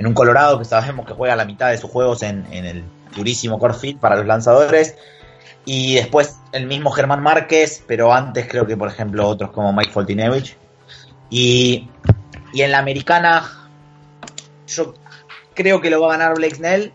en 0.00 0.06
un 0.06 0.14
Colorado 0.14 0.58
que 0.58 0.64
sabemos 0.64 1.04
que 1.04 1.12
juega 1.12 1.36
la 1.36 1.44
mitad 1.44 1.68
de 1.68 1.76
sus 1.76 1.90
juegos 1.90 2.22
en, 2.22 2.46
el 2.50 2.82
durísimo 3.14 3.58
Corfield 3.58 4.00
para 4.00 4.16
los 4.16 4.26
lanzadores. 4.26 4.96
Y 5.64 5.94
después 5.94 6.36
el 6.52 6.66
mismo 6.66 6.90
Germán 6.90 7.22
Márquez, 7.22 7.84
pero 7.86 8.12
antes 8.12 8.48
creo 8.48 8.66
que 8.66 8.76
por 8.76 8.88
ejemplo 8.88 9.28
otros 9.28 9.50
como 9.50 9.72
Mike 9.72 9.92
Foltinevich. 9.92 10.56
Y, 11.28 11.88
y 12.52 12.62
en 12.62 12.72
la 12.72 12.78
americana 12.78 13.68
yo 14.66 14.94
creo 15.54 15.80
que 15.80 15.90
lo 15.90 16.00
va 16.00 16.14
a 16.14 16.18
ganar 16.18 16.36
Blake 16.36 16.56
Snell, 16.56 16.92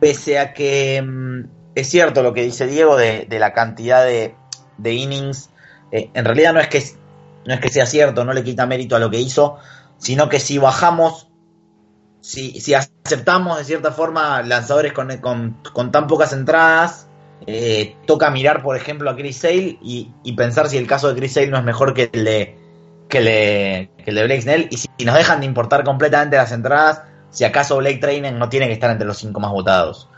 pese 0.00 0.38
a 0.38 0.52
que 0.52 1.02
mm, 1.02 1.44
es 1.74 1.88
cierto 1.88 2.22
lo 2.22 2.34
que 2.34 2.42
dice 2.42 2.66
Diego 2.66 2.96
de, 2.96 3.26
la 3.30 3.52
cantidad 3.52 4.04
de, 4.04 4.34
innings. 4.84 5.50
Eh, 5.90 6.10
en 6.14 6.24
realidad 6.24 6.52
no 6.52 6.60
es, 6.60 6.68
que, 6.68 6.82
no 7.46 7.54
es 7.54 7.60
que 7.60 7.68
sea 7.68 7.86
cierto, 7.86 8.24
no 8.24 8.32
le 8.32 8.44
quita 8.44 8.66
mérito 8.66 8.96
a 8.96 8.98
lo 8.98 9.10
que 9.10 9.20
hizo, 9.20 9.58
sino 9.98 10.28
que 10.28 10.40
si 10.40 10.58
bajamos, 10.58 11.28
si, 12.24 12.58
si 12.58 12.72
aceptamos 12.72 13.58
de 13.58 13.64
cierta 13.64 13.92
forma 13.92 14.40
lanzadores 14.40 14.94
con, 14.94 15.14
con, 15.20 15.92
tan 15.92 16.06
pocas 16.06 16.32
entradas, 16.32 17.06
eh, 17.46 17.96
toca 18.06 18.30
mirar, 18.30 18.62
por 18.62 18.78
ejemplo, 18.78 19.10
a 19.10 19.14
Chris 19.14 19.36
Sale 19.36 19.78
y, 19.82 20.32
pensar 20.34 20.70
si 20.70 20.78
el 20.78 20.86
caso 20.86 21.08
de 21.08 21.16
Chris 21.16 21.34
Sale 21.34 21.48
no 21.48 21.58
es 21.58 21.64
mejor 21.64 21.92
que 21.92 22.08
el 22.10 22.24
de, 22.24 22.58
que 23.10 23.18
el 23.18 23.24
de, 23.26 23.90
que 24.02 24.10
Blake 24.10 24.40
Snell. 24.40 24.68
Y 24.70 24.78
si 24.78 24.88
nos 25.04 25.16
dejan 25.16 25.40
de 25.40 25.46
importar 25.46 25.84
completamente 25.84 26.38
las 26.38 26.50
entradas, 26.50 27.02
si 27.28 27.44
acaso 27.44 27.76
Blake 27.76 27.98
Trainen 27.98 28.38
no 28.38 28.48
tiene 28.48 28.68
que 28.68 28.72
estar 28.72 28.90
entre 28.90 29.06
los 29.06 29.18
cinco 29.18 29.38
más 29.40 29.52
votados. 29.52 30.08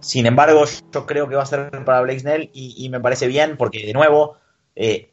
Sin 0.00 0.26
embargo, 0.26 0.64
yo 0.92 1.06
creo 1.06 1.28
que 1.28 1.36
va 1.36 1.44
a 1.44 1.46
ser 1.46 1.70
para 1.84 2.00
Blake 2.00 2.18
Snell 2.18 2.50
y, 2.52 2.88
me 2.88 2.98
parece 2.98 3.28
bien 3.28 3.56
porque, 3.56 3.86
de 3.86 3.92
nuevo, 3.92 4.38
eh, 4.74 5.12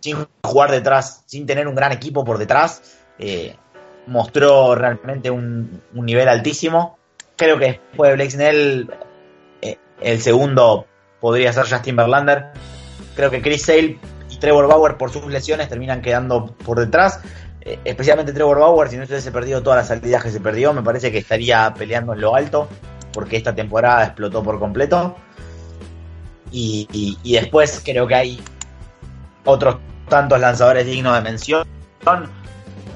sin 0.00 0.26
jugar 0.42 0.72
detrás, 0.72 1.22
sin 1.26 1.46
tener 1.46 1.68
un 1.68 1.76
gran 1.76 1.92
equipo 1.92 2.24
por 2.24 2.38
detrás, 2.38 2.98
eh, 3.20 3.56
mostró 4.06 4.74
realmente 4.74 5.30
un, 5.30 5.82
nivel 5.92 6.28
altísimo. 6.28 6.98
Creo 7.36 7.58
que 7.58 7.66
después 7.66 8.10
de 8.10 8.14
Blake 8.14 8.30
Snell, 8.30 8.90
eh, 9.62 9.78
el 10.00 10.20
segundo 10.20 10.86
podría 11.20 11.52
ser 11.52 11.66
Justin 11.68 11.96
Verlander. 11.96 12.52
Creo 13.16 13.30
que 13.30 13.42
Chris 13.42 13.64
Sale 13.64 13.98
y 14.30 14.36
Trevor 14.38 14.68
Bauer 14.68 14.96
por 14.96 15.10
sus 15.10 15.26
lesiones 15.26 15.68
terminan 15.68 16.02
quedando 16.02 16.54
por 16.64 16.78
detrás. 16.78 17.20
Eh, 17.60 17.78
especialmente 17.84 18.32
Trevor 18.32 18.58
Bauer, 18.58 18.88
si 18.88 18.96
no 18.96 19.06
se 19.06 19.12
hubiese 19.12 19.32
perdido 19.32 19.62
todas 19.62 19.78
las 19.78 19.88
salidas 19.88 20.22
que 20.22 20.30
se 20.30 20.40
perdió, 20.40 20.72
me 20.72 20.82
parece 20.82 21.10
que 21.10 21.18
estaría 21.18 21.72
peleando 21.72 22.12
en 22.12 22.20
lo 22.20 22.34
alto, 22.34 22.68
porque 23.12 23.36
esta 23.36 23.54
temporada 23.54 24.04
explotó 24.04 24.42
por 24.42 24.58
completo. 24.58 25.16
Y, 26.56 27.18
después 27.24 27.82
creo 27.84 28.06
que 28.06 28.14
hay 28.14 28.40
otros 29.44 29.78
tantos 30.08 30.38
lanzadores 30.38 30.86
dignos 30.86 31.14
de 31.16 31.20
mención. 31.22 31.66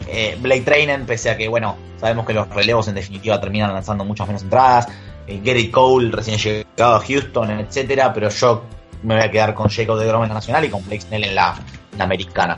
Eh, 0.08 0.36
Blake 0.40 0.62
Trainen, 0.62 1.06
pese 1.06 1.30
a 1.30 1.36
que, 1.36 1.48
bueno, 1.48 1.76
sabemos 2.00 2.26
que 2.26 2.32
los 2.32 2.48
relevos 2.48 2.88
en 2.88 2.94
definitiva 2.94 3.40
terminan 3.40 3.72
lanzando 3.72 4.04
muchas 4.04 4.26
menos 4.26 4.42
entradas. 4.42 4.88
Eh, 5.26 5.40
Gary 5.44 5.70
Cole, 5.70 6.10
recién 6.10 6.38
llegado 6.38 6.96
a 6.96 7.00
Houston, 7.00 7.50
etcétera, 7.60 8.12
pero 8.12 8.30
yo 8.30 8.64
me 9.02 9.14
voy 9.16 9.24
a 9.24 9.30
quedar 9.30 9.54
con 9.54 9.68
Jacob 9.68 9.98
de 9.98 10.06
Grom 10.06 10.22
en 10.22 10.28
la 10.28 10.34
nacional 10.36 10.64
y 10.64 10.70
con 10.70 10.84
Blake 10.84 11.02
Snell 11.02 11.24
en 11.24 11.34
la 11.34 11.54
americana. 11.98 12.56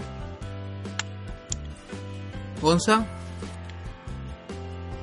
Gonza. 2.61 3.05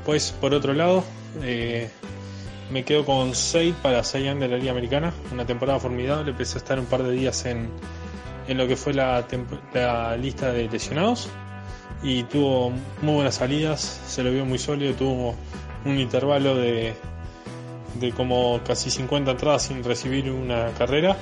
Pues 0.05 0.31
por 0.31 0.53
otro 0.53 0.73
lado, 0.73 1.03
eh, 1.41 1.89
me 2.71 2.83
quedo 2.83 3.05
con 3.05 3.35
Seid 3.35 3.73
para 3.75 4.03
Saiyan 4.03 4.39
de 4.39 4.47
la 4.47 4.57
Liga 4.57 4.71
Americana. 4.71 5.13
Una 5.31 5.45
temporada 5.45 5.79
formidable, 5.79 6.31
empezó 6.31 6.57
a 6.57 6.59
estar 6.59 6.79
un 6.79 6.85
par 6.85 7.03
de 7.03 7.11
días 7.11 7.45
en, 7.45 7.69
en 8.47 8.57
lo 8.57 8.67
que 8.67 8.75
fue 8.75 8.93
la, 8.93 9.25
lista 10.17 10.51
de 10.51 10.69
lesionados 10.69 11.29
y 12.03 12.23
tuvo 12.23 12.71
muy 13.01 13.15
buenas 13.15 13.35
salidas, 13.35 13.81
se 13.81 14.23
lo 14.23 14.31
vio 14.31 14.45
muy 14.45 14.59
sólido, 14.59 14.93
tuvo 14.93 15.35
un 15.85 15.99
intervalo 15.99 16.55
de, 16.55 16.93
de 17.99 18.11
como 18.11 18.59
casi 18.65 18.89
50 18.89 19.31
entradas 19.31 19.63
sin 19.63 19.83
recibir 19.83 20.31
una 20.31 20.69
carrera. 20.77 21.17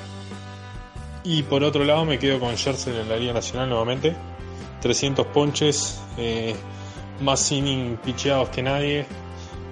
Y 1.23 1.43
por 1.43 1.63
otro 1.63 1.83
lado 1.83 2.05
me 2.05 2.19
quedo 2.19 2.39
con 2.39 2.55
Jersey 2.55 2.95
en 2.95 3.09
la 3.09 3.17
Liga 3.17 3.33
Nacional 3.33 3.69
nuevamente. 3.69 4.15
300 4.81 5.25
ponches, 5.27 5.99
eh, 6.17 6.55
más 7.21 7.51
inning 7.51 7.97
picheados 7.97 8.49
que 8.49 8.61
nadie. 8.61 9.05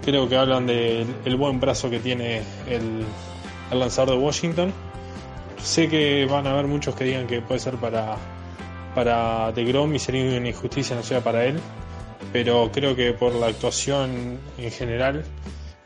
Creo 0.03 0.27
que 0.27 0.35
hablan 0.35 0.65
del 0.65 1.35
buen 1.37 1.59
brazo 1.59 1.89
que 1.89 1.99
tiene 1.99 2.41
el, 2.67 3.05
lanzador 3.71 4.17
de 4.17 4.17
Washington. 4.17 4.73
Sé 5.61 5.87
que 5.87 6.25
van 6.25 6.47
a 6.47 6.51
haber 6.51 6.67
muchos 6.67 6.95
que 6.95 7.05
digan 7.05 7.27
que 7.27 7.41
puede 7.41 7.59
ser 7.59 7.75
para, 7.75 8.17
para 8.93 9.51
Grom 9.51 9.93
y 9.95 9.99
sería 9.99 10.37
una 10.37 10.49
injusticia 10.49 10.95
no 10.95 11.03
sea 11.03 11.21
para 11.23 11.45
él, 11.45 11.59
pero 12.31 12.71
creo 12.71 12.95
que 12.95 13.13
por 13.13 13.33
la 13.33 13.47
actuación 13.47 14.39
en 14.57 14.71
general 14.71 15.23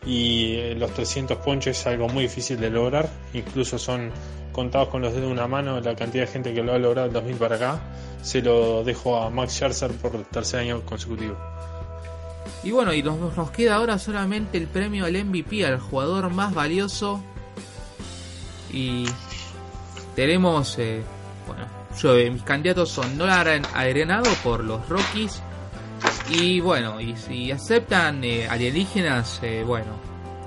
y 0.06 0.56
eh, 0.56 0.76
los 0.76 0.92
300 0.94 1.38
ponches 1.38 1.80
es 1.80 1.88
algo 1.88 2.08
muy 2.10 2.24
difícil 2.24 2.60
de 2.60 2.70
lograr, 2.70 3.10
incluso 3.34 3.78
son 3.78 4.12
contados 4.52 4.90
con 4.90 5.02
los 5.02 5.14
dedos 5.14 5.28
de 5.28 5.34
una 5.34 5.48
mano 5.48 5.80
la 5.80 5.96
cantidad 5.96 6.26
de 6.26 6.32
gente 6.32 6.54
que 6.54 6.64
lo 6.64 6.74
ha 6.74 6.80
logrado 6.80 7.08
el 7.08 7.14
2000 7.14 7.36
para 7.36 7.56
acá 7.56 7.82
se 8.22 8.42
lo 8.42 8.84
dejo 8.84 9.18
a 9.18 9.30
Max 9.30 9.54
Scherzer 9.54 9.92
por 9.92 10.24
tercer 10.26 10.60
año 10.60 10.82
consecutivo. 10.82 11.38
Y 12.64 12.72
bueno, 12.72 12.94
y 12.94 13.04
nos, 13.04 13.38
nos 13.38 13.52
queda 13.52 13.76
ahora 13.76 13.98
solamente 14.00 14.58
el 14.58 14.68
premio 14.68 15.06
al 15.06 15.24
MVP, 15.24 15.66
al 15.66 15.80
jugador 15.80 16.30
más 16.32 16.54
valioso. 16.54 17.22
Y 18.72 19.06
tenemos, 20.16 20.78
eh, 20.80 21.04
bueno, 21.48 21.66
eh, 22.06 22.30
mis 22.30 22.44
candidatos 22.44 22.90
son 22.90 23.18
Nolan 23.18 23.64
Arenado 23.74 24.30
por 24.44 24.64
los 24.64 24.88
Rockies. 24.88 25.42
Y 26.30 26.60
bueno, 26.60 27.00
y 27.00 27.16
si 27.16 27.52
aceptan 27.52 28.24
eh, 28.24 28.48
alienígenas, 28.48 29.42
bueno, 29.66 29.92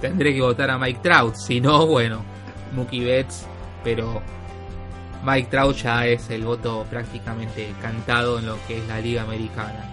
tendré 0.00 0.34
que 0.34 0.40
votar 0.40 0.70
a 0.70 0.78
Mike 0.78 1.00
Trout. 1.02 1.34
Si 1.34 1.60
no, 1.60 1.86
bueno, 1.88 2.24
Mookie 2.72 3.04
Betts. 3.04 3.46
Pero 3.82 4.22
Mike 5.24 5.48
Trout 5.50 5.76
ya 5.76 6.06
es 6.06 6.30
el 6.30 6.44
voto 6.44 6.86
prácticamente 6.88 7.72
cantado 7.80 8.38
en 8.38 8.46
lo 8.46 8.58
que 8.66 8.78
es 8.78 8.86
la 8.86 9.00
Liga 9.00 9.22
Americana. 9.22 9.84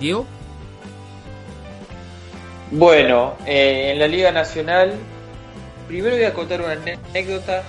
Diego. 0.00 0.26
Bueno, 2.70 3.36
eh, 3.46 3.92
en 3.92 4.00
la 4.00 4.08
Liga 4.08 4.32
Nacional, 4.32 4.94
primero 5.86 6.16
voy 6.16 6.24
a 6.24 6.34
contar 6.34 6.60
una 6.60 6.72
anécdota. 6.72 7.62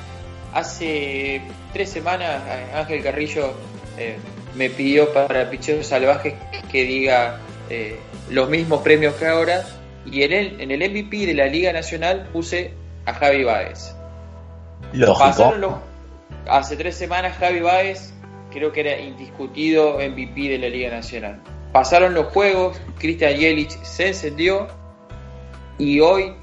Hace 0.53 1.41
tres 1.78 1.91
semanas 1.91 2.41
eh, 2.47 2.75
Ángel 2.75 3.03
Carrillo 3.03 3.53
eh, 3.99 4.17
me 4.55 4.71
pidió 4.71 5.13
para 5.13 5.47
Picheros 5.51 5.86
Salvajes 5.86 6.34
que 6.71 6.84
diga 6.84 7.39
los 8.32 8.49
mismos 8.49 8.82
premios 8.82 9.13
que 9.15 9.28
ahora. 9.28 9.63
Y 10.05 10.23
en 10.23 10.32
el, 10.32 10.61
en 10.61 10.71
el 10.71 10.89
MVP 10.89 11.28
de 11.28 11.34
la 11.36 11.45
Liga 11.45 11.71
Nacional 11.71 12.30
puse 12.34 12.73
a 13.05 13.13
Javi 13.13 13.43
Báez. 13.43 13.93
Lógico 14.93 15.82
hace 16.49 16.75
tres 16.78 16.95
semanas 16.95 17.38
Javi 17.38 17.59
Baez 17.59 18.13
creo 18.51 18.71
que 18.71 18.80
era 18.80 18.99
indiscutido 18.99 19.97
MVP 19.99 20.49
de 20.49 20.57
la 20.57 20.69
Liga 20.69 20.89
Nacional. 20.89 21.39
Pasaron 21.73 22.13
los 22.13 22.28
juegos, 22.28 22.80
Cristian 22.97 23.36
Yelich 23.36 23.78
se 23.84 24.07
encendió 24.07 24.67
y 25.78 25.99
hoy, 25.99 26.34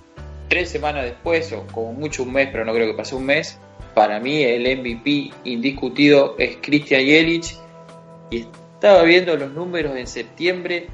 tres 0.49 0.71
semanas 0.71 1.05
después, 1.05 1.53
o 1.53 1.67
como 1.73 1.93
mucho 1.93 2.23
un 2.23 2.33
mes, 2.33 2.51
pero 2.53 2.65
no 2.65 2.73
creo 2.73 2.87
que 2.87 2.95
pase 2.95 3.17
un 3.17 3.27
mes, 3.27 3.59
para 3.95 4.21
mí 4.21 4.43
el 4.43 4.63
MVP 4.79 5.33
indiscutido 5.45 6.35
es 6.39 6.59
Cristian 6.61 7.03
Yelich 7.03 7.57
y 8.31 8.47
estaba 8.75 9.03
viendo 9.03 9.35
los 9.37 9.53
números 9.53 9.97
en 9.97 10.07
septiembre, 10.07 10.89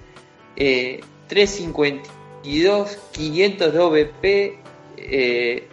352, 0.54 2.98
500 3.12 3.72
de 3.72 3.78
OVP, 3.78 4.58
eh, 4.96 5.68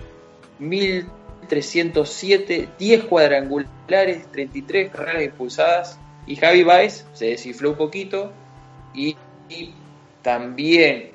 1000 0.60 1.18
307, 1.48 2.70
10 2.78 3.04
cuadrangulares, 3.06 4.32
33 4.32 4.92
carreras 4.92 5.24
impulsadas. 5.24 6.00
Y 6.26 6.36
Javi 6.36 6.64
Baez 6.64 7.06
se 7.14 7.28
descifró 7.28 7.72
un 7.72 7.78
poquito. 7.78 8.32
Y, 8.94 9.16
también 10.22 11.12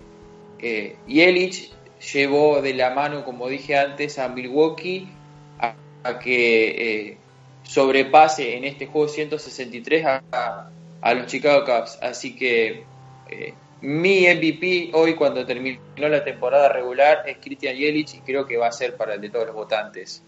eh, 0.58 0.96
llevó 2.12 2.62
de 2.62 2.74
la 2.74 2.94
mano, 2.94 3.24
como 3.24 3.48
dije 3.48 3.76
antes, 3.76 4.18
a 4.18 4.28
Milwaukee 4.28 5.08
a, 6.03 6.18
que 6.18 7.11
eh, 7.11 7.16
sobrepase 7.62 8.57
en 8.57 8.64
este 8.64 8.86
juego 8.86 9.09
163 9.09 10.07
a, 10.32 10.70
los 11.14 11.26
Chicago 11.26 11.64
Cubs. 11.64 11.98
Así 12.00 12.36
que 12.36 12.84
eh, 13.28 13.55
mi 13.80 14.26
MVP 14.26 14.90
hoy 14.94 15.14
cuando 15.14 15.44
terminó 15.44 15.80
la 15.96 16.22
temporada 16.22 16.68
regular 16.68 17.24
es 17.26 17.38
Christian 17.38 17.76
Yelich 17.76 18.14
y 18.14 18.20
creo 18.20 18.46
que 18.46 18.57
va 18.57 18.68
a 18.68 18.72
ser 18.72 18.96
para 18.96 19.14
el 19.14 19.20
de 19.20 19.30
todos 19.30 19.46
los 19.46 19.55
votantes. 19.55 20.22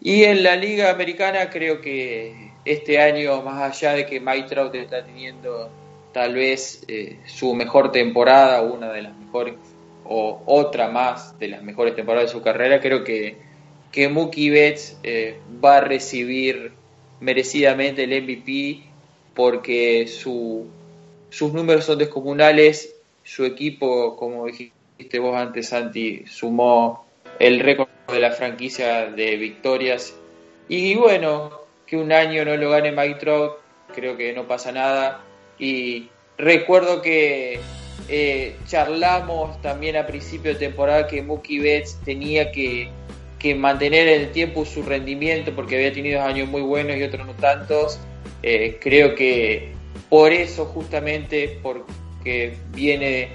Y 0.00 0.24
en 0.24 0.42
la 0.42 0.56
Liga 0.56 0.90
Americana 0.90 1.48
creo 1.48 1.80
que 1.80 2.50
este 2.64 3.00
año, 3.00 3.40
más 3.42 3.62
allá 3.62 3.92
de 3.92 4.06
que 4.06 4.20
Mike 4.20 4.48
Trout 4.48 4.74
está 4.74 5.04
teniendo 5.04 5.70
tal 6.12 6.34
vez 6.34 6.84
eh, 6.88 7.20
su 7.26 7.54
mejor 7.54 7.92
temporada, 7.92 8.62
una 8.62 8.92
de 8.92 9.02
las 9.02 9.16
mejores, 9.16 9.54
o 10.04 10.42
otra 10.46 10.88
más 10.88 11.38
de 11.38 11.48
las 11.48 11.62
mejores 11.62 11.94
temporadas 11.94 12.30
de 12.30 12.38
su 12.38 12.42
carrera, 12.42 12.80
creo 12.80 13.04
que, 13.04 13.38
que 13.92 14.08
Mookie 14.08 14.50
Betts 14.50 14.98
eh, 15.02 15.38
va 15.62 15.76
a 15.76 15.80
recibir 15.82 16.72
merecidamente 17.20 18.04
el 18.04 18.22
MVP 18.22 18.82
porque 19.34 20.08
su, 20.08 20.66
sus 21.30 21.52
números 21.52 21.84
son 21.84 21.98
descomunales, 21.98 22.94
su 23.22 23.44
equipo, 23.44 24.16
como 24.16 24.46
dijiste 24.46 25.18
vos 25.18 25.36
antes, 25.36 25.68
Santi, 25.68 26.24
sumó 26.26 27.04
el 27.38 27.60
récord 27.60 27.88
de 28.08 28.20
la 28.20 28.32
franquicia 28.32 29.06
de 29.06 29.36
victorias. 29.36 30.14
Y 30.68 30.94
bueno, 30.94 31.60
que 31.86 31.96
un 31.96 32.12
año 32.12 32.44
no 32.44 32.56
lo 32.56 32.70
gane 32.70 32.92
Mike 32.92 33.20
Trout, 33.20 33.52
creo 33.94 34.16
que 34.16 34.32
no 34.32 34.46
pasa 34.46 34.72
nada. 34.72 35.24
Y 35.58 36.08
recuerdo 36.38 37.02
que 37.02 37.60
eh, 38.08 38.56
charlamos 38.66 39.60
también 39.62 39.96
a 39.96 40.06
principio 40.06 40.52
de 40.52 40.58
temporada 40.58 41.06
que 41.06 41.22
Mookie 41.22 41.60
Betts 41.60 41.98
tenía 42.04 42.50
que, 42.52 42.90
mantener 43.54 44.08
en 44.08 44.20
el 44.22 44.32
tiempo 44.32 44.64
su 44.64 44.82
rendimiento 44.82 45.52
porque 45.54 45.76
había 45.76 45.92
tenido 45.92 46.22
años 46.22 46.48
muy 46.48 46.62
buenos 46.62 46.96
y 46.96 47.02
otros 47.02 47.26
no 47.26 47.34
tantos. 47.34 47.98
Eh, 48.42 48.78
creo 48.80 49.14
que 49.14 49.72
por 50.08 50.32
eso 50.32 50.66
justamente, 50.66 51.58
porque 51.62 52.56
viene, 52.70 53.30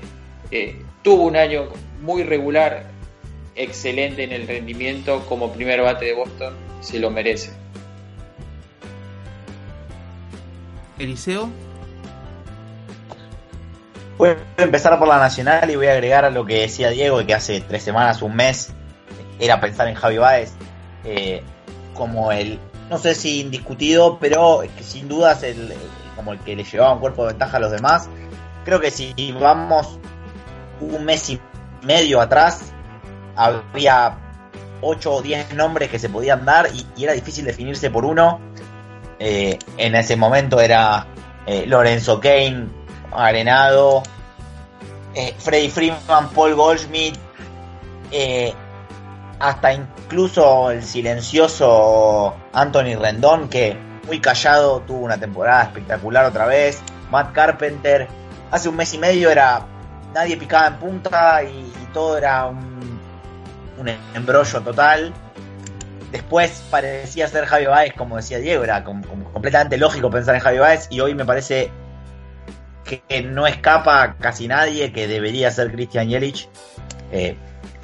eh, 0.51 0.76
tuvo 1.03 1.24
un 1.24 1.36
año 1.36 1.70
muy 2.01 2.24
regular 2.24 2.88
excelente 3.55 4.24
en 4.24 4.32
el 4.32 4.47
rendimiento 4.47 5.26
como 5.28 5.51
primer 5.51 5.82
bate 5.82 6.05
de 6.05 6.14
Boston, 6.14 6.53
se 6.82 6.99
lo 6.99 7.10
merece. 7.10 7.51
Eliseo. 10.99 11.49
Voy 14.18 14.30
a 14.30 14.64
empezar 14.64 14.97
por 14.97 15.08
la 15.08 15.20
nacional 15.20 15.70
y 15.70 15.76
voy 15.76 15.88
a 15.88 15.93
agregar 15.93 16.26
a 16.26 16.32
lo 16.32 16.45
que 16.45 16.62
decía 16.62 16.89
Diego, 16.89 17.24
que 17.26 17.36
hace 17.36 17.62
tres 17.62 17.84
semanas, 17.84 18.22
un 18.22 18.36
mes, 18.36 18.74
era 19.39 19.59
pensar 19.59 19.88
en 19.88 19.95
Javi 19.95 20.17
Báez 20.17 20.53
eh, 21.03 21.43
como 21.93 22.31
el, 22.31 22.59
no 22.89 22.97
sé 22.97 23.15
si 23.15 23.41
indiscutido, 23.41 24.19
pero 24.19 24.61
sin 24.81 25.07
dudas 25.07 25.43
el, 25.43 25.73
como 26.15 26.33
el 26.33 26.39
que 26.39 26.55
le 26.55 26.63
llevaba 26.63 26.93
un 26.93 26.99
cuerpo 26.99 27.23
de 27.23 27.29
ventaja 27.29 27.57
a 27.57 27.59
los 27.59 27.71
demás. 27.71 28.09
Creo 28.65 28.79
que 28.79 28.91
si 28.91 29.13
vamos 29.39 29.99
un 30.81 31.05
mes 31.05 31.29
y 31.29 31.39
medio 31.83 32.21
atrás, 32.21 32.71
había 33.35 34.17
8 34.81 35.11
o 35.11 35.21
10 35.21 35.53
nombres 35.55 35.89
que 35.89 35.99
se 35.99 36.09
podían 36.09 36.45
dar 36.45 36.69
y, 36.73 37.03
era 37.03 37.13
difícil 37.13 37.45
definirse 37.45 37.89
por 37.89 38.05
uno. 38.05 38.39
Eh, 39.19 39.57
en 39.77 39.95
ese 39.95 40.15
momento 40.15 40.59
era 40.59 41.07
eh, 41.45 41.65
Lorenzo 41.65 42.19
Kane, 42.19 42.67
Arenado, 43.11 44.03
eh, 45.15 45.33
Freddy 45.38 45.69
Freeman, 45.69 46.29
Paul 46.35 46.53
Goldschmidt, 46.55 47.15
hasta 49.39 49.73
incluso 49.73 50.71
el 50.71 50.83
silencioso 50.83 52.35
Anthony 52.53 52.95
Rendón, 52.99 53.49
que 53.49 53.77
muy 54.05 54.19
callado 54.19 54.81
tuvo 54.81 54.99
una 54.99 55.17
temporada 55.17 55.63
espectacular 55.63 56.25
otra 56.25 56.45
vez. 56.45 56.81
Matt 57.11 57.33
Carpenter, 57.33 58.07
hace 58.51 58.69
un 58.69 58.75
mes 58.75 58.93
y 58.93 58.97
medio 58.97 59.29
era 59.29 59.65
nadie 60.13 60.38
picaba 60.38 60.67
en 60.67 60.75
punta 60.77 61.43
y 61.43 61.71
todo 61.93 62.17
era 62.17 62.47
un 62.47 63.88
embrollo 64.13 64.61
total. 64.61 65.13
Después 66.11 66.63
parecía 66.71 67.27
ser 67.27 67.45
Javi 67.45 67.65
Baez, 67.65 67.93
como 67.93 68.15
decía 68.15 68.39
Diego, 68.39 68.63
era 68.63 68.83
completamente 68.83 69.77
lógico 69.77 70.09
pensar 70.09 70.35
en 70.35 70.41
Javi 70.41 70.57
Baez 70.57 70.88
y 70.89 71.01
hoy 71.01 71.13
me 71.13 71.25
parece 71.25 71.69
que 72.83 73.21
no 73.21 73.45
escapa 73.45 74.15
casi 74.19 74.47
nadie 74.47 74.93
que 74.93 75.07
debería 75.07 75.51
ser 75.51 75.71
Christian 75.71 76.07
Yelich. 76.07 76.47
Eh, 77.11 77.38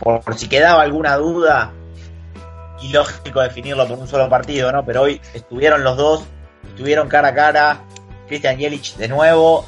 por, 0.03 0.21
si 0.37 0.47
quedaba 0.47 0.81
alguna 0.81 1.15
duda, 1.15 1.71
y 2.81 2.91
lógico 2.91 3.41
definirlo 3.41 3.87
por 3.87 3.97
un 3.97 4.07
solo 4.07 4.29
partido, 4.29 4.71
¿no? 4.71 4.85
Pero 4.85 5.03
hoy 5.03 5.21
estuvieron 5.33 5.83
los 5.83 5.95
dos, 5.97 6.25
estuvieron 6.67 7.07
cara 7.07 7.29
a 7.29 7.33
cara. 7.33 7.79
Christian 8.27 8.57
Yelich 8.57 8.95
de 8.97 9.07
nuevo, 9.07 9.65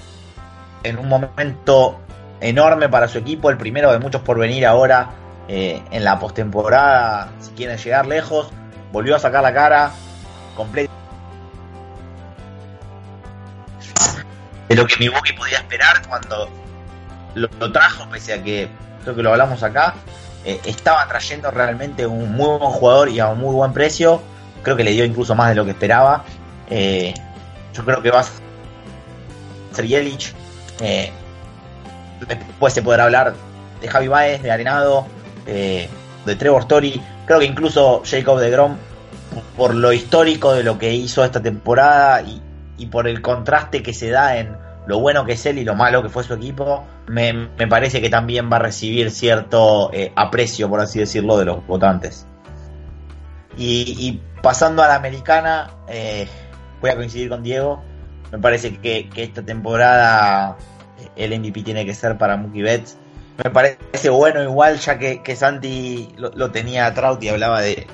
en 0.83 0.97
un 0.97 1.07
momento 1.07 1.99
enorme 2.41 2.89
para 2.89 3.07
su 3.07 3.17
equipo, 3.17 3.49
el 3.49 3.57
primero 3.57 3.91
de 3.91 3.99
muchos 3.99 4.21
por 4.21 4.38
venir 4.38 4.65
ahora 4.65 5.09
eh, 5.47 5.81
en 5.91 6.03
la 6.03 6.19
postemporada, 6.19 7.29
si 7.39 7.51
quieren 7.51 7.77
llegar 7.77 8.05
lejos, 8.05 8.49
volvió 8.91 9.15
a 9.15 9.19
sacar 9.19 9.43
la 9.43 9.53
cara 9.53 9.91
completa 10.55 10.91
de 14.69 14.75
lo 14.75 14.88
que 14.88 14.95
mi 14.97 15.05
Milwaukee 15.05 15.33
podía 15.33 15.57
esperar 15.57 16.05
cuando 16.07 16.49
lo, 17.36 17.71
trajo, 17.71 18.09
pese 18.09 18.33
a 18.33 18.43
que 18.43 18.69
creo 19.03 19.15
que 19.15 19.23
lo 19.23 19.31
hablamos 19.31 19.61
acá, 19.63 19.93
eh, 20.46 20.62
estaba 20.66 21.08
trayendo 21.08 21.52
realmente 21.52 22.06
un 22.06 22.32
muy 22.34 22.58
buen 22.58 22.72
jugador 22.72 23.10
y 23.10 23.20
a 23.20 23.30
un 23.30 23.39
muy 23.39 23.54
buen 23.54 23.74
precio. 23.74 24.22
Creo 24.64 24.76
que 24.76 24.84
le 24.84 24.91
dio 24.91 25.06
incluso 25.06 25.36
más 25.36 25.50
de 25.50 25.56
lo 25.56 25.66
que 25.66 25.72
esperaba. 25.72 26.24
Eh, 26.70 27.14
yo 27.74 27.84
creo 27.84 28.02
que 28.02 28.12
va 28.12 28.22
a 28.22 28.26
ser 29.74 29.86
Yelich. 29.86 30.34
después 32.28 32.74
se 32.74 32.82
podrá 32.82 33.06
hablar 33.06 33.36
de 33.82 33.88
Javi 33.88 34.08
Baez, 34.08 34.41
de 34.41 34.52
Arenado, 34.52 35.06
eh, 35.46 35.89
de 36.26 36.36
Trevor 36.36 36.62
Story. 36.64 37.02
Creo 37.26 37.39
que 37.39 37.46
incluso 37.46 38.02
Jacob 38.06 38.39
de 38.39 38.50
Grom, 38.50 38.78
por 39.58 39.74
lo 39.74 39.93
histórico 39.93 40.54
de 40.54 40.64
lo 40.64 40.78
que 40.78 40.93
hizo 40.93 41.24
esta 41.24 41.41
temporada 41.41 42.22
y, 42.22 42.41
por 42.88 43.08
el 43.08 43.22
contraste 43.22 43.82
que 43.82 43.93
se 43.93 44.10
da 44.10 44.38
en 44.38 44.56
lo 44.88 44.99
bueno 44.99 45.25
que 45.25 45.33
es 45.33 45.45
él 45.45 45.57
y 45.59 45.63
lo 45.63 45.75
malo 45.75 46.03
que 46.03 46.09
fue 46.09 46.23
su 46.23 46.33
equipo, 46.33 46.86
me, 47.07 47.49
parece 47.69 48.01
que 48.01 48.09
también 48.09 48.51
va 48.51 48.57
a 48.57 48.59
recibir 48.59 49.11
cierto 49.11 49.91
eh, 49.93 50.11
aprecio, 50.15 50.69
por 50.69 50.79
así 50.79 50.99
decirlo, 50.99 51.38
de 51.38 51.45
los 51.45 51.65
votantes. 51.65 52.27
Y, 53.57 54.21
pasando 54.41 54.83
a 54.83 54.88
la 54.88 54.95
americana, 54.95 55.71
eh, 55.88 56.27
voy 56.81 56.89
a 56.89 56.95
coincidir 56.95 57.29
con 57.29 57.41
Diego. 57.41 57.81
Me 58.31 58.39
parece 58.39 58.77
que, 58.77 59.09
que 59.09 59.23
esta 59.23 59.41
temporada 59.43 60.57
el 61.15 61.39
MVP 61.39 61.63
tiene 61.63 61.86
que 61.86 61.93
ser 61.93 62.17
para 62.17 62.36
Mookie 62.36 62.61
Betts 62.61 62.97
me 63.43 63.49
parece 63.49 64.09
bueno 64.09 64.41
igual, 64.41 64.79
ya 64.79 64.97
que, 64.97 65.36
Santi 65.36 66.13
lo, 66.17 66.51
tenía 66.51 66.86
a 66.86 66.93
Trout 66.93 67.21
y 67.21 67.29
hablaba 67.29 67.61
de, 67.61 67.88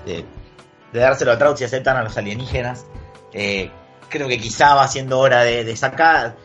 dárselo 0.93 1.31
a 1.31 1.37
Trout 1.37 1.57
si 1.57 1.63
aceptan 1.63 1.97
a 1.97 2.03
los 2.03 2.15
alienígenas. 2.17 2.85
Eh, 3.33 3.71
creo 4.09 4.27
que 4.27 4.37
quizá 4.37 4.75
va 4.75 4.87
siendo 4.87 5.19
hora 5.19 5.43
de, 5.43 5.75
sacar 5.75 6.35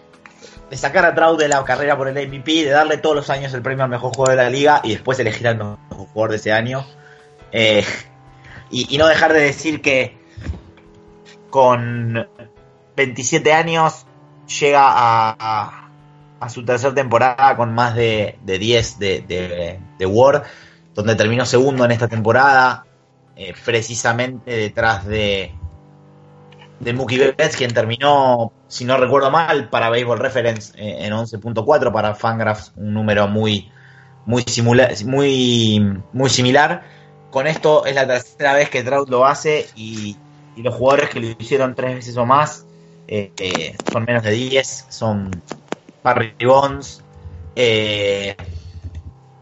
de 0.70 0.76
sacar 0.76 1.04
a 1.04 1.14
Trout 1.14 1.38
de 1.38 1.48
la 1.48 1.64
carrera 1.64 1.96
por 1.96 2.08
el 2.08 2.28
MVP, 2.28 2.64
de 2.64 2.70
darle 2.70 2.98
todos 2.98 3.16
los 3.16 3.30
años 3.30 3.54
el 3.54 3.62
premio 3.62 3.84
al 3.84 3.90
mejor 3.90 4.14
jugador 4.14 4.36
de 4.36 4.44
la 4.44 4.50
liga 4.50 4.80
y 4.82 4.90
después 4.90 5.18
elegir 5.18 5.48
al 5.48 5.56
mejor 5.56 5.78
jugador 6.12 6.30
de 6.30 6.36
ese 6.36 6.52
año. 6.52 6.86
Eh, 7.52 7.84
y, 8.70 8.98
no 8.98 9.06
dejar 9.06 9.32
de 9.32 9.40
decir 9.40 9.80
que 9.80 10.18
con 11.50 12.28
27 12.96 13.52
años 13.52 14.06
llega 14.46 14.82
a 14.84 15.86
a 16.40 16.48
su 16.48 16.64
tercera 16.64 16.94
temporada 16.94 17.56
con 17.56 17.74
más 17.74 17.94
de, 17.94 18.38
de 18.42 18.58
10 18.58 18.98
de, 18.98 19.20
de, 19.22 19.80
de, 19.98 20.06
Word, 20.06 20.42
donde 20.94 21.16
terminó 21.16 21.46
segundo 21.46 21.84
en 21.84 21.92
esta 21.92 22.08
temporada, 22.08 22.86
eh, 23.36 23.54
precisamente 23.64 24.50
detrás 24.50 25.06
de, 25.06 25.54
de 26.80 26.92
Mookie 26.92 27.18
Betts, 27.18 27.56
quien 27.56 27.72
terminó, 27.72 28.52
si 28.68 28.84
no 28.84 28.96
recuerdo 28.96 29.30
mal, 29.30 29.70
para 29.70 29.88
Baseball 29.88 30.18
Reference 30.18 30.72
eh, 30.76 31.06
en 31.06 31.12
11.4, 31.12 31.92
para 31.92 32.14
Fangraphs 32.14 32.72
un 32.76 32.92
número 32.92 33.28
muy, 33.28 33.70
muy, 34.26 34.44
muy, 35.04 36.00
muy 36.12 36.30
similar. 36.30 36.82
Con 37.30 37.46
esto 37.46 37.86
es 37.86 37.94
la 37.94 38.06
tercera 38.06 38.54
vez 38.54 38.70
que 38.70 38.82
Trout 38.82 39.08
lo 39.08 39.26
hace 39.26 39.66
y, 39.74 40.16
los 40.56 40.74
jugadores 40.74 41.10
que 41.10 41.20
lo 41.20 41.26
hicieron 41.38 41.74
tres 41.74 41.96
veces 41.96 42.16
o 42.16 42.24
más 42.24 42.64
eh, 43.08 43.76
son 43.92 44.06
menos 44.06 44.22
de 44.22 44.30
10, 44.30 44.86
son 44.88 45.30
Barry 46.02 46.32
Bonds, 46.46 47.04
eh, 47.54 48.34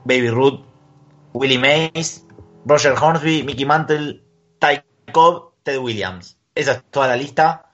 Baby 0.05 0.31
Ruth, 0.31 0.65
Willie 1.35 1.59
Mays, 1.59 2.27
Roger 2.65 2.95
Hornsby, 3.01 3.43
Mickey 3.45 3.65
Mantle, 3.65 4.23
Ty 4.59 4.83
Cobb, 5.13 5.53
Ted 5.63 5.79
Williams. 5.79 6.37
Esa 6.55 6.73
es 6.73 6.83
toda 6.91 7.09
la 7.09 7.17
lista. 7.17 7.67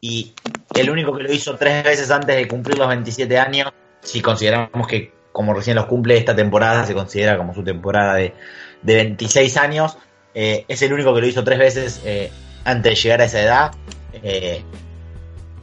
Y 0.00 0.34
el 0.74 0.90
único 0.90 1.16
que 1.16 1.22
lo 1.22 1.32
hizo 1.32 1.56
tres 1.56 1.84
veces 1.84 2.10
antes 2.10 2.34
de 2.34 2.48
cumplir 2.48 2.78
los 2.78 2.88
27 2.88 3.38
años, 3.38 3.72
si 4.00 4.20
consideramos 4.20 4.86
que 4.86 5.12
como 5.32 5.54
recién 5.54 5.76
los 5.76 5.86
cumple 5.86 6.16
esta 6.16 6.36
temporada, 6.36 6.84
se 6.84 6.94
considera 6.94 7.36
como 7.36 7.54
su 7.54 7.64
temporada 7.64 8.14
de, 8.14 8.34
de 8.82 8.94
26 8.94 9.56
años. 9.56 9.96
Eh, 10.34 10.64
es 10.68 10.82
el 10.82 10.92
único 10.92 11.14
que 11.14 11.20
lo 11.20 11.26
hizo 11.26 11.44
tres 11.44 11.58
veces 11.58 12.02
eh, 12.04 12.30
antes 12.64 12.92
de 12.92 12.96
llegar 12.96 13.20
a 13.20 13.24
esa 13.24 13.40
edad. 13.40 13.72
Eh, 14.12 14.62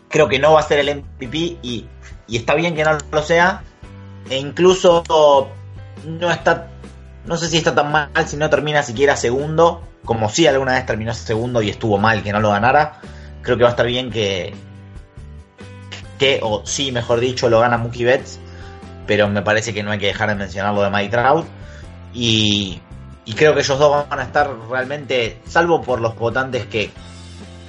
creo 0.09 0.27
que 0.27 0.39
no 0.39 0.53
va 0.53 0.61
a 0.61 0.63
ser 0.63 0.79
el 0.79 1.03
MVP 1.03 1.37
y, 1.61 1.87
y, 2.27 2.37
está 2.37 2.55
bien 2.55 2.75
que 2.75 2.83
no 2.83 2.97
lo 3.11 3.21
sea. 3.21 3.63
E 4.29 4.37
incluso 4.37 5.03
no 6.05 6.31
está, 6.31 6.67
no 7.25 7.37
sé 7.37 7.47
si 7.49 7.57
está 7.57 7.75
tan 7.75 7.91
mal 7.91 8.09
si 8.25 8.37
no 8.37 8.49
termina 8.49 8.83
siquiera 8.83 9.15
segundo, 9.15 9.81
como 10.05 10.29
si 10.29 10.47
alguna 10.47 10.73
vez 10.73 10.85
terminó 10.85 11.13
segundo 11.13 11.61
y 11.61 11.69
estuvo 11.69 11.97
mal 11.97 12.23
que 12.23 12.31
no 12.31 12.39
lo 12.39 12.49
ganara. 12.49 12.99
Creo 13.41 13.57
que 13.57 13.63
va 13.63 13.69
a 13.69 13.71
estar 13.71 13.85
bien 13.85 14.09
que, 14.11 14.53
que 16.17 16.39
o 16.41 16.65
sí, 16.65 16.91
mejor 16.91 17.19
dicho, 17.19 17.49
lo 17.49 17.59
gana 17.59 17.77
Mookie 17.77 18.05
Betts, 18.05 18.39
pero 19.05 19.27
me 19.27 19.41
parece 19.41 19.73
que 19.73 19.83
no 19.83 19.91
hay 19.91 19.99
que 19.99 20.07
dejar 20.07 20.29
de 20.29 20.35
mencionar 20.35 20.73
lo 20.73 20.81
de 20.81 20.89
Mike 20.89 21.09
Trout. 21.09 21.45
Y, 22.13 22.81
y 23.25 23.33
creo 23.33 23.53
que 23.53 23.61
ellos 23.61 23.77
dos 23.77 24.07
van 24.09 24.19
a 24.19 24.23
estar 24.23 24.49
realmente, 24.69 25.39
salvo 25.45 25.81
por 25.81 26.01
los 26.01 26.15
votantes 26.15 26.65
que, 26.65 26.89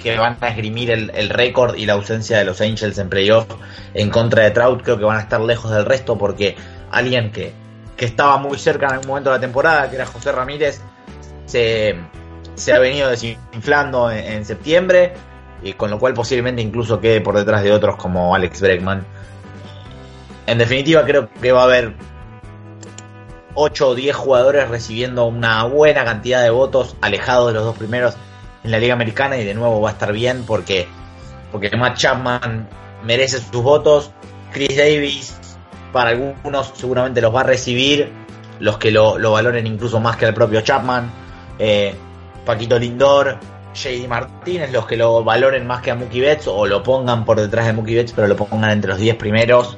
que 0.01 0.17
van 0.17 0.37
a 0.41 0.47
esgrimir 0.47 0.91
el, 0.91 1.11
el 1.13 1.29
récord 1.29 1.75
y 1.75 1.85
la 1.85 1.93
ausencia 1.93 2.37
de 2.37 2.45
los 2.45 2.59
Angels 2.61 2.97
en 2.97 3.09
playoff 3.09 3.45
en 3.93 4.09
contra 4.09 4.43
de 4.43 4.51
Trout, 4.51 4.81
creo 4.81 4.97
que 4.97 5.05
van 5.05 5.17
a 5.17 5.21
estar 5.21 5.41
lejos 5.41 5.71
del 5.71 5.85
resto 5.85 6.17
porque 6.17 6.55
alguien 6.91 7.31
que, 7.31 7.53
que 8.01 8.07
estaba 8.07 8.37
muy 8.37 8.57
cerca 8.57 8.87
en 8.87 8.93
algún 8.93 9.09
momento 9.09 9.29
de 9.29 9.35
la 9.35 9.39
temporada, 9.39 9.87
que 9.87 9.95
era 9.95 10.07
José 10.07 10.31
Ramírez, 10.31 10.81
se, 11.45 11.95
se 12.55 12.73
ha 12.73 12.79
venido 12.79 13.07
desinflando 13.11 14.09
en, 14.09 14.25
en, 14.25 14.43
septiembre, 14.43 15.13
y 15.61 15.73
con 15.73 15.91
lo 15.91 15.99
cual 15.99 16.15
posiblemente 16.15 16.63
incluso 16.63 16.99
quede 16.99 17.21
por 17.21 17.37
detrás 17.37 17.61
de 17.61 17.71
otros 17.71 17.97
como 17.97 18.33
Alex 18.33 18.59
Bregman. 18.59 19.05
En 20.47 20.57
definitiva, 20.57 21.05
creo 21.05 21.29
que 21.31 21.51
va 21.51 21.61
a 21.61 21.65
haber 21.65 21.93
8 23.53 23.89
o 23.89 23.93
10 23.93 24.15
jugadores 24.15 24.67
recibiendo 24.67 25.25
una 25.25 25.63
buena 25.65 26.03
cantidad 26.03 26.41
de 26.41 26.49
votos 26.49 26.95
alejados 27.01 27.49
de 27.49 27.53
los 27.53 27.65
dos 27.65 27.77
primeros 27.77 28.15
en 28.63 28.71
la 28.71 28.79
Liga 28.79 28.95
Americana 28.95 29.37
y 29.37 29.45
de 29.45 29.53
nuevo 29.53 29.79
va 29.79 29.89
a 29.89 29.93
estar 29.93 30.11
bien 30.11 30.43
porque, 30.47 30.87
porque 31.51 31.69
Matt 31.77 31.97
Chapman 31.97 32.67
merece 33.03 33.37
sus 33.37 33.61
votos, 33.61 34.09
Chris 34.51 34.75
Davis 34.75 35.40
para 35.91 36.11
algunos 36.11 36.71
seguramente 36.75 37.21
los 37.21 37.33
va 37.33 37.41
a 37.41 37.43
recibir, 37.43 38.11
los 38.59 38.77
que 38.77 38.91
lo, 38.91 39.17
lo 39.17 39.31
valoren 39.31 39.65
incluso 39.67 39.99
más 39.99 40.17
que 40.17 40.25
el 40.25 40.33
propio 40.33 40.61
Chapman, 40.61 41.11
eh, 41.59 41.95
Paquito 42.45 42.77
Lindor, 42.79 43.37
JD 43.73 44.07
Martínez, 44.07 44.71
los 44.71 44.85
que 44.85 44.97
lo 44.97 45.23
valoren 45.23 45.65
más 45.65 45.81
que 45.81 45.91
a 45.91 45.95
Mookie 45.95 46.21
Betts 46.21 46.47
o 46.47 46.65
lo 46.65 46.83
pongan 46.83 47.25
por 47.25 47.39
detrás 47.39 47.65
de 47.65 47.73
Mookie 47.73 47.95
Betts 47.95 48.13
pero 48.13 48.27
lo 48.27 48.35
pongan 48.35 48.71
entre 48.71 48.89
los 48.89 48.99
10 48.99 49.15
primeros. 49.15 49.77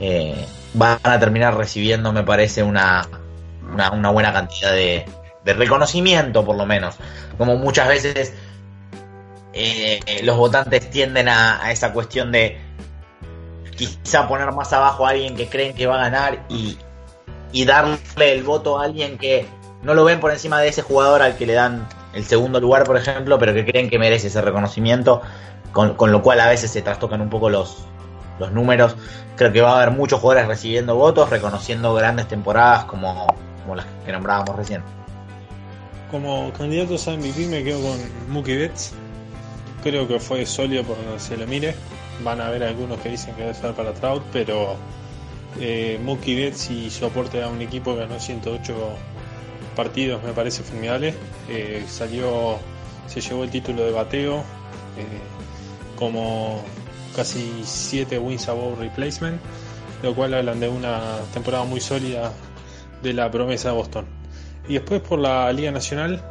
Eh, 0.00 0.46
van 0.74 0.98
a 1.02 1.18
terminar 1.18 1.56
recibiendo, 1.56 2.12
me 2.12 2.24
parece, 2.24 2.62
una, 2.62 3.06
una, 3.92 4.10
buena 4.10 4.32
cantidad 4.32 4.72
de, 4.72 5.06
reconocimiento, 5.44 6.44
por 6.44 6.56
lo 6.56 6.66
menos. 6.66 6.96
Como 7.38 7.56
muchas 7.56 7.88
veces 7.88 8.34
eh, 9.52 10.00
los 10.24 10.36
votantes 10.36 10.90
tienden 10.90 11.28
a, 11.28 11.70
esa 11.70 11.92
cuestión 11.92 12.32
de 12.32 12.58
quizá 13.76 14.28
poner 14.28 14.50
más 14.52 14.72
abajo 14.72 15.06
a 15.06 15.10
alguien 15.10 15.36
que 15.36 15.48
creen 15.48 15.74
que 15.74 15.86
va 15.86 15.96
a 15.96 16.08
ganar 16.08 16.44
y, 16.48 16.78
darle 17.64 18.32
el 18.32 18.42
voto 18.42 18.78
a 18.78 18.84
alguien 18.84 19.16
que 19.16 19.46
no 19.82 19.94
lo 19.94 20.04
ven 20.04 20.18
por 20.18 20.32
encima 20.32 20.60
de 20.60 20.68
ese 20.68 20.82
jugador 20.82 21.22
al 21.22 21.36
que 21.36 21.46
le 21.46 21.52
dan 21.52 21.86
el 22.12 22.24
segundo 22.24 22.60
lugar, 22.60 22.84
por 22.84 22.96
ejemplo, 22.96 23.38
pero 23.38 23.54
que 23.54 23.64
creen 23.64 23.90
que 23.90 23.98
merece 23.98 24.28
ese 24.28 24.40
reconocimiento, 24.40 25.20
con, 25.72 26.12
lo 26.12 26.22
cual 26.22 26.40
a 26.40 26.48
veces 26.48 26.70
se 26.70 26.82
trastocan 26.82 27.20
un 27.20 27.30
poco 27.30 27.50
los, 27.50 27.78
los 28.38 28.52
números. 28.52 28.96
Creo 29.36 29.52
que 29.52 29.60
va 29.60 29.72
a 29.72 29.82
haber 29.82 29.90
muchos 29.90 30.20
jugadores 30.20 30.48
recibiendo 30.48 30.94
votos, 30.96 31.30
reconociendo 31.30 31.94
grandes 31.94 32.28
temporadas 32.28 32.84
como, 32.84 33.26
como 33.62 33.74
las 33.76 33.86
que 34.04 34.12
nombrábamos 34.12 34.56
recién. 34.56 34.82
Como 36.10 36.52
candidatos 36.52 37.08
a 37.08 37.12
MVP 37.12 37.46
me 37.48 37.64
quedo 37.64 37.80
con 37.80 37.98
Mookie 38.32 38.56
Betts. 38.56 38.92
Creo 39.82 40.06
que 40.06 40.20
fue 40.20 40.46
sólido 40.46 40.84
por 40.84 40.96
donde 40.96 41.18
se 41.18 41.36
lo 41.36 41.46
mire. 41.46 41.74
Van 42.22 42.40
a 42.40 42.46
haber 42.46 42.62
algunos 42.62 43.00
que 43.00 43.10
dicen 43.10 43.34
que 43.34 43.42
debe 43.42 43.54
ser 43.54 43.74
para 43.74 43.92
Trout, 43.92 44.22
pero 44.32 44.76
eh, 45.60 45.98
Mookie 46.02 46.36
Betts 46.36 46.70
y 46.70 46.90
su 46.90 47.06
aporte 47.06 47.42
a 47.42 47.48
un 47.48 47.60
equipo 47.60 47.94
que 47.94 48.00
ganó 48.00 48.20
108 48.20 48.74
partidos 49.74 50.22
me 50.22 50.32
parece 50.32 50.62
formidable. 50.62 51.14
Eh, 51.48 51.84
salió, 51.88 52.58
se 53.06 53.20
llevó 53.20 53.44
el 53.44 53.50
título 53.50 53.84
de 53.84 53.92
bateo. 53.92 54.38
Eh, 54.96 55.34
como 55.96 56.62
casi 57.14 57.62
7 57.64 58.18
wins 58.18 58.48
above 58.48 58.78
replacement, 58.78 59.40
lo 60.02 60.14
cual 60.14 60.34
hablan 60.34 60.60
de 60.60 60.68
una 60.68 61.18
temporada 61.32 61.64
muy 61.64 61.80
sólida 61.80 62.32
de 63.02 63.12
la 63.12 63.30
promesa 63.30 63.70
de 63.70 63.74
Boston. 63.76 64.06
Y 64.68 64.74
después 64.74 65.00
por 65.00 65.18
la 65.18 65.52
Liga 65.52 65.70
Nacional, 65.70 66.22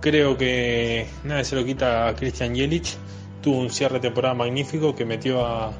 creo 0.00 0.36
que 0.36 1.06
nada 1.24 1.44
se 1.44 1.56
lo 1.56 1.64
quita 1.64 2.08
a 2.08 2.14
Christian 2.14 2.54
Yelich. 2.54 2.96
Tuvo 3.42 3.58
un 3.58 3.70
cierre 3.70 3.94
de 3.94 4.00
temporada 4.00 4.34
magnífico 4.34 4.94
que 4.94 5.04
metió 5.04 5.44
a, 5.44 5.72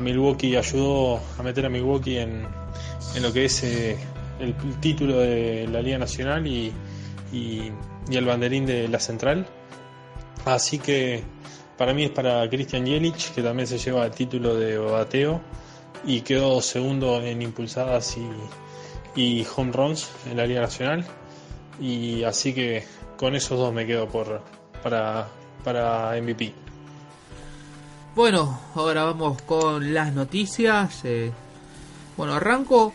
Milwaukee, 0.00 0.56
ayudó 0.56 1.20
a 1.38 1.42
meter 1.42 1.66
a 1.66 1.68
Milwaukee 1.68 2.18
en, 2.18 2.46
en 3.16 3.22
lo 3.22 3.32
que 3.32 3.46
es 3.46 3.64
eh, 3.64 3.96
el, 4.38 4.54
título 4.80 5.18
de 5.18 5.66
la 5.66 5.82
Liga 5.82 5.98
Nacional 5.98 6.46
y, 6.46 6.72
y, 7.32 7.72
y 8.08 8.16
el 8.16 8.24
banderín 8.24 8.66
de 8.66 8.86
la 8.88 9.00
Central. 9.00 9.46
Así 10.44 10.78
que 10.78 11.24
para 11.76 11.94
mí 11.94 12.04
es 12.04 12.10
para 12.10 12.48
Christian 12.48 12.86
Jelic, 12.86 13.34
que 13.34 13.42
también 13.42 13.66
se 13.66 13.78
lleva 13.78 14.04
el 14.04 14.10
título 14.10 14.54
de 14.54 14.76
bateo 14.78 15.40
y 16.04 16.20
quedó 16.20 16.60
segundo 16.60 17.22
en 17.22 17.42
impulsadas 17.42 18.16
y, 18.16 19.20
y 19.20 19.46
home 19.56 19.72
runs 19.72 20.10
en 20.30 20.36
la 20.36 20.46
Liga 20.46 20.60
Nacional. 20.60 21.06
Y 21.80 22.22
así 22.24 22.52
que 22.52 22.84
con 23.16 23.34
esos 23.34 23.58
dos 23.58 23.72
me 23.72 23.86
quedo 23.86 24.08
por 24.08 24.42
para, 24.82 25.28
para 25.64 26.20
MVP. 26.20 26.52
Bueno, 28.20 28.60
ahora 28.74 29.04
vamos 29.04 29.40
con 29.40 29.94
las 29.94 30.12
noticias. 30.12 31.06
Eh, 31.06 31.32
bueno, 32.18 32.34
arranco 32.34 32.92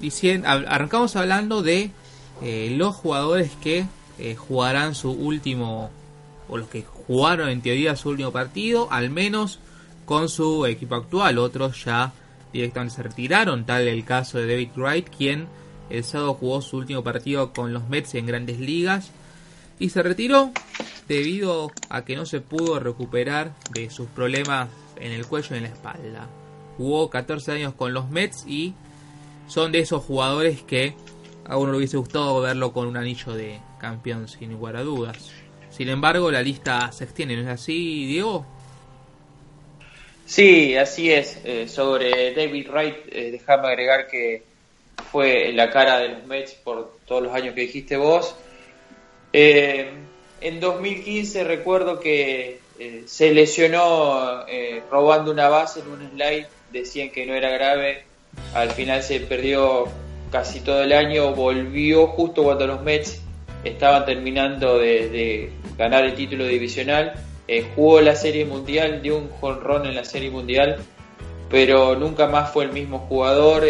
diciendo, 0.00 0.48
arrancamos 0.48 1.14
hablando 1.14 1.62
de 1.62 1.90
eh, 2.40 2.72
los 2.74 2.96
jugadores 2.96 3.50
que 3.62 3.84
eh, 4.18 4.34
jugarán 4.34 4.94
su 4.94 5.10
último 5.10 5.90
o 6.48 6.56
los 6.56 6.68
que 6.68 6.84
jugaron 6.84 7.50
en 7.50 7.60
teoría 7.60 7.96
su 7.96 8.08
último 8.08 8.32
partido, 8.32 8.88
al 8.90 9.10
menos 9.10 9.58
con 10.06 10.30
su 10.30 10.64
equipo 10.64 10.94
actual. 10.94 11.36
Otros 11.36 11.84
ya 11.84 12.14
directamente 12.50 12.94
se 12.94 13.02
retiraron, 13.02 13.66
tal 13.66 13.86
el 13.86 14.06
caso 14.06 14.38
de 14.38 14.46
David 14.46 14.70
Wright, 14.74 15.10
quien 15.14 15.48
el 15.90 16.02
sábado 16.02 16.32
jugó 16.32 16.62
su 16.62 16.78
último 16.78 17.04
partido 17.04 17.52
con 17.52 17.74
los 17.74 17.90
Mets 17.90 18.14
en 18.14 18.24
grandes 18.24 18.58
ligas 18.58 19.10
y 19.78 19.90
se 19.90 20.02
retiró 20.02 20.52
debido 21.08 21.72
a 21.88 22.04
que 22.04 22.16
no 22.16 22.26
se 22.26 22.40
pudo 22.40 22.78
recuperar 22.78 23.52
de 23.72 23.90
sus 23.90 24.08
problemas 24.08 24.68
en 25.00 25.12
el 25.12 25.26
cuello 25.26 25.54
y 25.54 25.58
en 25.58 25.64
la 25.64 25.70
espalda. 25.70 26.28
Jugó 26.76 27.10
14 27.10 27.52
años 27.52 27.74
con 27.74 27.92
los 27.92 28.10
Mets 28.10 28.44
y 28.46 28.74
son 29.48 29.72
de 29.72 29.80
esos 29.80 30.02
jugadores 30.04 30.62
que 30.62 30.94
a 31.44 31.56
uno 31.56 31.72
le 31.72 31.78
hubiese 31.78 31.96
gustado 31.96 32.40
verlo 32.40 32.72
con 32.72 32.86
un 32.86 32.96
anillo 32.96 33.32
de 33.32 33.60
campeón 33.78 34.28
sin 34.28 34.52
lugar 34.52 34.76
a 34.76 34.82
dudas. 34.82 35.30
Sin 35.70 35.88
embargo, 35.88 36.30
la 36.30 36.42
lista 36.42 36.92
se 36.92 37.04
extiende, 37.04 37.36
¿no 37.36 37.42
es 37.42 37.48
así, 37.48 38.06
Diego? 38.06 38.46
Sí, 40.26 40.76
así 40.76 41.12
es. 41.12 41.40
Eh, 41.44 41.68
sobre 41.68 42.34
David 42.34 42.68
Wright, 42.70 42.96
eh, 43.10 43.30
déjame 43.32 43.68
agregar 43.68 44.06
que 44.06 44.44
fue 45.10 45.52
la 45.52 45.70
cara 45.70 45.98
de 45.98 46.08
los 46.10 46.24
Mets 46.24 46.52
por 46.54 46.98
todos 47.06 47.22
los 47.22 47.34
años 47.34 47.54
que 47.54 47.62
dijiste 47.62 47.96
vos. 47.96 48.34
Eh, 49.32 49.90
en 50.42 50.60
2015 50.60 51.44
recuerdo 51.44 52.00
que 52.00 52.60
eh, 52.78 53.04
se 53.06 53.32
lesionó 53.32 54.46
eh, 54.46 54.82
robando 54.90 55.30
una 55.30 55.48
base 55.48 55.80
en 55.80 55.88
un 55.88 56.10
slide, 56.10 56.46
decían 56.70 57.10
que 57.10 57.24
no 57.24 57.34
era 57.34 57.50
grave, 57.50 58.04
al 58.54 58.70
final 58.70 59.02
se 59.02 59.20
perdió 59.20 59.86
casi 60.30 60.60
todo 60.60 60.82
el 60.82 60.92
año, 60.92 61.34
volvió 61.34 62.08
justo 62.08 62.42
cuando 62.42 62.66
los 62.66 62.82
Mets 62.82 63.22
estaban 63.64 64.04
terminando 64.04 64.78
de, 64.78 65.52
ganar 65.78 66.04
el 66.04 66.14
título 66.14 66.46
divisional, 66.46 67.14
jugó 67.74 68.00
la 68.00 68.16
Serie 68.16 68.44
Mundial, 68.44 69.02
dio 69.02 69.16
un 69.16 69.28
jonrón 69.28 69.86
en 69.86 69.94
la 69.94 70.04
Serie 70.04 70.30
Mundial, 70.30 70.78
pero 71.50 71.96
nunca 71.96 72.26
más 72.26 72.50
fue 72.50 72.64
el 72.64 72.72
mismo 72.72 72.98
jugador, 73.00 73.64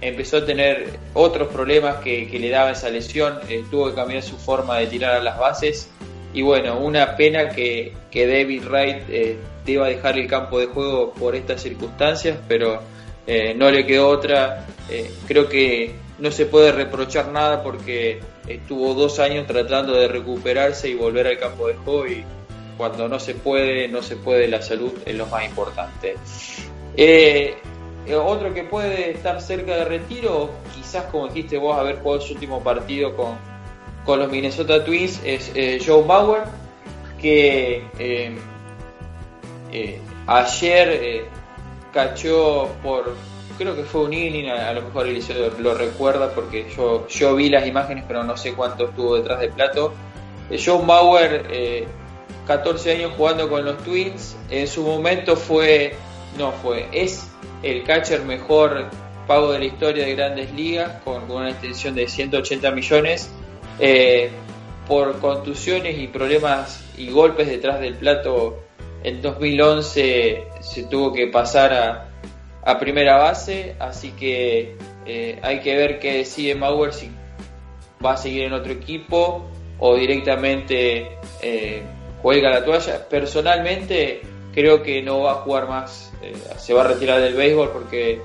empezó 0.00 0.38
a 0.38 0.46
tener 0.46 0.98
otros 1.14 1.48
problemas 1.48 1.96
que, 1.96 2.26
le 2.30 2.48
daba 2.50 2.72
esa 2.72 2.88
lesión, 2.88 3.38
eh, 3.48 3.64
tuvo 3.70 3.88
que 3.90 3.94
cambiar 3.94 4.22
su 4.22 4.36
forma 4.36 4.78
de 4.78 4.86
tirar 4.86 5.16
a 5.16 5.20
las 5.22 5.38
bases 5.38 5.90
y 6.32 6.42
bueno, 6.42 6.78
una 6.78 7.16
pena 7.16 7.48
que, 7.48 7.92
que 8.10 8.26
David 8.26 8.64
Wright 8.68 9.02
eh, 9.08 9.36
deba 9.66 9.88
dejar 9.88 10.18
el 10.18 10.28
campo 10.28 10.60
de 10.60 10.66
juego 10.66 11.12
por 11.12 11.34
estas 11.34 11.62
circunstancias, 11.62 12.38
pero 12.46 12.80
eh, 13.26 13.54
no 13.54 13.70
le 13.70 13.84
quedó 13.84 14.08
otra. 14.08 14.66
Eh, 14.88 15.10
creo 15.26 15.48
que 15.48 15.94
no 16.18 16.30
se 16.30 16.46
puede 16.46 16.70
reprochar 16.70 17.28
nada 17.28 17.62
porque 17.62 18.20
estuvo 18.46 18.94
dos 18.94 19.18
años 19.18 19.46
tratando 19.46 19.94
de 19.94 20.06
recuperarse 20.06 20.88
y 20.88 20.94
volver 20.94 21.26
al 21.26 21.38
campo 21.38 21.66
de 21.66 21.74
juego 21.74 22.06
y 22.06 22.24
cuando 22.76 23.08
no 23.08 23.18
se 23.18 23.34
puede, 23.34 23.88
no 23.88 24.02
se 24.02 24.16
puede, 24.16 24.46
la 24.46 24.62
salud 24.62 24.92
es 25.04 25.14
lo 25.14 25.26
más 25.26 25.44
importante. 25.44 26.14
Eh, 28.06 28.14
otro 28.14 28.52
que 28.54 28.64
puede 28.64 29.12
estar 29.12 29.40
cerca 29.40 29.76
de 29.76 29.84
retiro, 29.84 30.50
quizás 30.74 31.04
como 31.04 31.28
dijiste 31.28 31.58
vos, 31.58 31.76
haber 31.78 32.00
jugado 32.00 32.20
su 32.20 32.34
último 32.34 32.62
partido 32.62 33.14
con, 33.16 33.36
con 34.04 34.18
los 34.18 34.30
Minnesota 34.30 34.84
Twins, 34.84 35.20
es 35.24 35.52
eh, 35.54 35.80
Joe 35.84 36.02
Bauer, 36.04 36.42
que 37.20 37.84
ayer 40.26 41.28
cachó 41.92 42.68
por, 42.82 43.14
creo 43.58 43.76
que 43.76 43.82
fue 43.84 44.02
un 44.02 44.12
inning, 44.14 44.48
a, 44.48 44.72
lo 44.72 44.82
mejor 44.82 45.06
Eliseo 45.06 45.52
lo 45.58 45.74
recuerda 45.74 46.34
porque 46.34 46.66
yo, 46.74 47.06
yo 47.08 47.34
vi 47.34 47.50
las 47.50 47.66
imágenes, 47.66 48.04
pero 48.08 48.24
no 48.24 48.36
sé 48.36 48.54
cuánto 48.54 48.88
estuvo 48.88 49.16
detrás 49.16 49.40
del 49.40 49.50
plato. 49.50 49.92
Joe 50.50 50.84
Bauer 50.84 51.86
14 52.50 52.92
años 52.92 53.12
jugando 53.16 53.48
con 53.48 53.64
los 53.64 53.78
Twins. 53.84 54.36
En 54.50 54.66
su 54.66 54.82
momento 54.82 55.36
fue, 55.36 55.94
no 56.36 56.50
fue, 56.50 56.88
es 56.90 57.30
el 57.62 57.84
catcher 57.84 58.22
mejor 58.24 58.88
pago 59.26 59.52
de 59.52 59.58
la 59.60 59.64
historia 59.64 60.06
de 60.06 60.14
grandes 60.14 60.52
ligas, 60.54 61.00
con, 61.04 61.30
una 61.30 61.50
extensión 61.50 61.94
de 61.94 62.08
180 62.08 62.70
millones. 62.72 63.30
Eh, 63.78 64.30
por 64.90 65.20
contusiones 65.20 65.98
y 65.98 66.08
problemas 66.08 66.84
y 66.98 67.10
golpes 67.10 67.46
detrás 67.46 67.80
del 67.80 67.94
plato, 67.94 68.64
en 69.04 69.22
2011 69.22 70.48
se 70.60 70.82
tuvo 70.84 71.12
que 71.12 71.28
pasar 71.28 72.08
a, 72.64 72.78
primera 72.78 73.16
base, 73.16 73.76
así 73.78 74.10
que 74.12 74.76
eh, 75.06 75.38
hay 75.42 75.60
que 75.60 75.76
ver 75.76 75.98
qué 76.00 76.18
decide 76.18 76.54
Mauer 76.54 76.92
si 76.92 77.10
va 78.04 78.12
a 78.12 78.16
seguir 78.16 78.44
en 78.44 78.52
otro 78.52 78.72
equipo 78.72 79.48
o 79.78 79.96
directamente 79.96 81.18
eh, 81.40 81.82
juega 82.22 82.50
la 82.50 82.64
toalla. 82.64 83.08
Personalmente 83.08 84.22
creo 84.52 84.82
que 84.82 85.02
no 85.02 85.20
va 85.22 85.32
a 85.32 85.34
jugar 85.36 85.68
más, 85.68 86.09
eh, 86.09 86.09
se 86.58 86.74
va 86.74 86.82
a 86.82 86.88
retirar 86.88 87.20
del 87.20 87.34
béisbol 87.34 87.70
porque 87.70 88.20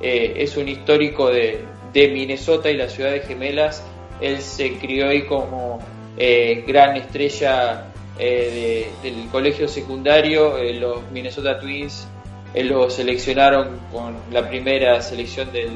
eh, 0.00 0.34
es 0.36 0.56
un 0.56 0.68
histórico 0.68 1.28
de, 1.28 1.64
Minnesota 1.92 2.70
y 2.70 2.76
la 2.76 2.88
ciudad 2.88 3.10
de 3.10 3.20
Gemelas. 3.20 3.82
Él 4.20 4.40
se 4.40 4.78
crió 4.78 5.08
ahí 5.08 5.26
como 5.26 5.80
eh, 6.16 6.64
gran 6.66 6.96
estrella 6.96 7.86
del 8.16 9.28
colegio 9.32 9.66
secundario. 9.66 10.56
los 10.74 11.10
Minnesota 11.10 11.58
Twins 11.58 12.06
lo 12.54 12.90
seleccionaron 12.90 13.80
con 13.90 14.16
la 14.30 14.48
primera 14.48 15.00
selección 15.00 15.50
del 15.52 15.70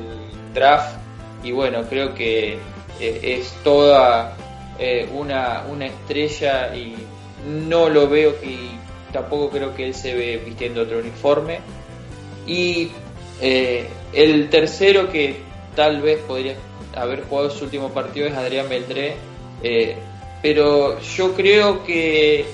draft 0.53 0.99
y 1.43 1.53
bueno, 1.53 1.85
creo 1.89 2.14
que 2.14 2.59
es 3.01 3.53
toda 3.64 4.37
una, 5.14 5.64
una 5.70 5.87
estrella 5.87 6.77
y 6.77 6.95
no 7.47 7.89
lo 7.89 8.09
veo 8.09 8.39
que 8.41 8.75
tampoco 9.15 9.49
creo 9.49 9.75
que 9.77 9.87
él 9.87 9.95
se 9.95 10.12
ve 10.12 10.43
vistiendo 10.45 10.83
otro 10.83 10.99
uniforme. 10.99 11.61
Y 12.47 12.91
eh, 13.41 13.87
el 14.12 14.51
tercero 14.51 15.11
que 15.11 15.37
tal 15.77 16.03
vez 16.03 16.19
podría 16.19 16.57
haber 16.97 17.23
jugado 17.23 17.49
su 17.51 17.65
último 17.65 17.91
partido 17.91 18.27
es 18.27 18.35
Adrián 18.35 18.69
Beltré, 18.69 19.15
eh, 19.62 19.95
pero 20.43 21.01
yo 21.01 21.33
creo 21.35 21.85
que 21.85 22.45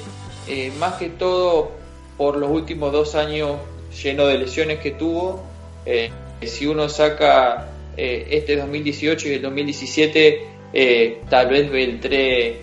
eh, 0.47 0.73
más 0.79 0.95
que 0.95 1.09
todo 1.09 1.73
por 2.19 2.37
los 2.37 2.51
últimos 2.51 2.93
dos 2.93 3.15
años 3.15 3.57
lleno 4.03 4.27
de 4.27 4.39
lesiones 4.39 4.79
que 4.81 4.91
tuvo, 4.93 5.43
si 6.43 6.67
uno 6.67 6.89
saca 6.89 7.71
este 7.97 8.57
2018 8.57 9.29
y 9.29 9.33
el 9.33 9.43
2017, 9.43 10.47
tal 11.29 11.49
vez 11.49 11.71
Beltré 11.71 12.61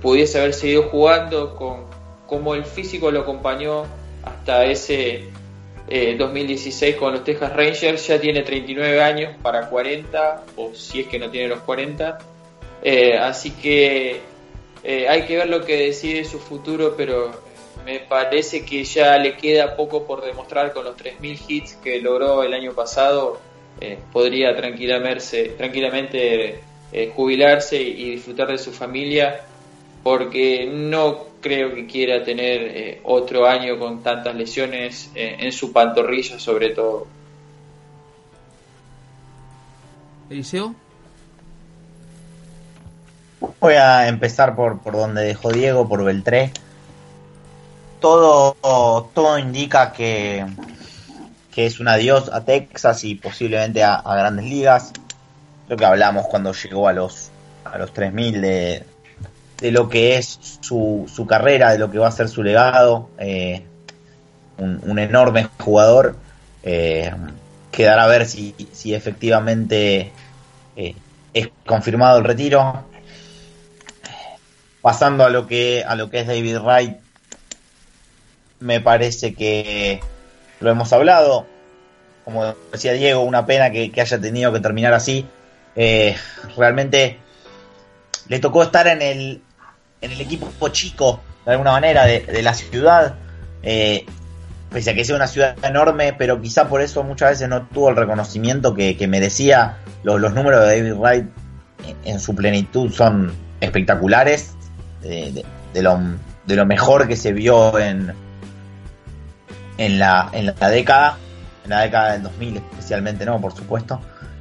pudiese 0.00 0.38
haber 0.38 0.54
seguido 0.54 0.84
jugando, 0.84 1.54
con 1.54 1.85
como 2.26 2.54
el 2.54 2.64
físico 2.64 3.10
lo 3.10 3.20
acompañó 3.20 3.84
hasta 4.24 4.64
ese 4.64 5.28
2016 5.88 6.94
eh, 6.94 6.98
con 6.98 7.12
los 7.12 7.22
Texas 7.24 7.52
Rangers, 7.54 8.06
ya 8.06 8.20
tiene 8.20 8.42
39 8.42 9.02
años 9.02 9.36
para 9.40 9.68
40, 9.68 10.44
o 10.56 10.74
si 10.74 11.00
es 11.00 11.06
que 11.06 11.18
no 11.18 11.30
tiene 11.30 11.48
los 11.48 11.60
40. 11.60 12.18
Eh, 12.82 13.16
así 13.16 13.52
que 13.52 14.20
eh, 14.82 15.08
hay 15.08 15.22
que 15.22 15.36
ver 15.36 15.48
lo 15.48 15.64
que 15.64 15.76
decide 15.76 16.24
su 16.24 16.38
futuro, 16.38 16.94
pero 16.96 17.30
me 17.84 18.00
parece 18.00 18.64
que 18.64 18.82
ya 18.82 19.16
le 19.16 19.36
queda 19.36 19.76
poco 19.76 20.04
por 20.06 20.24
demostrar 20.24 20.72
con 20.72 20.84
los 20.84 20.96
3.000 20.96 21.38
hits 21.46 21.74
que 21.74 22.00
logró 22.00 22.42
el 22.42 22.52
año 22.52 22.72
pasado. 22.72 23.40
podría 24.12 24.56
tranquilamente, 24.56 25.50
tranquilamente 25.50 26.60
jubilarse 27.14 27.80
y 27.80 28.12
disfrutar 28.12 28.48
de 28.48 28.58
su 28.58 28.72
familia 28.72 29.42
porque 30.02 30.66
no 30.72 31.26
creo 31.40 31.74
que 31.74 31.86
quiera 31.86 32.24
tener 32.24 32.62
eh, 32.62 33.00
otro 33.04 33.46
año 33.46 33.78
con 33.78 34.02
tantas 34.02 34.34
lesiones 34.34 35.10
eh, 35.14 35.36
en 35.40 35.52
su 35.52 35.72
pantorrilla 35.72 36.38
sobre 36.38 36.70
todo. 36.70 37.06
Eliseo. 40.30 40.74
Voy 43.60 43.74
a 43.74 44.08
empezar 44.08 44.56
por, 44.56 44.80
por 44.80 44.94
donde 44.94 45.22
dejó 45.22 45.52
Diego, 45.52 45.88
por 45.88 46.04
Beltré. 46.04 46.52
Todo, 48.00 48.56
todo 49.14 49.38
indica 49.38 49.92
que, 49.92 50.44
que 51.52 51.66
es 51.66 51.80
un 51.80 51.88
adiós 51.88 52.30
a 52.32 52.44
Texas 52.44 53.04
y 53.04 53.14
posiblemente 53.14 53.82
a, 53.82 53.94
a 53.94 54.16
grandes 54.16 54.46
ligas. 54.46 54.92
Lo 55.68 55.76
que 55.76 55.84
hablamos 55.84 56.26
cuando 56.26 56.52
llegó 56.52 56.88
a 56.88 56.92
los, 56.92 57.30
a 57.64 57.78
los 57.78 57.92
3000 57.92 58.40
de, 58.40 58.84
de 59.58 59.70
lo 59.70 59.88
que 59.88 60.16
es 60.16 60.58
su, 60.60 61.10
su 61.12 61.26
carrera, 61.26 61.72
de 61.72 61.78
lo 61.78 61.90
que 61.90 61.98
va 61.98 62.08
a 62.08 62.12
ser 62.12 62.28
su 62.28 62.42
legado. 62.42 63.08
Eh, 63.18 63.62
un, 64.58 64.98
enorme 64.98 65.48
jugador. 65.58 66.16
Eh, 66.62 67.12
quedará 67.70 68.04
a 68.04 68.08
ver 68.08 68.26
si, 68.26 68.54
si 68.72 68.94
efectivamente 68.94 70.12
eh, 70.76 70.94
es 71.32 71.48
confirmado 71.64 72.18
el 72.18 72.24
retiro. 72.24 72.84
Pasando 74.82 75.24
a 75.24 75.30
lo 75.30 75.46
que 75.46 75.84
a 75.86 75.96
lo 75.96 76.10
que 76.10 76.20
es 76.20 76.26
David 76.26 76.58
Wright, 76.58 76.96
me 78.60 78.80
parece 78.80 79.34
que 79.34 80.00
lo 80.60 80.70
hemos 80.70 80.92
hablado. 80.92 81.46
Como 82.24 82.54
decía 82.72 82.92
Diego, 82.92 83.22
una 83.22 83.46
pena 83.46 83.70
que, 83.70 83.90
que 83.90 84.00
haya 84.00 84.20
tenido 84.20 84.52
que 84.52 84.60
terminar 84.60 84.92
así. 84.94 85.26
realmente 86.56 87.18
le 88.28 88.38
tocó 88.38 88.62
estar 88.62 88.86
en 88.86 89.02
el, 89.02 89.42
en 90.00 90.12
el 90.12 90.20
equipo 90.20 90.68
chico, 90.68 91.20
de 91.44 91.52
alguna 91.52 91.72
manera, 91.72 92.04
de, 92.04 92.42
la 92.42 92.54
ciudad. 92.54 93.16
Eh, 93.62 94.06
pese 94.70 94.90
a 94.90 94.94
que 94.94 95.04
sea 95.04 95.16
una 95.16 95.26
ciudad 95.26 95.56
enorme, 95.64 96.12
pero 96.12 96.40
quizá 96.40 96.68
por 96.68 96.80
eso 96.80 97.02
muchas 97.02 97.30
veces 97.30 97.48
no 97.48 97.66
tuvo 97.66 97.90
el 97.90 97.96
reconocimiento 97.96 98.74
que, 98.74 99.06
merecía. 99.08 99.78
Los, 100.02 100.20
números 100.34 100.60
de 100.60 100.66
David 100.66 100.94
Wright 100.94 101.26
en, 102.04 102.20
su 102.20 102.34
plenitud 102.34 102.92
son 102.92 103.32
espectaculares, 103.60 104.54
de, 105.02 105.44
lo, 105.74 106.00
de, 106.46 106.56
lo, 106.56 106.66
mejor 106.66 107.06
que 107.06 107.16
se 107.16 107.32
vio 107.32 107.78
en, 107.78 108.12
en, 109.78 109.98
la, 109.98 110.28
en 110.32 110.46
la 110.46 110.68
década, 110.68 111.16
en 111.64 111.70
la 111.70 111.80
década 111.82 112.12
del 112.12 112.22
2000 112.24 112.56
especialmente, 112.56 113.24
¿no? 113.24 113.40
Por 113.40 113.54
supuesto. 113.54 114.00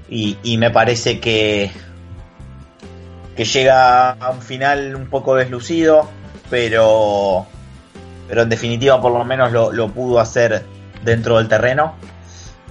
Y, 0.09 0.37
y 0.43 0.57
me 0.57 0.69
parece 0.69 1.19
que 1.19 1.71
que 3.35 3.45
llega 3.45 4.11
a 4.11 4.29
un 4.29 4.41
final 4.41 4.95
un 4.95 5.07
poco 5.09 5.35
deslucido, 5.35 6.09
pero, 6.49 7.45
pero 8.27 8.43
en 8.43 8.49
definitiva 8.49 9.01
por 9.01 9.11
lo 9.11 9.23
menos 9.25 9.51
lo, 9.51 9.89
pudo 9.89 10.19
hacer 10.19 10.65
dentro 11.03 11.37
del 11.37 11.47
terreno. 11.47 11.95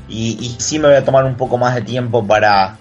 Y, 0.08 0.56
sí 0.58 0.78
me 0.78 0.88
voy 0.88 0.96
a 0.96 1.04
tomar 1.04 1.24
un 1.24 1.36
poco 1.36 1.58
más 1.58 1.74
de 1.74 1.82
tiempo 1.82 2.26
para, 2.26 2.76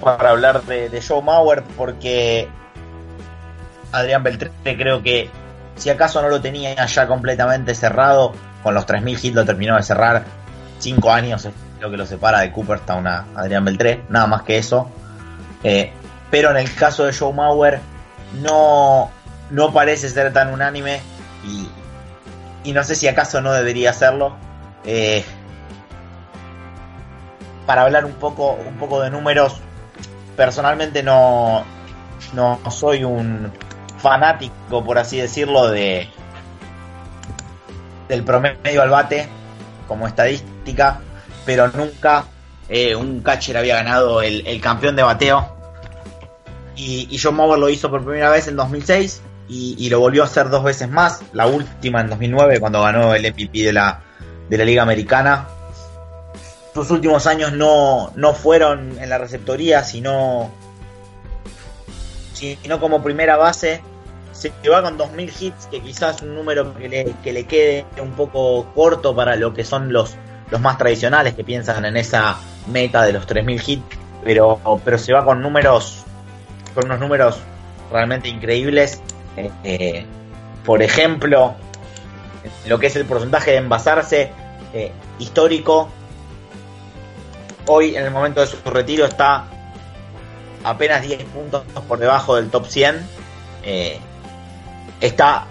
para 0.00 0.30
hablar 0.30 0.62
de, 0.62 1.02
Joe 1.06 1.22
Mauer, 1.22 1.62
porque 1.76 2.48
Adrián 3.92 4.22
Beltré 4.22 4.50
creo 4.62 5.02
que 5.02 5.30
si 5.76 5.90
acaso 5.90 6.20
no 6.22 6.28
lo 6.28 6.40
tenía 6.40 6.86
ya 6.86 7.06
completamente 7.06 7.74
cerrado, 7.74 8.32
con 8.62 8.74
los 8.74 8.86
3.000 8.86 9.24
hits 9.24 9.34
lo 9.34 9.44
terminó 9.44 9.76
de 9.76 9.82
cerrar. 9.82 10.24
5 10.78 11.10
años 11.10 11.44
es 11.44 11.52
lo 11.78 11.90
que 11.90 11.96
lo 11.96 12.06
separa 12.06 12.40
de 12.40 12.52
Cooperstown 12.52 13.06
a 13.06 13.26
Adrián 13.34 13.64
Beltré, 13.64 14.02
nada 14.08 14.26
más 14.26 14.42
que 14.42 14.58
eso. 14.58 14.90
Eh, 15.62 15.92
pero 16.30 16.50
en 16.50 16.56
el 16.56 16.74
caso 16.74 17.04
de 17.04 17.12
Joe 17.12 17.32
Mauer 17.32 17.80
no, 18.40 19.10
no 19.50 19.72
parece 19.72 20.08
ser 20.08 20.32
tan 20.32 20.52
unánime 20.52 21.00
y, 21.44 22.72
no 22.72 22.84
sé 22.84 22.94
si 22.94 23.08
acaso 23.08 23.40
no 23.40 23.52
debería 23.52 23.92
serlo. 23.92 24.36
Eh, 24.84 25.24
para 27.66 27.82
hablar 27.82 28.04
un 28.04 28.14
poco, 28.14 28.52
un 28.52 28.76
poco 28.76 29.00
de 29.00 29.10
números, 29.10 29.60
personalmente 30.36 31.02
no, 31.02 31.64
no 32.32 32.58
soy 32.70 33.04
un 33.04 33.52
fanático, 33.98 34.84
por 34.84 34.98
así 34.98 35.18
decirlo, 35.18 35.68
de 35.68 36.08
del 38.08 38.24
promedio 38.24 38.82
al 38.82 38.90
bate 38.90 39.28
como 39.86 40.08
estadística, 40.08 41.00
pero 41.46 41.68
nunca 41.68 42.24
eh, 42.68 42.96
un 42.96 43.20
catcher 43.20 43.56
había 43.56 43.76
ganado 43.76 44.20
el 44.20 44.60
campeón 44.60 44.96
de 44.96 45.04
bateo 45.04 45.59
y, 46.80 47.18
John 47.18 47.34
Mower 47.34 47.58
lo 47.58 47.68
hizo 47.68 47.90
por 47.90 48.02
primera 48.02 48.30
vez 48.30 48.48
en 48.48 48.56
2006 48.56 49.20
y, 49.48 49.90
lo 49.90 50.00
volvió 50.00 50.22
a 50.22 50.26
hacer 50.26 50.48
dos 50.48 50.62
veces 50.62 50.88
más. 50.88 51.22
La 51.32 51.46
última 51.46 52.00
en 52.00 52.08
2009 52.08 52.60
cuando 52.60 52.82
ganó 52.82 53.14
el 53.14 53.22
MVP 53.22 53.64
de 53.64 53.72
la, 53.72 54.02
de 54.48 54.58
la 54.58 54.64
Liga 54.64 54.82
Americana. 54.82 55.48
sus 56.72 56.90
últimos 56.90 57.26
años 57.26 57.52
no, 57.52 58.12
no 58.14 58.32
fueron 58.32 58.98
en 58.98 59.10
la 59.10 59.18
receptoría, 59.18 59.82
sino, 59.82 60.50
sino 62.32 62.80
como 62.80 63.02
primera 63.02 63.36
base. 63.36 63.82
Se 64.32 64.50
va 64.70 64.82
con 64.82 64.96
2.000 64.96 65.32
hits, 65.38 65.66
que 65.66 65.82
quizás 65.82 66.22
un 66.22 66.34
número 66.34 66.74
que 66.74 66.88
le, 66.88 67.14
que 67.22 67.32
le 67.32 67.44
quede 67.44 67.84
un 68.00 68.12
poco 68.12 68.72
corto 68.74 69.14
para 69.14 69.36
lo 69.36 69.52
que 69.52 69.64
son 69.64 69.92
los, 69.92 70.14
los 70.50 70.60
más 70.62 70.78
tradicionales 70.78 71.34
que 71.34 71.44
piensan 71.44 71.84
en 71.84 71.98
esa 71.98 72.38
meta 72.68 73.02
de 73.02 73.12
los 73.12 73.26
3.000 73.26 73.62
hits, 73.66 73.84
pero, 74.24 74.58
pero 74.82 74.96
se 74.96 75.12
va 75.12 75.26
con 75.26 75.42
números, 75.42 76.06
con 76.74 76.86
unos 76.86 77.00
números 77.00 77.38
realmente 77.90 78.28
increíbles. 78.28 79.00
Eh, 79.36 79.50
eh, 79.64 80.06
por 80.64 80.82
ejemplo, 80.82 81.54
lo 82.66 82.78
que 82.78 82.86
es 82.86 82.96
el 82.96 83.04
porcentaje 83.04 83.52
de 83.52 83.56
envasarse 83.58 84.30
eh, 84.72 84.92
histórico, 85.18 85.88
hoy 87.66 87.96
en 87.96 88.04
el 88.04 88.10
momento 88.10 88.40
de 88.40 88.46
su 88.46 88.56
retiro 88.70 89.04
está 89.04 89.44
apenas 90.64 91.02
10 91.02 91.24
puntos 91.24 91.64
por 91.88 91.98
debajo 91.98 92.36
del 92.36 92.50
top 92.50 92.66
100. 92.66 93.06
está 95.00 95.46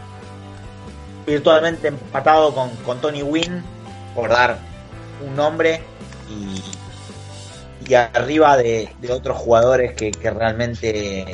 virtualmente 1.26 1.90
empatado 1.90 2.54
con, 2.54 2.70
con 2.78 3.00
Tony 3.02 3.24
Wynn, 3.24 3.64
por 4.16 4.30
dar 4.30 4.60
un 5.26 5.36
nombre, 5.36 5.82
y, 6.30 6.62
y 7.90 7.96
arriba 7.96 8.56
de, 8.56 8.90
otros 9.12 9.38
jugadores 9.38 9.94
que, 9.94 10.12
realmente 10.22 11.26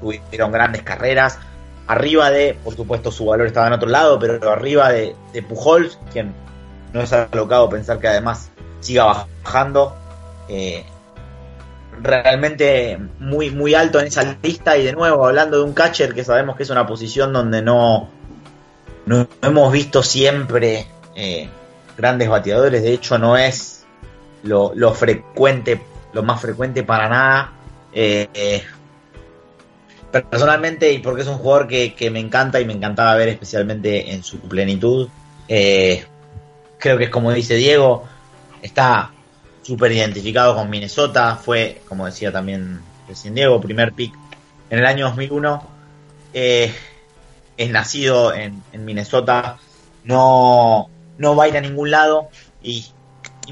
tuvieron 0.00 0.50
grandes 0.50 0.82
carreras. 0.82 1.38
Arriba 1.86 2.30
de, 2.30 2.56
por 2.64 2.74
supuesto, 2.74 3.12
su 3.12 3.26
valor 3.26 3.46
estaba 3.46 3.66
en 3.66 3.74
otro 3.74 3.88
lado, 3.88 4.18
pero 4.18 4.50
arriba 4.50 4.90
de, 4.90 5.14
de 5.32 5.42
Pujols, 5.42 5.98
quien 6.12 6.34
no 6.92 7.02
es 7.02 7.12
alocado 7.12 7.68
pensar 7.68 7.98
que 7.98 8.08
además 8.08 8.50
siga 8.80 9.26
bajando. 9.44 9.94
Eh, 10.48 10.84
realmente 12.00 12.98
muy, 13.18 13.50
muy 13.50 13.74
alto 13.74 14.00
en 14.00 14.06
esa 14.06 14.36
lista. 14.42 14.78
Y 14.78 14.84
de 14.84 14.92
nuevo, 14.92 15.26
hablando 15.26 15.58
de 15.58 15.64
un 15.64 15.74
catcher 15.74 16.14
que 16.14 16.24
sabemos 16.24 16.56
que 16.56 16.62
es 16.62 16.70
una 16.70 16.86
posición 16.86 17.32
donde 17.32 17.60
no, 17.60 18.08
no 19.04 19.28
hemos 19.42 19.72
visto 19.72 20.02
siempre 20.02 20.86
eh, 21.14 21.48
grandes 21.96 22.28
bateadores. 22.28 22.82
De 22.82 22.94
hecho, 22.94 23.18
no 23.18 23.36
es 23.36 23.84
lo 24.42 24.94
frecuente, 24.94 25.80
lo 26.12 26.22
más 26.22 26.40
frecuente 26.40 26.82
para 26.82 27.08
nada. 27.08 27.52
Eh, 27.92 28.62
personalmente 30.10 30.92
y 30.92 30.98
porque 30.98 31.22
es 31.22 31.28
un 31.28 31.38
jugador 31.38 31.68
que, 31.68 31.94
que, 31.94 32.10
me 32.10 32.20
encanta 32.20 32.60
y 32.60 32.64
me 32.64 32.72
encantaba 32.72 33.14
ver 33.14 33.28
especialmente 33.28 34.12
en 34.12 34.22
su 34.22 34.40
plenitud. 34.40 35.08
Eh, 35.48 36.04
creo 36.78 36.98
que 36.98 37.04
es 37.04 37.10
como 37.10 37.32
dice 37.32 37.54
Diego, 37.56 38.04
está 38.62 39.12
súper 39.62 39.92
identificado 39.92 40.54
con 40.54 40.70
Minnesota, 40.70 41.36
fue, 41.36 41.82
como 41.88 42.06
decía 42.06 42.32
también 42.32 42.80
recién 43.06 43.34
Diego, 43.34 43.60
primer 43.60 43.92
pick 43.92 44.14
en 44.70 44.78
el 44.78 44.86
año 44.86 45.06
2001, 45.06 45.62
eh, 46.34 46.74
es 47.56 47.70
nacido 47.70 48.32
en, 48.34 48.62
Minnesota, 48.72 49.58
no, 50.04 50.88
no 51.18 51.36
va 51.36 51.44
a 51.44 51.48
ir 51.48 51.56
a 51.56 51.60
ningún 51.60 51.90
lado 51.90 52.28
y, 52.62 52.86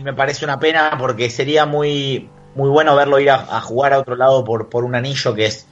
me 0.02 0.12
parece 0.12 0.44
una 0.44 0.58
pena 0.58 0.94
porque 0.98 1.30
sería 1.30 1.64
muy, 1.64 2.28
muy 2.56 2.70
bueno 2.70 2.96
verlo 2.96 3.20
ir 3.20 3.30
a, 3.30 3.60
jugar 3.60 3.92
a 3.92 3.98
otro 3.98 4.16
lado 4.16 4.44
por, 4.44 4.68
por 4.68 4.84
un 4.84 4.94
anillo 4.94 5.34
que 5.34 5.46
es 5.46 5.66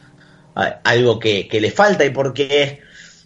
algo 0.54 1.18
que, 1.18 1.48
que, 1.48 1.60
le 1.60 1.70
falta 1.70 2.04
y 2.04 2.10
porque 2.10 2.80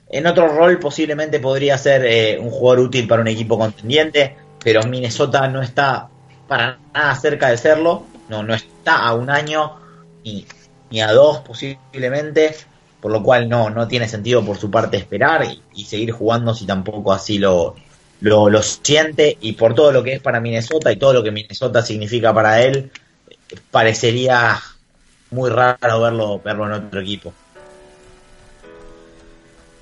en 0.09 0.27
otro 0.27 0.49
rol 0.49 0.79
posiblemente 0.79 1.41
podría 1.41 1.77
ser 1.77 2.05
eh, 2.07 2.39
un 2.41 2.51
jugador 2.51 2.87
útil 2.87 3.07
para 3.07 3.21
un 3.21 3.29
equipo 3.29 3.59
contendiente, 3.59 4.37
pero 4.63 4.83
Minnesota 4.85 5.47
no 5.49 5.61
está 5.61 6.09
para 6.47 6.79
nada 6.95 7.15
cerca 7.17 7.51
de 7.51 7.59
serlo, 7.59 8.05
no, 8.29 8.43
no 8.43 8.55
está 8.55 8.97
a 8.97 9.15
un 9.15 9.29
año 9.29 9.77
ni, 10.25 10.47
ni 10.91 11.03
a 11.03 11.13
dos 11.13 11.41
posiblemente, 11.41 12.55
por 13.01 13.13
lo 13.13 13.23
cual 13.23 13.49
no, 13.49 13.69
no 13.69 13.87
tiene 13.89 14.09
sentido 14.09 14.43
por 14.43 14.57
su 14.57 14.71
parte 14.71 14.97
esperar 14.97 15.45
y, 15.45 15.63
y 15.75 15.85
seguir 15.85 16.13
jugando 16.13 16.55
si 16.55 16.65
tampoco 16.65 17.13
así 17.13 17.39
lo, 17.39 17.75
lo, 18.21 18.49
lo, 18.49 18.63
siente 18.63 19.37
y 19.41 19.53
por 19.53 19.75
todo 19.75 19.93
lo 19.93 20.03
que 20.03 20.15
es 20.15 20.23
para 20.23 20.41
Minnesota 20.41 20.91
y 20.91 20.97
todo 20.97 21.13
lo 21.13 21.23
que 21.23 21.31
Minnesota 21.31 21.83
significa 21.83 22.33
para 22.33 22.63
él, 22.63 22.91
parecería 23.71 24.61
muy 25.31 25.51
raro 25.51 26.01
verlo, 26.01 26.41
verlo 26.41 26.67
en 26.67 26.73
otro 26.73 27.01
equipo. 27.01 27.33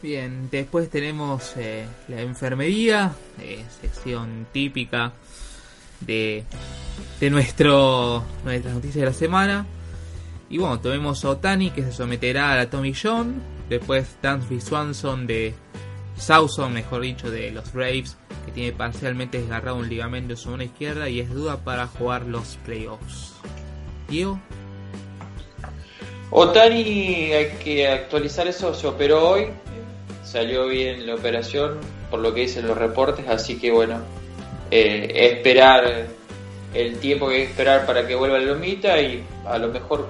Bien, 0.02 0.48
después 0.50 0.90
tenemos 0.90 1.54
eh, 1.56 1.86
la 2.08 2.20
enfermería, 2.20 3.12
eh, 3.40 3.64
sección 3.80 4.46
típica 4.52 5.12
de, 6.00 6.44
de 7.18 7.30
nuestro, 7.30 8.22
nuestras 8.44 8.74
noticias 8.74 9.00
de 9.00 9.06
la 9.06 9.12
semana. 9.12 9.66
Y 10.48 10.58
bueno, 10.58 10.78
tenemos 10.78 11.24
a 11.24 11.30
Otani 11.30 11.70
que 11.70 11.82
se 11.82 11.92
someterá 11.92 12.52
a 12.52 12.56
la 12.56 12.70
Tommy 12.70 12.94
John. 12.94 13.42
Después 13.68 14.06
Dansby 14.22 14.60
Swanson 14.60 15.26
de 15.26 15.54
Southon, 16.18 16.72
mejor 16.72 17.02
dicho, 17.02 17.30
de 17.30 17.50
los 17.50 17.72
Braves, 17.72 18.16
que 18.44 18.52
tiene 18.52 18.72
parcialmente 18.72 19.38
desgarrado 19.38 19.76
un 19.76 19.88
ligamento 19.88 20.32
en 20.32 20.36
su 20.36 20.50
mano 20.50 20.62
izquierda 20.62 21.08
y 21.08 21.20
es 21.20 21.30
duda 21.32 21.58
para 21.58 21.86
jugar 21.86 22.26
los 22.26 22.58
playoffs. 22.64 23.34
Diego. 24.08 24.40
Otani, 26.30 27.32
hay 27.32 27.56
que 27.62 27.88
actualizar 27.88 28.46
eso, 28.48 28.74
se 28.74 28.86
operó 28.86 29.30
hoy, 29.30 29.48
salió 30.24 30.66
bien 30.66 31.06
la 31.06 31.14
operación, 31.14 31.78
por 32.10 32.20
lo 32.20 32.34
que 32.34 32.42
dicen 32.42 32.66
los 32.66 32.76
reportes, 32.76 33.28
así 33.28 33.58
que 33.58 33.70
bueno, 33.70 34.00
eh, 34.70 35.30
esperar 35.32 36.06
el 36.74 36.98
tiempo 36.98 37.28
que 37.28 37.34
hay 37.34 37.42
que 37.42 37.50
esperar 37.50 37.86
para 37.86 38.06
que 38.06 38.14
vuelva 38.14 38.38
la 38.38 38.46
lomita 38.46 39.00
y 39.00 39.24
a 39.46 39.58
lo 39.58 39.68
mejor 39.68 40.08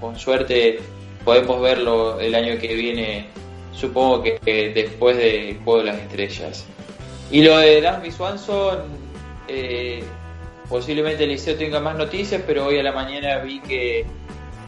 con 0.00 0.18
suerte 0.18 0.80
podemos 1.24 1.60
verlo 1.60 2.18
el 2.18 2.34
año 2.34 2.58
que 2.58 2.74
viene, 2.74 3.26
supongo 3.72 4.22
que, 4.22 4.72
después 4.74 5.16
del 5.16 5.58
Juego 5.64 5.80
de 5.80 5.84
las 5.84 5.98
Estrellas. 5.98 6.66
Y 7.30 7.42
lo 7.42 7.58
de 7.58 7.80
Dansby 7.80 8.10
Swanson, 8.10 8.78
eh, 9.48 10.02
posiblemente 10.68 11.24
el 11.24 11.30
liceo 11.30 11.56
tenga 11.56 11.80
más 11.80 11.96
noticias, 11.96 12.42
pero 12.46 12.66
hoy 12.66 12.78
a 12.78 12.82
la 12.82 12.92
mañana 12.92 13.38
vi 13.38 13.60
que 13.60 14.06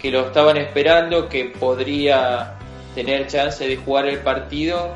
que 0.03 0.11
lo 0.11 0.27
estaban 0.27 0.57
esperando, 0.57 1.29
que 1.29 1.45
podría 1.45 2.55
tener 2.97 3.29
chance 3.29 3.67
de 3.67 3.77
jugar 3.77 4.07
el 4.07 4.19
partido, 4.19 4.95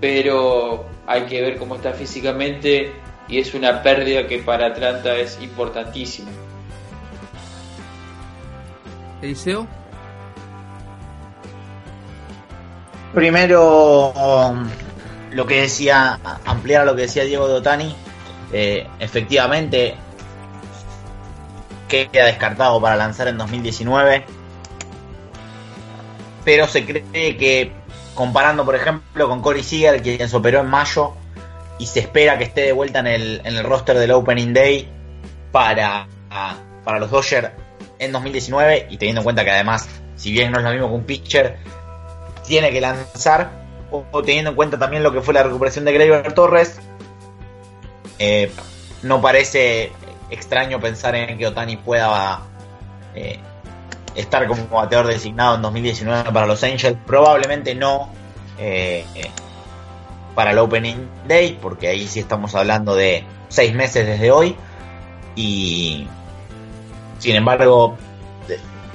pero 0.00 0.86
hay 1.06 1.22
que 1.24 1.42
ver 1.42 1.58
cómo 1.58 1.76
está 1.76 1.92
físicamente 1.92 2.90
y 3.28 3.38
es 3.38 3.52
una 3.52 3.82
pérdida 3.82 4.26
que 4.26 4.38
para 4.38 4.68
Atlanta 4.68 5.14
es 5.18 5.38
importantísima. 5.42 6.30
Eliseo. 9.20 9.66
Primero, 13.14 14.12
lo 15.30 15.46
que 15.46 15.62
decía, 15.62 16.18
ampliar 16.44 16.84
lo 16.86 16.94
que 16.94 17.02
decía 17.02 17.24
Diego 17.24 17.48
Dotani, 17.48 17.94
eh, 18.52 18.86
efectivamente 18.98 19.94
queda 21.88 22.26
descartado 22.26 22.80
para 22.82 22.96
lanzar 22.96 23.28
en 23.28 23.38
2019 23.38 24.24
pero 26.48 26.66
se 26.66 26.86
cree 26.86 27.36
que 27.36 27.72
comparando 28.14 28.64
por 28.64 28.74
ejemplo 28.74 29.28
con 29.28 29.42
Corey 29.42 29.62
Seager, 29.62 30.00
quien 30.00 30.30
se 30.30 30.34
operó 30.34 30.60
en 30.60 30.66
mayo 30.66 31.12
y 31.78 31.84
se 31.84 32.00
espera 32.00 32.38
que 32.38 32.44
esté 32.44 32.62
de 32.62 32.72
vuelta 32.72 33.00
en 33.00 33.06
el, 33.06 33.42
en 33.44 33.54
el 33.54 33.64
roster 33.64 33.98
del 33.98 34.12
Opening 34.12 34.54
Day 34.54 34.88
para, 35.52 36.08
para 36.84 36.98
los 36.98 37.10
Dodgers 37.10 37.50
en 37.98 38.12
2019 38.12 38.86
y 38.88 38.96
teniendo 38.96 39.20
en 39.20 39.24
cuenta 39.24 39.44
que 39.44 39.50
además, 39.50 39.86
si 40.16 40.32
bien 40.32 40.50
no 40.50 40.56
es 40.56 40.64
lo 40.64 40.70
mismo 40.70 40.88
que 40.88 40.94
un 40.94 41.04
pitcher, 41.04 41.58
tiene 42.48 42.72
que 42.72 42.80
lanzar, 42.80 43.50
o, 43.90 44.04
teniendo 44.22 44.50
en 44.50 44.56
cuenta 44.56 44.78
también 44.78 45.02
lo 45.02 45.12
que 45.12 45.20
fue 45.20 45.34
la 45.34 45.42
recuperación 45.42 45.84
de 45.84 45.92
Gleyber 45.92 46.32
Torres, 46.32 46.80
eh, 48.18 48.50
no 49.02 49.20
parece 49.20 49.92
extraño 50.30 50.80
pensar 50.80 51.14
en 51.14 51.38
que 51.38 51.46
Otani 51.46 51.76
pueda 51.76 52.40
eh, 53.14 53.38
estar 54.16 54.46
como 54.48 54.66
bateador 54.68 55.06
designado 55.06 55.56
en 55.56 55.62
2019 55.62 56.32
para 56.32 56.46
los 56.46 56.62
Angels. 56.64 56.98
Probablemente 57.06 57.74
no 57.74 58.08
eh, 58.58 59.04
para 60.34 60.50
el 60.50 60.58
Opening 60.58 61.08
Day, 61.26 61.58
porque 61.60 61.88
ahí 61.88 62.08
sí 62.08 62.20
estamos 62.20 62.54
hablando 62.54 62.94
de 62.94 63.24
seis 63.48 63.74
meses 63.74 64.06
desde 64.06 64.30
hoy. 64.30 64.56
Y 65.36 66.08
sin 67.18 67.36
embargo, 67.36 67.96